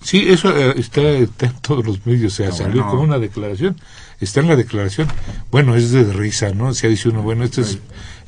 Sí, 0.03 0.27
eso 0.29 0.57
eh, 0.57 0.75
está, 0.77 1.01
está, 1.03 1.47
en 1.47 1.55
todos 1.61 1.85
los 1.85 2.07
medios, 2.07 2.35
o 2.35 2.37
sea, 2.37 2.49
no, 2.51 2.55
salió 2.55 2.87
como 2.87 3.03
una 3.03 3.19
declaración, 3.19 3.77
está 4.21 4.41
en 4.41 4.49
la 4.49 4.57
declaración. 4.57 5.09
Bueno, 5.51 5.75
es 5.75 5.91
de 5.91 6.05
risa, 6.13 6.51
¿no? 6.51 6.69
O 6.69 6.75
sea, 6.75 6.91
dice 6.91 7.09
uno, 7.09 7.23
bueno, 7.23 7.45
esto 7.45 7.61
es, 7.61 7.79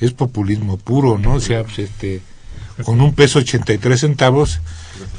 es 0.00 0.12
populismo 0.12 0.76
puro, 0.76 1.18
¿no? 1.18 1.34
O 1.34 1.40
sea, 1.40 1.62
pues, 1.64 1.78
este, 1.78 2.20
con 2.84 3.00
un 3.00 3.14
peso 3.14 3.38
83 3.38 4.00
centavos, 4.00 4.60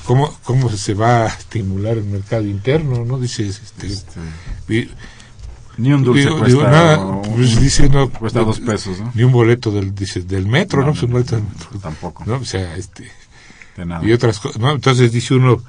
¿cómo, 0.06 0.34
¿cómo 0.44 0.70
se 0.70 0.94
va 0.94 1.26
a 1.26 1.28
estimular 1.28 1.98
el 1.98 2.06
mercado 2.06 2.44
interno, 2.44 3.06
no? 3.06 3.20
Dice, 3.20 3.48
este... 3.48 3.88
este 3.88 4.90
ni 5.78 5.94
un 5.94 6.04
dulce 6.04 6.24
digo, 6.24 6.40
cuesta, 6.40 6.48
digo, 6.48 6.64
nada, 6.64 7.00
un, 7.00 7.22
pues 7.22 7.62
dice 7.62 7.88
no, 7.88 8.10
cuesta 8.10 8.42
dos 8.42 8.60
pesos, 8.60 9.00
¿no? 9.00 9.14
Ni 9.16 9.24
un 9.24 9.32
boleto 9.32 9.72
del, 9.72 9.96
dice, 9.96 10.22
del 10.22 10.46
metro, 10.46 10.82
¿no? 10.82 10.88
no, 10.88 10.94
no, 10.94 11.02
un 11.06 11.12
boleto 11.12 11.36
del 11.38 11.46
metro, 11.46 11.70
tampoco. 11.82 12.26
¿no? 12.26 12.36
O 12.36 12.44
sea, 12.44 12.76
este... 12.76 13.10
De 13.78 13.86
nada. 13.86 14.06
Y 14.06 14.12
otras 14.12 14.40
cosas, 14.42 14.60
¿no? 14.60 14.72
Entonces 14.72 15.14
dice 15.14 15.36
uno 15.36 15.64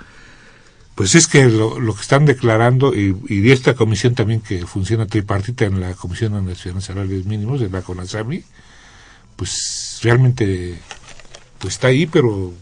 pues 1.00 1.14
es 1.14 1.28
que 1.28 1.46
lo, 1.46 1.80
lo 1.80 1.94
que 1.94 2.02
están 2.02 2.26
declarando, 2.26 2.94
y, 2.94 3.16
y, 3.30 3.40
de 3.40 3.54
esta 3.54 3.72
comisión 3.72 4.14
también 4.14 4.42
que 4.42 4.66
funciona 4.66 5.06
tripartita 5.06 5.64
en 5.64 5.80
la 5.80 5.94
Comisión 5.94 6.32
Nacional 6.44 6.78
de 6.78 6.82
Salarios 6.82 7.24
Mínimos, 7.24 7.58
de 7.58 7.70
la 7.70 7.80
CONASAMI, 7.80 8.44
pues 9.34 9.98
realmente 10.02 10.78
pues 11.56 11.72
está 11.72 11.86
ahí, 11.86 12.04
pero 12.04 12.52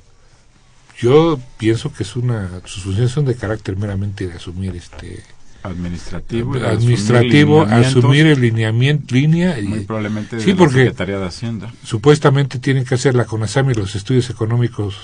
yo 1.00 1.40
pienso 1.56 1.92
que 1.92 2.04
es 2.04 2.14
una, 2.14 2.62
sus 2.64 2.84
funciones 2.84 3.10
son 3.10 3.24
de 3.24 3.34
carácter 3.34 3.76
meramente 3.76 4.28
de 4.28 4.34
asumir 4.34 4.76
este 4.76 5.24
administrativo, 5.64 6.54
administrativo 6.54 7.62
asumir, 7.62 8.24
el 8.28 8.40
lineamiento, 8.40 9.16
línea 9.16 9.58
muy 9.60 9.80
y, 9.80 9.84
probablemente 9.84 10.38
sí, 10.38 10.52
de 10.52 10.54
porque 10.54 10.76
la 10.76 10.82
Secretaría 10.82 11.18
de 11.18 11.26
Hacienda. 11.26 11.72
Supuestamente 11.82 12.60
tienen 12.60 12.84
que 12.84 12.94
hacer 12.94 13.16
la 13.16 13.24
CONASAMI 13.24 13.74
los 13.74 13.96
estudios 13.96 14.30
económicos 14.30 14.94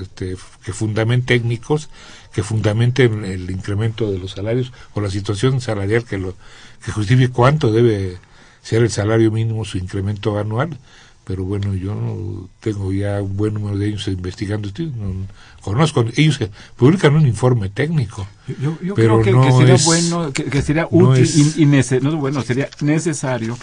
este, 0.00 0.36
que 0.64 0.72
fundamenten 0.72 1.26
técnicos 1.26 1.90
que 2.36 2.42
fundamenten 2.42 3.24
el 3.24 3.50
incremento 3.50 4.12
de 4.12 4.18
los 4.18 4.32
salarios 4.32 4.70
o 4.92 5.00
la 5.00 5.08
situación 5.08 5.62
salarial 5.62 6.04
que 6.04 6.18
lo 6.18 6.34
que 6.84 6.92
justifique 6.92 7.32
cuánto 7.32 7.72
debe 7.72 8.18
ser 8.62 8.82
el 8.82 8.90
salario 8.90 9.30
mínimo 9.30 9.64
su 9.64 9.78
incremento 9.78 10.38
anual. 10.38 10.76
Pero 11.24 11.44
bueno 11.44 11.72
yo 11.72 11.94
no 11.94 12.50
tengo 12.60 12.92
ya 12.92 13.22
un 13.22 13.38
buen 13.38 13.54
número 13.54 13.78
de 13.78 13.86
años 13.86 14.06
investigando 14.08 14.68
esto 14.68 14.82
no, 14.82 15.26
conozco. 15.62 16.04
Ellos 16.14 16.38
publican 16.76 17.16
un 17.16 17.26
informe 17.26 17.70
técnico 17.70 18.28
yo, 18.60 18.78
yo 18.82 18.94
pero 18.94 19.22
creo 19.22 19.24
que, 19.24 19.32
no 19.32 19.40
que 19.40 19.52
sería 19.52 19.74
es, 19.76 19.84
bueno 19.86 20.32
que, 20.34 20.44
que 20.44 20.60
sería 20.60 20.88
no 20.90 21.08
útil 21.08 21.22
es, 21.22 21.56
y, 21.56 21.62
y 21.62 21.64
nece, 21.64 22.02
no, 22.02 22.14
bueno 22.18 22.42
sería 22.42 22.68
necesario 22.82 23.56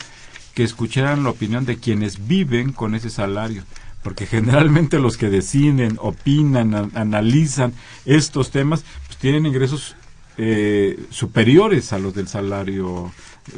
que 0.55 0.63
escucharan 0.63 1.23
la 1.23 1.29
opinión 1.29 1.65
de 1.65 1.77
quienes 1.77 2.27
viven 2.27 2.73
con 2.73 2.95
ese 2.95 3.11
salario 3.11 3.65
porque 4.03 4.25
generalmente 4.25 4.99
los 4.99 5.17
que 5.17 5.29
deciden, 5.29 5.97
opinan, 5.99 6.75
a, 6.75 6.89
analizan 6.93 7.73
estos 8.05 8.51
temas, 8.51 8.83
pues 9.07 9.17
tienen 9.17 9.45
ingresos 9.45 9.95
eh, 10.37 10.99
superiores 11.09 11.93
a 11.93 11.99
los 11.99 12.13
del 12.13 12.27
salario, 12.27 13.11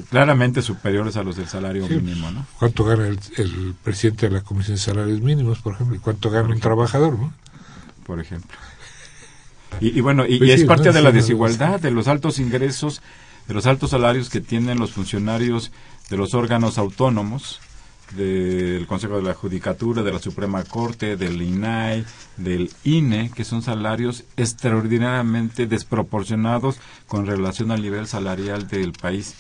claramente 0.10 0.62
superiores 0.62 1.18
a 1.18 1.24
los 1.24 1.38
del 1.38 1.48
salario 1.48 1.88
sí, 1.88 1.96
mínimo, 1.96 2.32
¿no? 2.32 2.46
¿Cuánto 2.60 2.84
gana 2.84 3.08
el, 3.08 3.20
el, 3.38 3.74
presidente 3.84 4.28
de 4.28 4.36
la 4.36 4.42
Comisión 4.42 4.76
de 4.76 4.82
Salarios 4.82 5.22
Mínimos, 5.22 5.60
por 5.60 5.74
ejemplo? 5.74 5.96
¿Y 5.96 6.00
cuánto 6.00 6.30
gana 6.30 6.50
un 6.50 6.60
trabajador, 6.60 7.18
no? 7.18 7.34
Por 8.06 8.20
ejemplo. 8.20 8.58
Y, 9.80 9.98
y 9.98 10.02
bueno, 10.02 10.26
y, 10.26 10.38
Pues 10.38 10.50
y 10.50 10.54
es 10.54 10.62
sí, 10.62 10.68
parte 10.68 10.90
no, 10.90 10.94
de 10.94 11.02
la 11.02 11.12
desigualdad, 11.12 11.80
de 11.80 11.92
los 11.92 12.08
altos 12.08 12.40
ingresos, 12.40 13.02
de 13.48 13.54
los 13.54 13.66
altos 13.66 13.92
salarios 13.92 14.30
que 14.30 14.42
tienen 14.42 14.80
los 14.80 14.92
funcionarios 14.92 15.72
de 16.10 16.18
los 16.18 16.34
órganos 16.34 16.78
autónomos, 16.78 17.60
del 18.12 18.86
Consejo 18.88 19.18
de 19.18 19.24
la 19.24 19.34
Judicatura, 19.34 20.04
de 20.04 20.14
la 20.14 20.20
Suprema 20.20 20.64
Corte, 20.64 21.18
del 21.18 21.42
INAI, 21.42 22.06
del 22.38 22.70
INE, 22.84 23.32
que 23.34 23.44
son 23.44 23.62
salarios 23.62 24.24
extraordinariamente 24.38 25.68
desproporcionados 25.68 26.78
con 27.08 27.26
relación 27.26 27.72
al 27.72 27.82
nivel 27.82 28.08
salarial 28.08 28.68
del 28.68 28.94
país. 28.94 29.36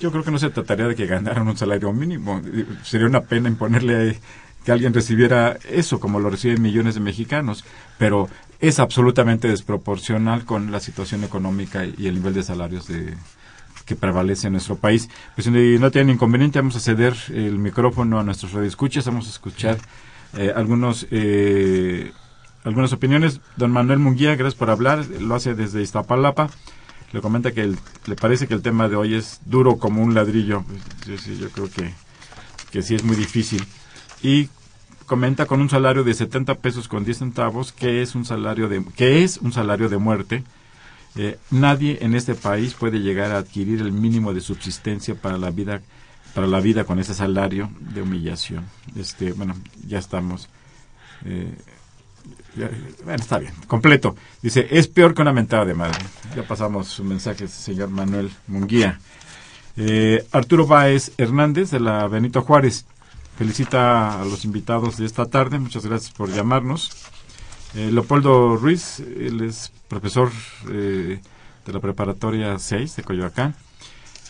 Yo 0.00 0.10
creo 0.10 0.24
que 0.24 0.30
no 0.30 0.38
se 0.38 0.50
trataría 0.50 0.88
de 0.88 0.96
que 0.96 1.06
ganaran 1.06 1.46
un 1.46 1.56
salario 1.56 1.92
mínimo. 1.92 2.42
Sería 2.82 3.06
una 3.06 3.20
pena 3.20 3.48
imponerle 3.48 4.18
que 4.64 4.72
alguien 4.72 4.92
recibiera 4.92 5.56
eso, 5.70 6.00
como 6.00 6.18
lo 6.18 6.28
reciben 6.28 6.60
millones 6.60 6.94
de 6.94 7.00
mexicanos. 7.00 7.64
Pero 7.98 8.28
es 8.58 8.80
absolutamente 8.80 9.46
desproporcional 9.46 10.44
con 10.44 10.72
la 10.72 10.80
situación 10.80 11.22
económica 11.22 11.84
y 11.84 12.08
el 12.08 12.14
nivel 12.14 12.34
de 12.34 12.42
salarios 12.42 12.88
de, 12.88 13.14
que 13.86 13.96
prevalece 13.96 14.48
en 14.48 14.52
nuestro 14.52 14.76
país. 14.76 15.08
Pues 15.34 15.46
no 15.48 15.90
tienen 15.90 16.14
inconveniente, 16.14 16.58
vamos 16.58 16.76
a 16.76 16.80
ceder 16.80 17.14
el 17.28 17.58
micrófono 17.58 18.18
a 18.18 18.22
nuestros 18.22 18.52
radioescuchas, 18.52 19.06
vamos 19.06 19.26
a 19.28 19.30
escuchar 19.30 19.78
eh, 20.36 20.52
algunos 20.54 21.06
eh, 21.10 22.12
algunas 22.64 22.92
opiniones. 22.92 23.40
Don 23.56 23.70
Manuel 23.70 24.00
Munguía, 24.00 24.34
gracias 24.34 24.58
por 24.58 24.70
hablar, 24.70 25.06
lo 25.20 25.34
hace 25.36 25.54
desde 25.54 25.82
Iztapalapa. 25.82 26.50
Le 27.12 27.20
comenta 27.20 27.52
que 27.52 27.62
el, 27.62 27.78
le 28.06 28.16
parece 28.16 28.48
que 28.48 28.54
el 28.54 28.62
tema 28.62 28.88
de 28.88 28.96
hoy 28.96 29.14
es 29.14 29.40
duro 29.46 29.78
como 29.78 30.02
un 30.02 30.14
ladrillo. 30.14 30.64
Yo, 31.06 31.16
sí, 31.16 31.38
yo 31.38 31.48
creo 31.50 31.70
que, 31.70 31.94
que 32.72 32.82
sí 32.82 32.96
es 32.96 33.04
muy 33.04 33.14
difícil. 33.14 33.64
Y 34.20 34.48
comenta 35.06 35.46
con 35.46 35.60
un 35.60 35.70
salario 35.70 36.02
de 36.02 36.12
70 36.12 36.56
pesos 36.56 36.88
con 36.88 37.04
10 37.04 37.18
centavos, 37.18 37.72
que 37.72 38.02
es 38.02 38.16
un 38.16 38.24
salario 38.24 38.68
de, 38.68 38.84
que 38.96 39.22
es 39.22 39.38
un 39.38 39.52
salario 39.52 39.88
de 39.88 39.98
muerte, 39.98 40.42
eh, 41.16 41.38
nadie 41.50 41.98
en 42.02 42.14
este 42.14 42.34
país 42.34 42.74
puede 42.74 43.00
llegar 43.00 43.32
a 43.32 43.38
adquirir 43.38 43.80
el 43.80 43.92
mínimo 43.92 44.34
de 44.34 44.40
subsistencia 44.40 45.14
para 45.14 45.38
la 45.38 45.50
vida 45.50 45.80
para 46.36 46.46
la 46.46 46.60
vida 46.60 46.84
con 46.84 46.98
ese 46.98 47.14
salario 47.14 47.70
de 47.80 48.02
humillación. 48.02 48.66
Este, 48.94 49.32
bueno, 49.32 49.54
ya 49.86 49.98
estamos. 49.98 50.50
Eh, 51.24 51.50
bueno, 52.54 53.14
está 53.14 53.38
bien, 53.38 53.54
completo. 53.66 54.14
Dice, 54.42 54.66
es 54.70 54.86
peor 54.86 55.14
que 55.14 55.22
una 55.22 55.32
mentada 55.32 55.64
de 55.64 55.72
madre. 55.72 55.98
Ya 56.36 56.46
pasamos 56.46 56.88
su 56.88 57.04
mensaje, 57.04 57.48
señor 57.48 57.88
Manuel 57.88 58.30
Munguía. 58.48 59.00
Eh, 59.78 60.26
Arturo 60.30 60.66
Báez 60.66 61.12
Hernández, 61.16 61.70
de 61.70 61.80
la 61.80 62.06
Benito 62.06 62.42
Juárez, 62.42 62.84
felicita 63.38 64.20
a 64.20 64.24
los 64.26 64.44
invitados 64.44 64.98
de 64.98 65.06
esta 65.06 65.24
tarde. 65.24 65.58
Muchas 65.58 65.86
gracias 65.86 66.12
por 66.12 66.30
llamarnos. 66.30 66.90
Eh, 67.76 67.90
Leopoldo 67.92 68.56
Ruiz, 68.56 69.00
él 69.00 69.42
es 69.42 69.70
profesor 69.88 70.32
eh, 70.70 71.20
de 71.66 71.72
la 71.72 71.80
preparatoria 71.80 72.58
6 72.58 72.96
de 72.96 73.02
Coyoacán. 73.02 73.54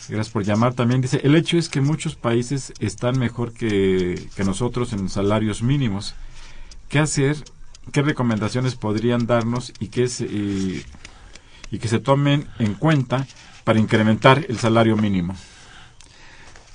Gracias 0.09 0.31
por 0.31 0.45
llamar 0.45 0.75
también. 0.75 1.01
Dice, 1.01 1.21
el 1.23 1.35
hecho 1.35 1.57
es 1.57 1.69
que 1.69 1.81
muchos 1.81 2.17
países 2.17 2.73
están 2.81 3.19
mejor 3.19 3.53
que, 3.53 4.29
que 4.37 4.45
nosotros 4.45 4.93
en 4.93 5.09
salarios 5.09 5.63
mínimos. 5.63 6.15
¿Qué 6.89 6.99
hacer? 6.99 7.37
¿Qué 7.93 8.03
recomendaciones 8.03 8.75
podrían 8.75 9.27
darnos 9.27 9.73
y 9.79 9.89
qué, 9.89 10.05
es, 10.05 10.21
y, 10.21 10.85
y 11.71 11.79
que 11.79 11.89
se 11.89 11.99
tomen 11.99 12.49
en 12.59 12.75
cuenta 12.75 13.27
para 13.67 13.81
incrementar 13.81 14.47
el 14.49 14.59
salario 14.59 14.97
mínimo. 14.97 15.35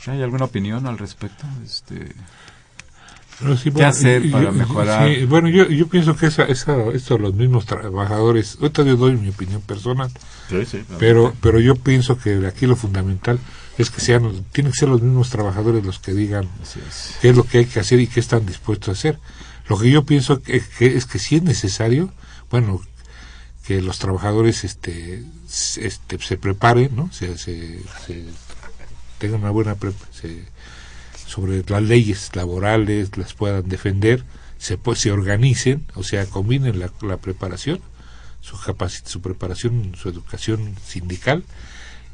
¿Hay 0.08 0.22
alguna 0.22 0.46
opinión 0.46 0.88
al 0.88 0.98
respecto? 0.98 1.46
Este, 1.64 2.14
¿Qué 3.76 3.84
hacer 3.84 4.30
para 4.32 4.52
mejorar? 4.52 5.26
bueno, 5.28 5.50
yo, 5.50 5.68
yo 5.68 5.88
pienso 5.88 6.16
que 6.16 6.28
esa, 6.28 6.44
esa, 6.44 6.76
esto 6.94 7.18
los 7.18 7.34
mismos 7.34 7.66
trabajadores, 7.66 8.58
ahorita 8.62 8.84
yo 8.84 8.96
doy 8.96 9.18
mi 9.18 9.30
opinión 9.30 9.62
personal, 9.62 10.12
pero, 11.00 11.34
pero 11.42 11.60
yo 11.60 11.76
pienso 11.76 12.18
que 12.18 12.46
aquí 12.46 12.68
lo 12.68 12.76
fundamental 12.76 13.40
es 13.78 13.90
que 13.90 14.02
sean, 14.02 14.46
tienen 14.52 14.72
que 14.72 14.80
ser 14.80 14.90
los 14.90 15.02
mismos 15.02 15.30
trabajadores 15.30 15.84
los 15.84 16.00
que 16.00 16.14
digan 16.14 16.48
qué 17.22 17.30
es 17.30 17.36
lo 17.36 17.44
que 17.44 17.60
hay 17.60 17.66
que 17.66 17.80
hacer 17.80 18.00
y 18.00 18.08
qué 18.08 18.20
están 18.20 18.46
dispuestos 18.46 18.90
a 18.90 18.92
hacer. 18.92 19.20
Lo 19.68 19.78
que 19.78 19.90
yo 19.90 20.06
pienso 20.06 20.42
que, 20.42 20.62
es 20.80 21.06
que 21.06 21.20
si 21.20 21.38
es 21.38 21.44
necesario, 21.44 22.12
bueno, 22.50 22.82
que 23.66 23.82
los 23.82 24.00
trabajadores 24.00 24.64
este, 24.64 25.24
este 25.78 26.20
se 26.20 26.38
preparen, 26.38 26.96
¿no? 26.96 27.12
Se, 27.12 27.38
se, 27.38 27.80
tengan 29.18 29.42
una 29.42 29.52
buena 29.52 29.78
se, 30.12 30.46
sobre 31.32 31.64
las 31.66 31.82
leyes 31.82 32.36
laborales, 32.36 33.18
las 33.18 33.34
puedan 33.34 33.70
defender, 33.70 34.26
se, 34.58 34.78
se 34.96 35.12
organicen, 35.12 35.86
o 35.96 36.04
sea, 36.04 36.26
combinen 36.26 36.78
la, 36.78 36.92
la 37.02 37.16
preparación, 37.16 37.80
su, 38.42 38.58
su 39.06 39.22
preparación, 39.22 39.94
su 39.96 40.10
educación 40.10 40.76
sindical 40.86 41.46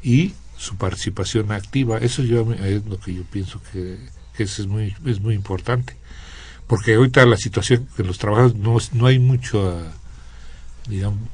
y 0.04 0.34
su 0.56 0.76
participación 0.76 1.50
activa. 1.50 1.98
Eso 1.98 2.22
yo, 2.22 2.52
es 2.52 2.86
lo 2.86 3.00
que 3.00 3.12
yo 3.12 3.24
pienso 3.24 3.60
que, 3.72 3.98
eso 4.38 4.62
es 4.62 4.68
muy, 4.68 4.94
es 5.04 5.20
muy 5.20 5.34
importante. 5.34 5.96
Porque 6.68 6.94
ahorita 6.94 7.26
la 7.26 7.36
situación 7.36 7.88
de 7.96 8.04
los 8.04 8.18
trabajadores 8.18 8.56
no, 8.56 8.76
no 8.92 9.06
hay 9.06 9.18
mucha 9.18 9.58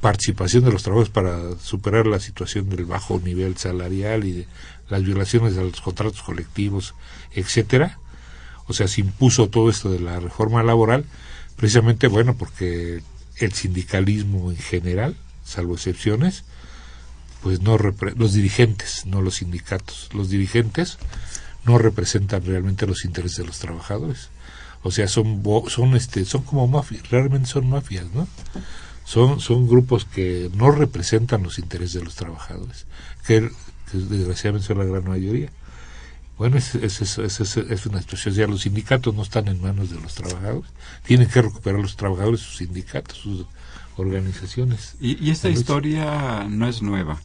participación 0.01 0.63
de 0.63 0.71
los 0.71 0.81
trabajadores 0.81 1.11
para 1.11 1.59
superar 1.59 2.07
la 2.07 2.19
situación 2.19 2.67
del 2.69 2.85
bajo 2.85 3.21
nivel 3.23 3.57
salarial 3.57 4.25
y 4.25 4.31
de 4.31 4.47
las 4.89 5.03
violaciones 5.03 5.55
de 5.55 5.63
los 5.63 5.81
contratos 5.81 6.21
colectivos, 6.21 6.95
etcétera. 7.33 7.99
O 8.67 8.73
sea, 8.73 8.87
se 8.87 9.01
impuso 9.01 9.49
todo 9.49 9.69
esto 9.69 9.91
de 9.91 9.99
la 9.99 10.19
reforma 10.19 10.63
laboral, 10.63 11.05
precisamente, 11.55 12.07
bueno, 12.07 12.35
porque 12.35 13.03
el 13.37 13.53
sindicalismo 13.53 14.51
en 14.51 14.57
general, 14.57 15.15
salvo 15.43 15.75
excepciones, 15.75 16.43
pues 17.41 17.61
no 17.61 17.77
los 17.77 18.33
dirigentes, 18.33 19.05
no 19.05 19.21
los 19.21 19.35
sindicatos, 19.35 20.09
los 20.13 20.29
dirigentes 20.29 20.97
no 21.65 21.77
representan 21.77 22.45
realmente 22.45 22.87
los 22.87 23.05
intereses 23.05 23.37
de 23.37 23.45
los 23.45 23.59
trabajadores. 23.59 24.29
O 24.83 24.91
sea, 24.91 25.07
son 25.07 25.43
son 25.67 25.95
este 25.95 26.25
son 26.25 26.43
como 26.43 26.67
mafias, 26.67 27.09
realmente 27.09 27.47
son 27.47 27.69
mafias, 27.69 28.05
¿no? 28.13 28.27
Son 29.03 29.39
son 29.39 29.67
grupos 29.67 30.05
que 30.05 30.49
no 30.55 30.71
representan 30.71 31.43
los 31.43 31.59
intereses 31.59 31.93
de 31.93 32.03
los 32.03 32.15
trabajadores, 32.15 32.85
que, 33.25 33.49
desgraciadamente 33.93 34.67
son 34.67 34.77
la 34.79 34.85
gran 34.85 35.03
mayoría. 35.07 35.49
Bueno, 36.37 36.57
es, 36.57 36.75
es, 36.75 37.01
es, 37.01 37.57
es, 37.57 37.85
una 37.85 38.01
situación. 38.01 38.35
Ya 38.35 38.47
los 38.47 38.61
sindicatos 38.61 39.15
no 39.15 39.21
están 39.21 39.47
en 39.47 39.61
manos 39.61 39.89
de 39.89 39.99
los 40.01 40.15
trabajadores. 40.15 40.69
Tienen 41.03 41.29
que 41.29 41.41
recuperar 41.41 41.79
los 41.79 41.95
trabajadores 41.95 42.41
sus 42.41 42.57
sindicatos, 42.57 43.17
sus 43.17 43.45
organizaciones. 43.95 44.95
Y, 44.99 45.23
y 45.23 45.31
esta 45.31 45.49
historia 45.49 46.45
no 46.49 46.67
es 46.67 46.81
nueva. 46.81 47.21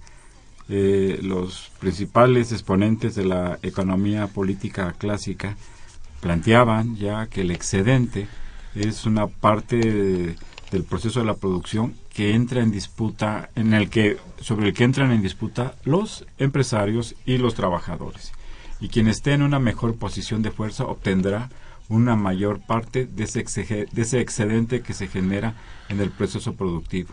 Eh, 0.73 1.19
los 1.23 1.73
principales 1.81 2.53
exponentes 2.53 3.17
de 3.17 3.25
la 3.25 3.59
economía 3.63 4.29
política 4.29 4.95
clásica 4.97 5.57
planteaban 6.21 6.95
ya 6.95 7.27
que 7.27 7.41
el 7.41 7.51
excedente 7.51 8.29
es 8.77 9.05
una 9.05 9.27
parte 9.27 10.37
del 10.71 10.85
proceso 10.89 11.19
de 11.19 11.27
la 11.27 11.35
producción 11.35 11.95
que 12.21 12.35
entra 12.35 12.61
en 12.61 12.71
disputa 12.71 13.49
en 13.55 13.73
el 13.73 13.89
que 13.89 14.19
sobre 14.43 14.69
el 14.69 14.75
que 14.75 14.85
entran 14.85 15.11
en 15.11 15.23
disputa 15.23 15.77
los 15.85 16.27
empresarios 16.37 17.15
y 17.25 17.39
los 17.39 17.55
trabajadores. 17.55 18.33
Y 18.79 18.89
quien 18.89 19.09
esté 19.09 19.33
en 19.33 19.41
una 19.41 19.59
mejor 19.59 19.97
posición 19.97 20.43
de 20.43 20.51
fuerza 20.51 20.85
obtendrá 20.85 21.49
una 21.89 22.17
mayor 22.17 22.61
parte 22.61 23.07
de 23.07 23.25
ese, 23.25 23.43
de 23.91 24.03
ese 24.03 24.21
excedente 24.21 24.83
que 24.83 24.93
se 24.93 25.09
genera 25.09 25.55
en 25.89 25.99
el 25.99 26.11
proceso 26.11 26.53
productivo. 26.53 27.09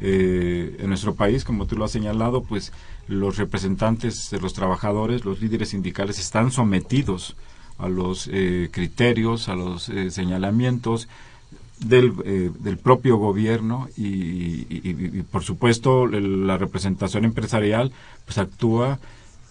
Eh, 0.00 0.78
en 0.78 0.88
nuestro 0.88 1.14
país, 1.14 1.44
como 1.44 1.66
tú 1.66 1.76
lo 1.76 1.84
has 1.84 1.92
señalado, 1.92 2.42
pues 2.42 2.72
los 3.06 3.36
representantes 3.36 4.30
de 4.30 4.40
los 4.40 4.54
trabajadores, 4.54 5.26
los 5.26 5.42
líderes 5.42 5.68
sindicales 5.68 6.18
están 6.18 6.52
sometidos 6.52 7.36
a 7.76 7.90
los 7.90 8.30
eh, 8.32 8.70
criterios, 8.72 9.50
a 9.50 9.56
los 9.56 9.90
eh, 9.90 10.10
señalamientos 10.10 11.06
del, 11.80 12.54
del, 12.60 12.78
propio 12.78 13.16
gobierno 13.16 13.88
y, 13.96 15.22
por 15.30 15.42
supuesto 15.44 16.06
la 16.06 16.56
representación 16.58 17.24
empresarial 17.24 17.92
pues 18.24 18.38
actúa 18.38 18.98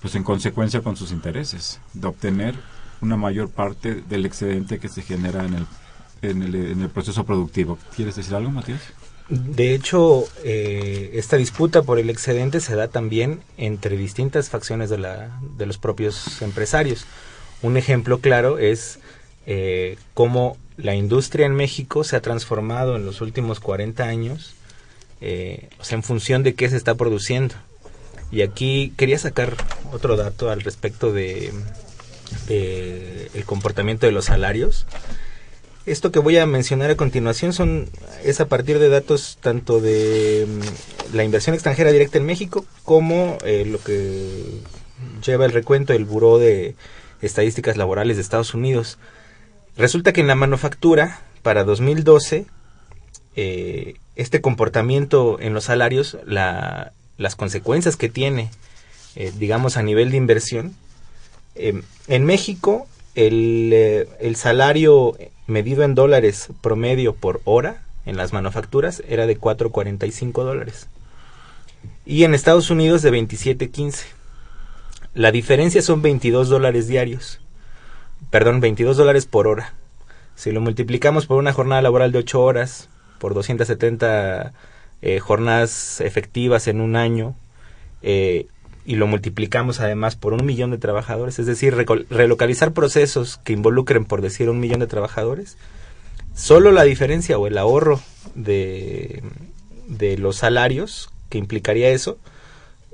pues 0.01 0.15
en 0.15 0.23
consecuencia 0.23 0.81
con 0.81 0.95
sus 0.95 1.11
intereses 1.11 1.79
de 1.93 2.07
obtener 2.07 2.55
una 3.01 3.17
mayor 3.17 3.49
parte 3.49 3.95
del 3.95 4.25
excedente 4.25 4.79
que 4.79 4.89
se 4.89 5.01
genera 5.01 5.45
en 5.45 5.53
el, 5.53 5.65
en 6.21 6.43
el, 6.43 6.55
en 6.55 6.81
el 6.81 6.89
proceso 6.89 7.25
productivo. 7.25 7.77
¿Quieres 7.95 8.15
decir 8.15 8.35
algo, 8.35 8.51
Matías? 8.51 8.81
De 9.29 9.75
hecho, 9.75 10.23
eh, 10.43 11.11
esta 11.13 11.35
disputa 11.35 11.81
por 11.81 11.99
el 11.99 12.09
excedente 12.09 12.61
se 12.61 12.75
da 12.75 12.87
también 12.87 13.41
entre 13.57 13.97
distintas 13.97 14.49
facciones 14.49 14.89
de, 14.89 14.97
la, 14.97 15.39
de 15.57 15.65
los 15.65 15.77
propios 15.77 16.41
empresarios. 16.41 17.05
Un 17.61 17.75
ejemplo 17.75 18.19
claro 18.19 18.57
es 18.57 18.99
eh, 19.47 19.97
cómo 20.13 20.57
la 20.77 20.93
industria 20.93 21.47
en 21.47 21.55
México 21.55 22.03
se 22.03 22.15
ha 22.15 22.21
transformado 22.21 22.95
en 22.95 23.05
los 23.05 23.21
últimos 23.21 23.59
40 23.59 24.03
años, 24.03 24.53
eh, 25.21 25.69
o 25.79 25.83
sea, 25.83 25.95
en 25.95 26.03
función 26.03 26.43
de 26.43 26.53
qué 26.53 26.69
se 26.69 26.77
está 26.77 26.93
produciendo. 26.93 27.55
Y 28.29 28.41
aquí 28.41 28.93
quería 28.97 29.17
sacar 29.17 29.55
otro 29.91 30.17
dato 30.17 30.51
al 30.51 30.61
respecto 30.61 31.13
de, 31.13 31.51
el 32.49 33.45
comportamiento 33.45 34.05
de 34.05 34.11
los 34.11 34.25
salarios. 34.25 34.85
Esto 35.87 36.11
que 36.11 36.19
voy 36.19 36.37
a 36.37 36.45
mencionar 36.45 36.91
a 36.91 36.97
continuación 36.97 37.53
son 37.53 37.89
es 38.21 38.41
a 38.41 38.47
partir 38.47 38.77
de 38.77 38.89
datos 38.89 39.37
tanto 39.39 39.79
de 39.79 40.45
mm, 40.45 41.15
la 41.15 41.23
inversión 41.23 41.53
extranjera 41.53 41.93
directa 41.93 42.17
en 42.17 42.25
México 42.25 42.65
como 42.83 43.37
eh, 43.45 43.63
lo 43.65 43.79
que 43.79 44.43
lleva 45.25 45.45
el 45.45 45.53
recuento 45.53 45.93
del 45.93 46.03
Buró 46.03 46.39
de 46.39 46.75
Estadísticas 47.21 47.77
Laborales 47.77 48.17
de 48.17 48.21
Estados 48.21 48.53
Unidos. 48.53 48.97
Resulta 49.77 50.13
que 50.13 50.21
en 50.21 50.27
la 50.27 50.35
manufactura 50.35 51.21
para 51.43 51.63
2012 51.63 52.45
eh, 53.35 53.95
este 54.15 54.41
comportamiento 54.41 55.39
en 55.39 55.53
los 55.53 55.65
salarios, 55.65 56.17
la, 56.25 56.93
las 57.17 57.35
consecuencias 57.35 57.95
que 57.95 58.09
tiene, 58.09 58.49
eh, 59.15 59.31
digamos 59.37 59.77
a 59.77 59.83
nivel 59.83 60.11
de 60.11 60.17
inversión, 60.17 60.75
en 61.55 62.25
México 62.25 62.87
el, 63.15 63.73
el 64.19 64.35
salario 64.35 65.17
medido 65.47 65.83
en 65.83 65.95
dólares 65.95 66.49
promedio 66.61 67.15
por 67.15 67.41
hora 67.45 67.81
en 68.05 68.15
las 68.15 68.31
manufacturas 68.31 69.03
era 69.07 69.25
de 69.27 69.39
4.45 69.39 70.43
dólares. 70.43 70.87
Y 72.05 72.23
en 72.23 72.33
Estados 72.33 72.69
Unidos 72.69 73.01
de 73.01 73.11
27.15. 73.11 74.03
La 75.13 75.31
diferencia 75.31 75.81
son 75.81 76.01
22 76.01 76.47
dólares 76.47 76.87
diarios. 76.87 77.41
Perdón, 78.29 78.59
22 78.59 78.97
dólares 78.97 79.25
por 79.25 79.47
hora. 79.47 79.73
Si 80.35 80.51
lo 80.51 80.61
multiplicamos 80.61 81.25
por 81.25 81.37
una 81.37 81.53
jornada 81.53 81.81
laboral 81.81 82.11
de 82.11 82.19
8 82.19 82.41
horas, 82.41 82.89
por 83.19 83.33
270 83.33 84.53
eh, 85.01 85.19
jornadas 85.19 86.01
efectivas 86.01 86.67
en 86.67 86.81
un 86.81 86.95
año, 86.95 87.35
eh, 88.01 88.47
y 88.87 88.95
lo 88.95 89.05
multiplicamos 89.05 89.81
además 89.81 90.15
por 90.15 90.33
un 90.33 90.45
millón 90.45 90.71
de 90.71 90.77
trabajadores, 90.77 91.39
es 91.39 91.45
decir, 91.45 91.75
relocalizar 91.75 92.71
procesos 92.71 93.37
que 93.43 93.51
involucren, 93.51 94.05
por 94.05 94.21
decir, 94.21 94.49
un 94.49 94.61
millón 94.61 94.79
de 94.79 94.87
trabajadores, 94.87 95.57
solo 96.33 96.71
la 96.71 96.83
diferencia 96.83 97.37
o 97.37 97.47
el 97.47 97.57
ahorro 97.57 97.99
de, 98.33 99.23
los 100.17 100.37
salarios 100.37 101.09
que 101.29 101.37
implicaría 101.37 101.89
eso, 101.89 102.17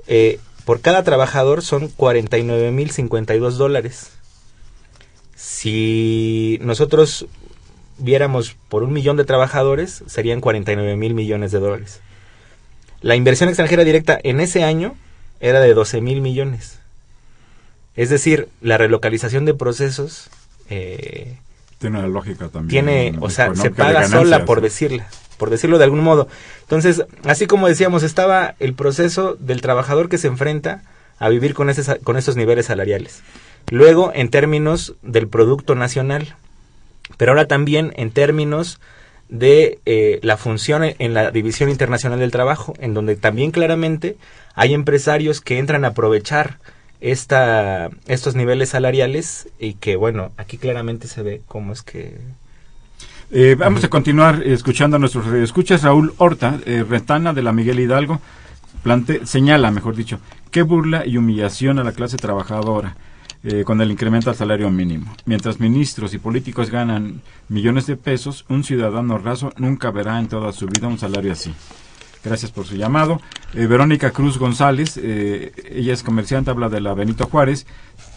eh, 0.08 0.40
por 0.64 0.80
cada 0.80 1.04
trabajador 1.04 1.62
son 1.62 1.88
49.052 1.90 3.50
dólares. 3.52 4.10
Si 5.46 6.58
nosotros 6.62 7.26
viéramos 7.98 8.56
por 8.70 8.82
un 8.82 8.94
millón 8.94 9.18
de 9.18 9.24
trabajadores, 9.24 10.02
serían 10.06 10.40
49 10.40 10.96
mil 10.96 11.12
millones 11.12 11.52
de 11.52 11.58
dólares. 11.58 12.00
La 13.02 13.14
inversión 13.14 13.50
extranjera 13.50 13.84
directa 13.84 14.18
en 14.22 14.40
ese 14.40 14.64
año 14.64 14.94
era 15.40 15.60
de 15.60 15.74
12 15.74 16.00
mil 16.00 16.22
millones. 16.22 16.78
Es 17.94 18.08
decir, 18.08 18.48
la 18.62 18.78
relocalización 18.78 19.44
de 19.44 19.52
procesos... 19.52 20.30
Eh, 20.70 21.36
tiene 21.78 21.98
una 21.98 22.08
lógica 22.08 22.48
también. 22.48 22.86
Tiene, 22.86 23.18
o 23.20 23.28
sea, 23.28 23.54
se 23.54 23.70
paga 23.70 24.08
sola 24.08 24.46
por 24.46 24.62
decirla, 24.62 25.06
por 25.36 25.50
decirlo 25.50 25.76
de 25.76 25.84
algún 25.84 26.00
modo. 26.00 26.26
Entonces, 26.62 27.04
así 27.24 27.46
como 27.46 27.68
decíamos, 27.68 28.02
estaba 28.02 28.54
el 28.60 28.72
proceso 28.72 29.36
del 29.38 29.60
trabajador 29.60 30.08
que 30.08 30.16
se 30.16 30.28
enfrenta 30.28 30.82
a 31.18 31.28
vivir 31.28 31.52
con, 31.52 31.68
ese, 31.68 31.98
con 31.98 32.16
esos 32.16 32.34
niveles 32.34 32.66
salariales. 32.66 33.22
Luego, 33.70 34.12
en 34.14 34.28
términos 34.28 34.94
del 35.02 35.28
Producto 35.28 35.74
Nacional, 35.74 36.34
pero 37.16 37.32
ahora 37.32 37.46
también 37.46 37.92
en 37.96 38.10
términos 38.10 38.80
de 39.28 39.78
eh, 39.86 40.20
la 40.22 40.36
función 40.36 40.82
en 40.84 41.14
la 41.14 41.30
División 41.30 41.70
Internacional 41.70 42.18
del 42.18 42.30
Trabajo, 42.30 42.74
en 42.78 42.94
donde 42.94 43.16
también 43.16 43.50
claramente 43.50 44.16
hay 44.54 44.74
empresarios 44.74 45.40
que 45.40 45.58
entran 45.58 45.84
a 45.84 45.88
aprovechar 45.88 46.58
esta, 47.00 47.90
estos 48.06 48.34
niveles 48.34 48.70
salariales 48.70 49.48
y 49.58 49.74
que, 49.74 49.96
bueno, 49.96 50.30
aquí 50.36 50.58
claramente 50.58 51.08
se 51.08 51.22
ve 51.22 51.42
cómo 51.46 51.72
es 51.72 51.82
que... 51.82 52.18
Eh, 53.30 53.56
vamos 53.58 53.82
a 53.82 53.88
continuar 53.88 54.42
escuchando 54.44 54.96
a 54.96 55.00
nuestros 55.00 55.26
escuchas. 55.34 55.82
Raúl 55.82 56.14
Horta, 56.18 56.60
eh, 56.66 56.84
Retana 56.88 57.32
de 57.32 57.42
la 57.42 57.52
Miguel 57.52 57.80
Hidalgo, 57.80 58.20
plante, 58.82 59.26
señala, 59.26 59.70
mejor 59.70 59.96
dicho, 59.96 60.20
qué 60.50 60.62
burla 60.62 61.04
y 61.06 61.16
humillación 61.16 61.78
a 61.78 61.84
la 61.84 61.92
clase 61.92 62.16
trabajadora 62.16 62.96
eh, 63.44 63.62
con 63.64 63.80
el 63.80 63.90
incremento 63.90 64.30
al 64.30 64.36
salario 64.36 64.70
mínimo. 64.70 65.14
Mientras 65.26 65.60
ministros 65.60 66.14
y 66.14 66.18
políticos 66.18 66.70
ganan 66.70 67.20
millones 67.48 67.86
de 67.86 67.96
pesos, 67.96 68.44
un 68.48 68.64
ciudadano 68.64 69.18
raso 69.18 69.52
nunca 69.58 69.90
verá 69.90 70.18
en 70.18 70.28
toda 70.28 70.50
su 70.52 70.66
vida 70.66 70.88
un 70.88 70.98
salario 70.98 71.32
así. 71.32 71.52
Gracias 72.24 72.50
por 72.50 72.64
su 72.64 72.76
llamado. 72.76 73.20
Eh, 73.52 73.66
Verónica 73.66 74.12
Cruz 74.12 74.38
González, 74.38 74.98
eh, 75.02 75.52
ella 75.70 75.92
es 75.92 76.02
comerciante, 76.02 76.50
habla 76.50 76.70
de 76.70 76.80
la 76.80 76.94
Benito 76.94 77.26
Juárez, 77.26 77.66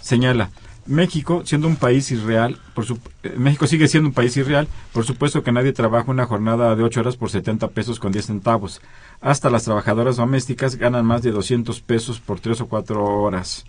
señala, 0.02 0.50
México, 0.86 1.42
siendo 1.44 1.68
un 1.68 1.76
país 1.76 2.10
irreal, 2.12 2.58
por 2.74 2.86
su, 2.86 2.98
México 3.36 3.68
sigue 3.68 3.90
siendo 3.90 4.08
un 4.08 4.14
país 4.14 4.38
irreal, 4.38 4.70
por 4.94 5.06
supuesto 5.06 5.44
que 5.44 5.52
nadie 5.52 5.74
trabaja 5.74 6.10
una 6.10 6.26
jornada 6.26 6.76
de 6.76 6.84
8 6.84 7.02
horas 7.02 7.18
por 7.18 7.30
70 7.30 7.68
pesos 7.70 8.00
con 8.00 8.14
10 8.14 8.26
centavos. 8.26 8.82
Hasta 9.20 9.50
las 9.50 9.66
trabajadoras 9.66 10.16
domésticas 10.16 10.78
ganan 10.78 11.06
más 11.06 11.22
de 11.22 11.32
200 11.32 11.82
pesos 11.82 12.22
por 12.22 12.40
3 12.40 12.62
o 12.62 12.68
4 12.68 13.04
horas. 13.04 13.66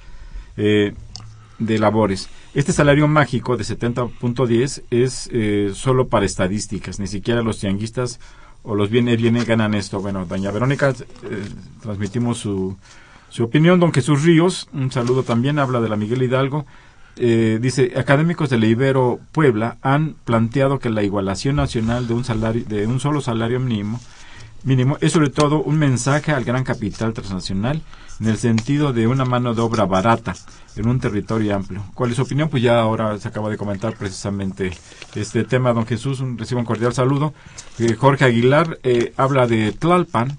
Eh, 0.56 0.94
de 1.58 1.78
labores. 1.78 2.28
Este 2.54 2.72
salario 2.72 3.08
mágico 3.08 3.56
de 3.56 3.64
70.10 3.64 4.82
es 4.90 5.28
eh, 5.32 5.70
solo 5.74 6.08
para 6.08 6.26
estadísticas, 6.26 6.98
ni 7.00 7.06
siquiera 7.06 7.42
los 7.42 7.58
tianguistas 7.58 8.20
o 8.62 8.74
los 8.74 8.90
bienes 8.90 9.20
viene 9.20 9.44
ganan 9.44 9.74
esto. 9.74 10.00
Bueno, 10.00 10.26
doña 10.26 10.50
Verónica, 10.50 10.90
eh, 10.90 11.48
transmitimos 11.82 12.38
su, 12.38 12.76
su 13.28 13.44
opinión. 13.44 13.80
Don 13.80 13.92
Jesús 13.92 14.22
Ríos, 14.24 14.68
un 14.72 14.90
saludo 14.92 15.22
también, 15.22 15.58
habla 15.58 15.80
de 15.80 15.88
la 15.88 15.96
Miguel 15.96 16.22
Hidalgo. 16.22 16.66
Eh, 17.16 17.58
dice, 17.60 17.94
académicos 17.96 18.48
de 18.48 18.58
la 18.58 18.66
Ibero 18.66 19.18
Puebla 19.32 19.76
han 19.82 20.14
planteado 20.24 20.78
que 20.78 20.88
la 20.88 21.02
igualación 21.02 21.56
nacional 21.56 22.06
de 22.06 22.14
un 22.14 22.24
salario, 22.24 22.64
de 22.64 22.86
un 22.86 23.00
solo 23.00 23.20
salario 23.20 23.58
mínimo, 23.58 24.00
mínimo 24.62 24.98
es 25.00 25.12
sobre 25.12 25.30
todo 25.30 25.60
un 25.60 25.78
mensaje 25.78 26.30
al 26.30 26.44
gran 26.44 26.62
capital 26.62 27.14
transnacional 27.14 27.82
en 28.20 28.26
el 28.26 28.38
sentido 28.38 28.92
de 28.92 29.06
una 29.06 29.24
mano 29.24 29.54
de 29.54 29.60
obra 29.60 29.84
barata 29.84 30.34
en 30.76 30.88
un 30.88 31.00
territorio 31.00 31.56
amplio. 31.56 31.84
¿Cuál 31.94 32.10
es 32.10 32.16
su 32.16 32.22
opinión? 32.22 32.48
Pues 32.48 32.62
ya 32.62 32.80
ahora 32.80 33.18
se 33.18 33.28
acaba 33.28 33.50
de 33.50 33.56
comentar 33.56 33.94
precisamente 33.96 34.72
este 35.14 35.44
tema. 35.44 35.72
Don 35.72 35.86
Jesús, 35.86 36.20
un, 36.20 36.38
recibo 36.38 36.60
un 36.60 36.66
cordial 36.66 36.94
saludo. 36.94 37.34
Eh, 37.78 37.94
Jorge 37.94 38.24
Aguilar 38.24 38.78
eh, 38.82 39.12
habla 39.16 39.46
de 39.46 39.72
Tlalpan. 39.72 40.38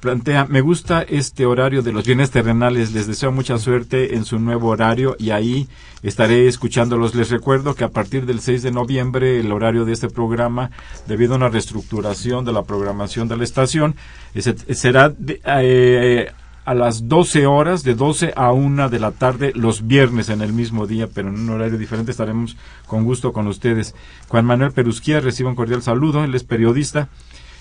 Plantea, 0.00 0.46
me 0.46 0.62
gusta 0.62 1.02
este 1.02 1.44
horario 1.44 1.82
de 1.82 1.92
los 1.92 2.06
bienes 2.06 2.30
terrenales, 2.30 2.92
les 2.92 3.06
deseo 3.06 3.32
mucha 3.32 3.58
suerte 3.58 4.14
en 4.14 4.24
su 4.24 4.38
nuevo 4.38 4.68
horario 4.68 5.14
y 5.18 5.28
ahí 5.28 5.68
estaré 6.02 6.48
escuchándolos. 6.48 7.14
Les 7.14 7.28
recuerdo 7.28 7.74
que 7.74 7.84
a 7.84 7.90
partir 7.90 8.24
del 8.24 8.40
6 8.40 8.62
de 8.62 8.70
noviembre 8.70 9.38
el 9.38 9.52
horario 9.52 9.84
de 9.84 9.92
este 9.92 10.08
programa, 10.08 10.70
debido 11.06 11.34
a 11.34 11.36
una 11.36 11.50
reestructuración 11.50 12.46
de 12.46 12.52
la 12.52 12.62
programación 12.62 13.28
de 13.28 13.36
la 13.36 13.44
estación, 13.44 13.94
será 14.34 15.10
de, 15.10 15.42
eh, 15.44 16.32
a 16.64 16.74
las 16.74 17.08
12 17.08 17.46
horas, 17.46 17.82
de 17.82 17.94
12 17.94 18.32
a 18.36 18.52
1 18.52 18.90
de 18.90 19.00
la 19.00 19.12
tarde, 19.12 19.52
los 19.54 19.86
viernes 19.86 20.28
en 20.28 20.42
el 20.42 20.52
mismo 20.52 20.86
día, 20.86 21.08
pero 21.12 21.28
en 21.28 21.38
un 21.38 21.50
horario 21.50 21.78
diferente. 21.78 22.10
Estaremos 22.10 22.56
con 22.86 23.04
gusto 23.04 23.32
con 23.32 23.46
ustedes. 23.46 23.94
Juan 24.28 24.44
Manuel 24.44 24.72
Perusquía 24.72 25.20
recibe 25.20 25.48
un 25.48 25.56
cordial 25.56 25.82
saludo, 25.82 26.22
él 26.24 26.34
es 26.34 26.44
periodista. 26.44 27.08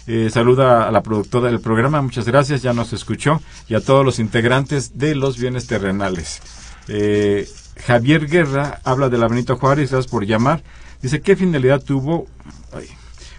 Eh, 0.07 0.29
saluda 0.31 0.87
a 0.87 0.91
la 0.91 1.03
productora 1.03 1.49
del 1.49 1.59
programa, 1.59 2.01
muchas 2.01 2.25
gracias, 2.25 2.63
ya 2.63 2.73
nos 2.73 2.93
escuchó, 2.93 3.41
y 3.67 3.75
a 3.75 3.81
todos 3.81 4.03
los 4.03 4.17
integrantes 4.17 4.97
de 4.97 5.13
los 5.13 5.37
bienes 5.37 5.67
terrenales. 5.67 6.41
Eh, 6.87 7.47
Javier 7.85 8.27
Guerra 8.27 8.79
habla 8.83 9.09
de 9.09 9.17
la 9.17 9.27
Benito 9.27 9.55
Juárez, 9.57 9.91
gracias 9.91 10.11
por 10.11 10.25
llamar. 10.25 10.63
Dice, 11.01 11.21
¿qué 11.21 11.35
finalidad 11.35 11.83
tuvo 11.83 12.27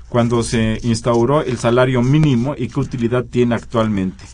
cuando 0.08 0.42
se 0.42 0.78
instauró 0.82 1.42
el 1.42 1.58
salario 1.58 2.02
mínimo 2.02 2.54
y 2.56 2.68
qué 2.68 2.80
utilidad 2.80 3.24
tiene 3.24 3.56
actualmente? 3.56 4.24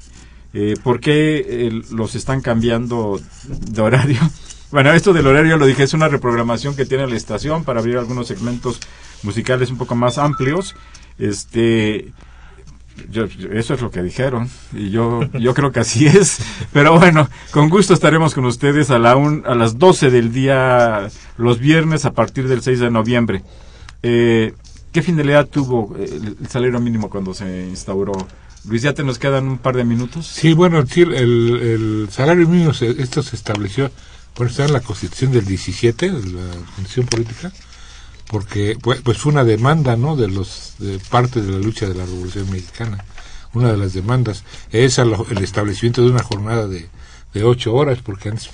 Eh, 0.58 0.74
¿Por 0.82 1.00
qué 1.00 1.44
eh, 1.46 1.82
los 1.90 2.14
están 2.14 2.40
cambiando 2.40 3.20
de 3.46 3.82
horario? 3.82 4.20
Bueno, 4.72 4.92
esto 4.92 5.12
del 5.12 5.28
horario 5.28 5.56
lo 5.58 5.64
dije, 5.64 5.84
es 5.84 5.94
una 5.94 6.08
reprogramación 6.08 6.74
que 6.74 6.84
tiene 6.84 7.06
la 7.06 7.14
estación 7.14 7.62
para 7.62 7.78
abrir 7.78 7.98
algunos 7.98 8.26
segmentos 8.26 8.80
musicales 9.22 9.70
un 9.70 9.78
poco 9.78 9.94
más 9.94 10.18
amplios. 10.18 10.74
Este, 11.18 12.12
eso 13.52 13.74
es 13.74 13.80
lo 13.80 13.92
que 13.92 14.02
dijeron 14.02 14.50
y 14.72 14.90
yo 14.90 15.20
yo 15.34 15.54
creo 15.54 15.70
que 15.70 15.80
así 15.80 16.06
es 16.06 16.38
pero 16.72 16.98
bueno 16.98 17.28
con 17.52 17.68
gusto 17.68 17.94
estaremos 17.94 18.34
con 18.34 18.44
ustedes 18.44 18.90
a 18.90 18.98
la 18.98 19.12
a 19.12 19.54
las 19.54 19.78
12 19.78 20.10
del 20.10 20.32
día 20.32 21.08
los 21.36 21.58
viernes 21.58 22.04
a 22.06 22.12
partir 22.12 22.48
del 22.48 22.62
6 22.62 22.80
de 22.80 22.90
noviembre 22.90 23.42
eh, 24.02 24.52
qué 24.92 25.02
finalidad 25.02 25.46
tuvo 25.46 25.94
el, 25.96 26.36
el 26.40 26.48
salario 26.48 26.80
mínimo 26.80 27.08
cuando 27.08 27.34
se 27.34 27.66
instauró 27.68 28.14
Luis, 28.66 28.82
ya 28.82 28.94
te 28.94 29.04
nos 29.04 29.18
quedan 29.18 29.46
un 29.46 29.58
par 29.58 29.76
de 29.76 29.84
minutos. 29.84 30.26
Sí, 30.26 30.52
bueno, 30.52 30.78
el, 30.80 32.08
salario 32.10 32.48
mínimo, 32.48 32.72
esto 32.72 33.22
se 33.22 33.36
estableció, 33.36 33.90
bueno, 34.36 34.50
está 34.50 34.64
en 34.64 34.72
la 34.72 34.80
Constitución 34.80 35.32
del 35.32 35.44
17, 35.44 36.10
de 36.10 36.32
la 36.32 36.54
Constitución 36.74 37.06
Política, 37.06 37.52
porque 38.26 38.76
pues, 38.80 39.00
pues, 39.02 39.18
fue 39.18 39.32
una 39.32 39.44
demanda, 39.44 39.96
¿no?, 39.96 40.16
de 40.16 40.28
los 40.28 40.74
de 40.78 40.98
parte 41.10 41.40
de 41.40 41.52
la 41.52 41.58
lucha 41.58 41.88
de 41.88 41.94
la 41.94 42.04
Revolución 42.04 42.50
Mexicana. 42.50 43.04
Una 43.54 43.70
de 43.70 43.78
las 43.78 43.94
demandas 43.94 44.44
es 44.70 44.98
el 44.98 45.14
establecimiento 45.40 46.02
de 46.02 46.10
una 46.10 46.22
jornada 46.22 46.66
de, 46.66 46.88
de 47.36 47.44
ocho 47.44 47.74
horas, 47.74 47.98
porque 48.02 48.30
antes 48.30 48.50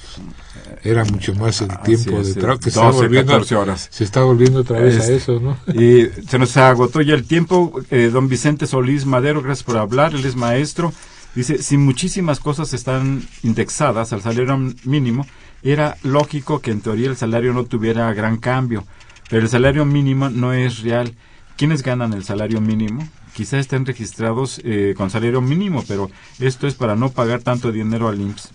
era 0.82 1.04
mucho 1.04 1.34
más 1.34 1.60
el 1.60 1.68
tiempo 1.80 2.22
de 2.22 2.34
trabajo 2.34 2.58
que 2.60 2.70
se 2.70 2.80
está 2.80 2.90
volviendo 2.90 3.60
horas. 3.60 3.88
se 3.90 4.04
está 4.04 4.22
volviendo 4.22 4.60
otra 4.60 4.80
vez 4.80 4.98
a 5.00 5.12
eso 5.12 5.38
no 5.38 5.56
y 5.72 6.08
se 6.28 6.38
nos 6.38 6.56
agotó 6.56 7.00
ya 7.00 7.14
el 7.14 7.24
tiempo. 7.24 7.80
Eh, 7.90 8.10
don 8.12 8.28
Vicente 8.28 8.66
Solís 8.66 9.06
Madero 9.06 9.42
gracias 9.42 9.64
por 9.64 9.76
hablar 9.76 10.14
él 10.14 10.24
es 10.24 10.36
maestro. 10.36 10.92
Dice 11.34 11.62
si 11.62 11.78
muchísimas 11.78 12.40
cosas 12.40 12.74
están 12.74 13.22
indexadas 13.42 14.12
al 14.12 14.22
salario 14.22 14.58
mínimo 14.84 15.26
era 15.62 15.96
lógico 16.02 16.58
que 16.60 16.72
en 16.72 16.80
teoría 16.80 17.08
el 17.08 17.16
salario 17.16 17.52
no 17.52 17.64
tuviera 17.64 18.12
gran 18.12 18.36
cambio 18.38 18.84
pero 19.30 19.42
el 19.42 19.48
salario 19.48 19.84
mínimo 19.84 20.28
no 20.28 20.52
es 20.52 20.80
real. 20.80 21.14
Quiénes 21.56 21.82
ganan 21.82 22.12
el 22.12 22.24
salario 22.24 22.60
mínimo 22.60 23.08
quizá 23.34 23.58
estén 23.58 23.86
registrados 23.86 24.60
eh, 24.64 24.94
con 24.96 25.08
salario 25.08 25.40
mínimo, 25.40 25.82
pero 25.88 26.10
esto 26.38 26.66
es 26.66 26.74
para 26.74 26.96
no 26.96 27.10
pagar 27.10 27.40
tanto 27.40 27.72
dinero 27.72 28.08
al 28.08 28.20
IMSS 28.20 28.50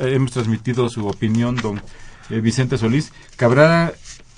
hemos 0.00 0.32
transmitido 0.32 0.88
su 0.88 1.06
opinión, 1.06 1.56
don 1.56 1.82
eh, 2.30 2.40
Vicente 2.40 2.78
Solís. 2.78 3.12
Cabrá 3.36 3.92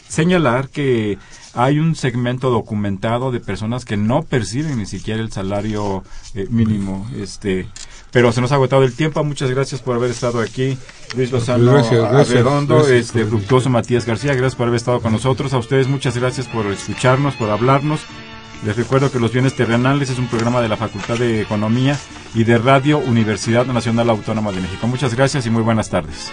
señalar 0.09 0.68
que 0.68 1.18
hay 1.55 1.78
un 1.78 1.95
segmento 1.95 2.51
documentado 2.51 3.30
de 3.30 3.40
personas 3.40 3.84
que 3.84 3.97
no 3.97 4.22
perciben 4.22 4.78
ni 4.78 4.86
siquiera 4.86 5.20
el 5.20 5.32
salario 5.32 6.03
eh, 6.34 6.47
mínimo. 6.51 7.09
Este, 7.16 7.68
pero 8.11 8.32
se 8.32 8.40
nos 8.40 8.53
ha 8.53 8.57
agotado 8.57 8.84
el 8.84 8.95
tiempo. 8.95 9.22
Muchas 9.24 9.51
gracias 9.51 9.80
por 9.80 9.97
haber 9.97 10.11
estado 10.11 10.40
aquí. 10.40 10.76
Luis 11.16 11.30
Lozano 11.30 11.72
gracias, 11.72 12.28
Redondo, 12.28 12.88
este, 12.88 13.24
Fructuoso 13.24 13.70
Matías 13.70 14.05
García, 14.05 14.34
gracias 14.34 14.57
por 14.57 14.66
haber 14.66 14.78
estado 14.78 15.01
con 15.01 15.12
nosotros. 15.12 15.53
A 15.53 15.59
ustedes 15.59 15.86
muchas 15.86 16.16
gracias 16.16 16.47
por 16.47 16.66
escucharnos, 16.66 17.34
por 17.34 17.51
hablarnos. 17.51 18.01
Les 18.65 18.77
recuerdo 18.77 19.12
que 19.12 19.21
Los 19.21 19.31
Bienes 19.31 19.55
Terrenales 19.55 20.09
es 20.09 20.19
un 20.19 20.27
programa 20.27 20.62
de 20.62 20.69
la 20.69 20.79
Facultad 20.79 21.19
de 21.19 21.43
Economía 21.43 21.99
y 22.35 22.45
de 22.45 22.57
Radio 22.57 22.99
Universidad 22.99 23.67
Nacional 23.67 24.09
Autónoma 24.09 24.53
de 24.53 24.62
México. 24.62 24.87
Muchas 24.87 25.15
gracias 25.15 25.45
y 25.45 25.51
muy 25.51 25.62
buenas 25.62 25.91
tardes. 25.91 26.33